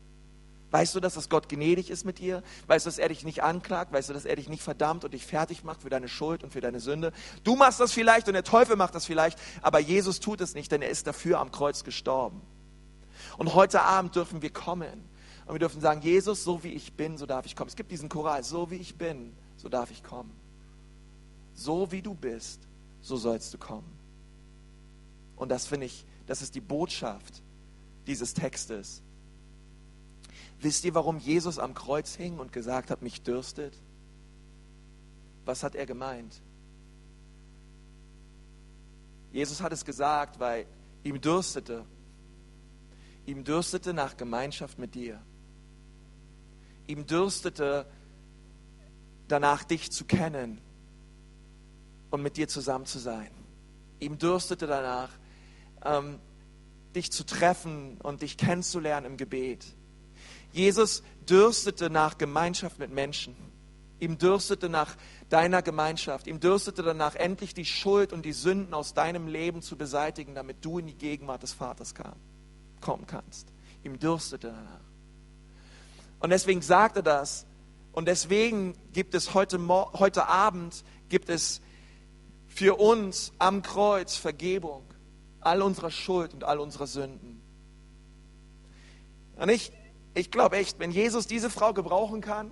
Weißt 0.72 0.94
du, 0.94 1.00
dass 1.00 1.14
das 1.14 1.30
Gott 1.30 1.48
gnädig 1.48 1.90
ist 1.90 2.06
mit 2.06 2.20
dir? 2.20 2.44
Weißt 2.68 2.86
du, 2.86 2.90
dass 2.90 2.98
er 2.98 3.08
dich 3.08 3.24
nicht 3.24 3.44
anklagt? 3.44 3.94
Weißt 3.94 4.10
du, 4.10 4.14
dass 4.14 4.26
er 4.26 4.36
dich 4.36 4.50
nicht 4.50 4.64
verdammt 4.64 5.06
und 5.06 5.14
dich 5.14 5.26
fertig 5.26 5.64
macht 5.64 5.84
für 5.84 5.90
deine 5.90 6.10
Schuld 6.10 6.44
und 6.44 6.52
für 6.52 6.60
deine 6.60 6.80
Sünde? 6.80 7.14
Du 7.44 7.56
machst 7.56 7.80
das 7.80 7.94
vielleicht 7.94 8.28
und 8.28 8.34
der 8.34 8.44
Teufel 8.44 8.76
macht 8.76 8.94
das 8.94 9.06
vielleicht, 9.06 9.40
aber 9.62 9.80
Jesus 9.80 10.20
tut 10.20 10.42
es 10.42 10.54
nicht, 10.54 10.72
denn 10.72 10.82
er 10.82 10.90
ist 10.90 11.08
dafür 11.08 11.40
am 11.40 11.52
Kreuz 11.52 11.84
gestorben. 11.84 12.42
Und 13.38 13.54
heute 13.54 13.84
Abend 13.84 14.16
dürfen 14.16 14.42
wir 14.42 14.52
kommen 14.52 15.08
und 15.46 15.54
wir 15.54 15.60
dürfen 15.60 15.80
sagen, 15.80 16.02
Jesus, 16.02 16.44
so 16.44 16.64
wie 16.64 16.74
ich 16.74 16.94
bin, 16.94 17.18
so 17.18 17.26
darf 17.26 17.46
ich 17.46 17.56
kommen. 17.56 17.68
Es 17.68 17.76
gibt 17.76 17.92
diesen 17.92 18.10
Choral, 18.10 18.44
so 18.44 18.72
wie 18.72 18.78
ich 18.78 18.96
bin, 18.96 19.36
so 19.58 19.70
darf 19.70 19.92
ich 19.92 20.04
kommen. 20.04 20.36
So 21.54 21.92
wie 21.92 22.02
du 22.02 22.16
bist, 22.16 22.62
so 23.02 23.16
sollst 23.16 23.54
du 23.54 23.58
kommen. 23.60 23.92
Und 25.36 25.50
das 25.50 25.68
finde 25.68 25.86
ich, 25.86 26.06
das 26.26 26.42
ist 26.42 26.56
die 26.56 26.62
Botschaft 26.62 27.44
dieses 28.08 28.34
Textes. 28.34 29.04
Wisst 30.60 30.84
ihr, 30.84 30.96
warum 30.96 31.20
Jesus 31.20 31.60
am 31.60 31.76
Kreuz 31.76 32.16
hing 32.16 32.40
und 32.40 32.52
gesagt 32.52 32.90
hat, 32.90 33.04
mich 33.04 33.22
dürstet? 33.22 33.78
Was 35.46 35.64
hat 35.64 35.76
er 35.76 35.86
gemeint? 35.86 36.42
Jesus 39.32 39.62
hat 39.62 39.74
es 39.74 39.86
gesagt, 39.86 40.40
weil 40.40 40.66
ihm 41.04 41.22
dürstete. 41.22 41.86
Ihm 43.28 43.44
dürstete 43.44 43.94
nach 43.94 44.18
Gemeinschaft 44.18 44.80
mit 44.80 44.96
dir 44.96 45.22
ihm 46.88 47.06
dürstete 47.06 47.86
danach, 49.28 49.64
dich 49.64 49.92
zu 49.92 50.06
kennen 50.06 50.62
und 52.12 52.22
mit 52.22 52.38
dir 52.38 52.48
zusammen 52.48 52.86
zu 52.86 53.00
sein. 53.00 53.32
Ihm 54.00 54.18
dürstete 54.18 54.68
danach, 54.68 55.10
ähm, 55.84 56.20
dich 56.96 57.12
zu 57.12 57.26
treffen 57.26 58.00
und 58.02 58.22
dich 58.22 58.38
kennenzulernen 58.38 59.06
im 59.06 59.18
Gebet. 59.18 59.66
Jesus 60.52 61.04
dürstete 61.30 61.90
nach 61.90 62.18
Gemeinschaft 62.18 62.80
mit 62.80 62.92
Menschen. 62.92 63.36
Ihm 64.00 64.18
dürstete 64.18 64.70
nach 64.70 64.96
deiner 65.30 65.62
Gemeinschaft. 65.62 66.28
Ihm 66.28 66.40
dürstete 66.40 66.84
danach, 66.84 67.16
endlich 67.16 67.54
die 67.54 67.66
Schuld 67.66 68.14
und 68.14 68.24
die 68.26 68.34
Sünden 68.34 68.74
aus 68.74 68.94
deinem 68.94 69.28
Leben 69.28 69.62
zu 69.62 69.78
beseitigen, 69.78 70.36
damit 70.36 70.64
du 70.64 70.80
in 70.80 70.88
die 70.88 70.98
Gegenwart 70.98 71.44
des 71.44 71.54
Vaters 71.54 71.96
kam, 71.96 72.16
kommen 72.82 73.08
kannst. 73.08 73.52
Ihm 73.84 74.00
dürstete 74.00 74.48
danach. 74.48 74.95
Und 76.20 76.30
deswegen 76.30 76.62
sagt 76.62 76.98
er 76.98 77.04
das. 77.04 77.46
Und 77.92 78.08
deswegen 78.08 78.76
gibt 78.94 79.16
es 79.16 79.34
heute, 79.34 79.60
heute 79.68 80.28
Abend, 80.28 80.84
gibt 81.10 81.30
es 81.30 81.62
für 82.48 82.76
uns 82.80 83.32
am 83.38 83.62
Kreuz 83.62 84.16
Vergebung 84.16 84.84
all 85.42 85.62
unserer 85.62 85.92
Schuld 85.92 86.34
und 86.34 86.44
all 86.44 86.60
unserer 86.60 86.88
Sünden. 86.88 87.42
Und 89.36 89.50
ich, 89.50 89.72
ich 90.14 90.32
glaube 90.32 90.58
echt, 90.58 90.80
wenn 90.80 90.92
Jesus 90.92 91.28
diese 91.28 91.50
Frau 91.50 91.74
gebrauchen 91.74 92.22
kann, 92.22 92.52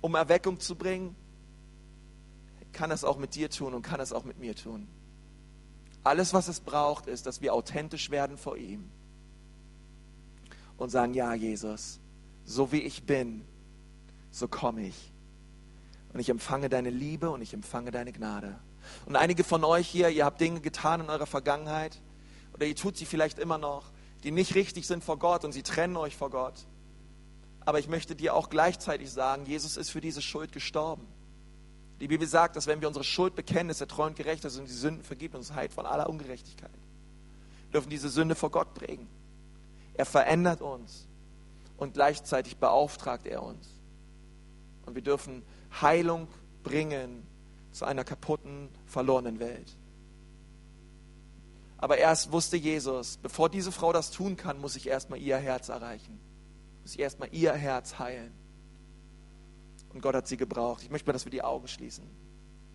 um 0.00 0.14
Erweckung 0.14 0.58
zu 0.58 0.74
bringen, 0.74 1.14
kann 2.72 2.90
es 2.90 3.04
auch 3.04 3.18
mit 3.18 3.34
dir 3.34 3.50
tun 3.50 3.74
und 3.74 3.82
kann 3.82 4.00
es 4.00 4.12
auch 4.12 4.24
mit 4.24 4.38
mir 4.38 4.54
tun. 4.54 4.88
Alles, 6.02 6.32
was 6.32 6.48
es 6.48 6.60
braucht, 6.60 7.06
ist, 7.06 7.26
dass 7.26 7.40
wir 7.40 7.52
authentisch 7.52 8.10
werden 8.10 8.38
vor 8.38 8.56
ihm 8.56 8.90
und 10.78 10.88
sagen, 10.88 11.12
ja, 11.12 11.34
Jesus, 11.34 12.00
so 12.50 12.72
wie 12.72 12.82
ich 12.82 13.04
bin, 13.04 13.44
so 14.32 14.48
komme 14.48 14.86
ich. 14.86 15.12
Und 16.12 16.18
ich 16.18 16.28
empfange 16.28 16.68
deine 16.68 16.90
Liebe 16.90 17.30
und 17.30 17.42
ich 17.42 17.54
empfange 17.54 17.92
deine 17.92 18.12
Gnade. 18.12 18.58
Und 19.06 19.14
einige 19.14 19.44
von 19.44 19.62
euch 19.62 19.86
hier, 19.86 20.08
ihr 20.08 20.24
habt 20.24 20.40
Dinge 20.40 20.60
getan 20.60 21.00
in 21.00 21.10
eurer 21.10 21.26
Vergangenheit 21.26 22.00
oder 22.52 22.66
ihr 22.66 22.74
tut 22.74 22.96
sie 22.96 23.06
vielleicht 23.06 23.38
immer 23.38 23.58
noch, 23.58 23.92
die 24.24 24.32
nicht 24.32 24.56
richtig 24.56 24.88
sind 24.88 25.04
vor 25.04 25.18
Gott 25.18 25.44
und 25.44 25.52
sie 25.52 25.62
trennen 25.62 25.96
euch 25.96 26.16
vor 26.16 26.30
Gott. 26.30 26.54
Aber 27.60 27.78
ich 27.78 27.88
möchte 27.88 28.16
dir 28.16 28.34
auch 28.34 28.50
gleichzeitig 28.50 29.12
sagen, 29.12 29.46
Jesus 29.46 29.76
ist 29.76 29.90
für 29.90 30.00
diese 30.00 30.20
Schuld 30.20 30.50
gestorben. 30.50 31.06
Die 32.00 32.08
Bibel 32.08 32.26
sagt, 32.26 32.56
dass 32.56 32.66
wenn 32.66 32.80
wir 32.80 32.88
unsere 32.88 33.04
Schuld 33.04 33.36
bekennen, 33.36 33.70
ist 33.70 33.80
er 33.80 33.86
treu 33.86 34.06
und 34.06 34.16
gerecht 34.16 34.44
ist 34.44 34.58
und 34.58 34.66
die 34.66 34.72
Sünden 34.72 35.04
vergibt 35.04 35.36
uns 35.36 35.52
heilt 35.52 35.72
von 35.72 35.86
aller 35.86 36.08
Ungerechtigkeit. 36.08 36.72
Wir 37.66 37.72
dürfen 37.74 37.90
diese 37.90 38.08
Sünde 38.08 38.34
vor 38.34 38.50
Gott 38.50 38.74
prägen. 38.74 39.06
Er 39.94 40.06
verändert 40.06 40.62
uns 40.62 41.06
und 41.80 41.94
gleichzeitig 41.94 42.58
beauftragt 42.58 43.26
er 43.26 43.42
uns. 43.42 43.80
Und 44.86 44.94
wir 44.94 45.02
dürfen 45.02 45.42
Heilung 45.80 46.28
bringen 46.62 47.26
zu 47.72 47.84
einer 47.84 48.04
kaputten, 48.04 48.68
verlorenen 48.86 49.40
Welt. 49.40 49.76
Aber 51.78 51.96
erst 51.96 52.30
wusste 52.32 52.58
Jesus, 52.58 53.16
bevor 53.16 53.48
diese 53.48 53.72
Frau 53.72 53.92
das 53.92 54.10
tun 54.10 54.36
kann, 54.36 54.60
muss 54.60 54.76
ich 54.76 54.86
erstmal 54.86 55.18
ihr 55.18 55.38
Herz 55.38 55.70
erreichen. 55.70 56.20
Muss 56.82 56.92
ich 56.92 57.00
erstmal 57.00 57.30
ihr 57.32 57.54
Herz 57.54 57.98
heilen. 57.98 58.34
Und 59.94 60.02
Gott 60.02 60.14
hat 60.14 60.28
sie 60.28 60.36
gebraucht. 60.36 60.82
Ich 60.82 60.90
möchte 60.90 61.08
mal, 61.08 61.14
dass 61.14 61.24
wir 61.24 61.32
die 61.32 61.42
Augen 61.42 61.66
schließen. 61.66 62.04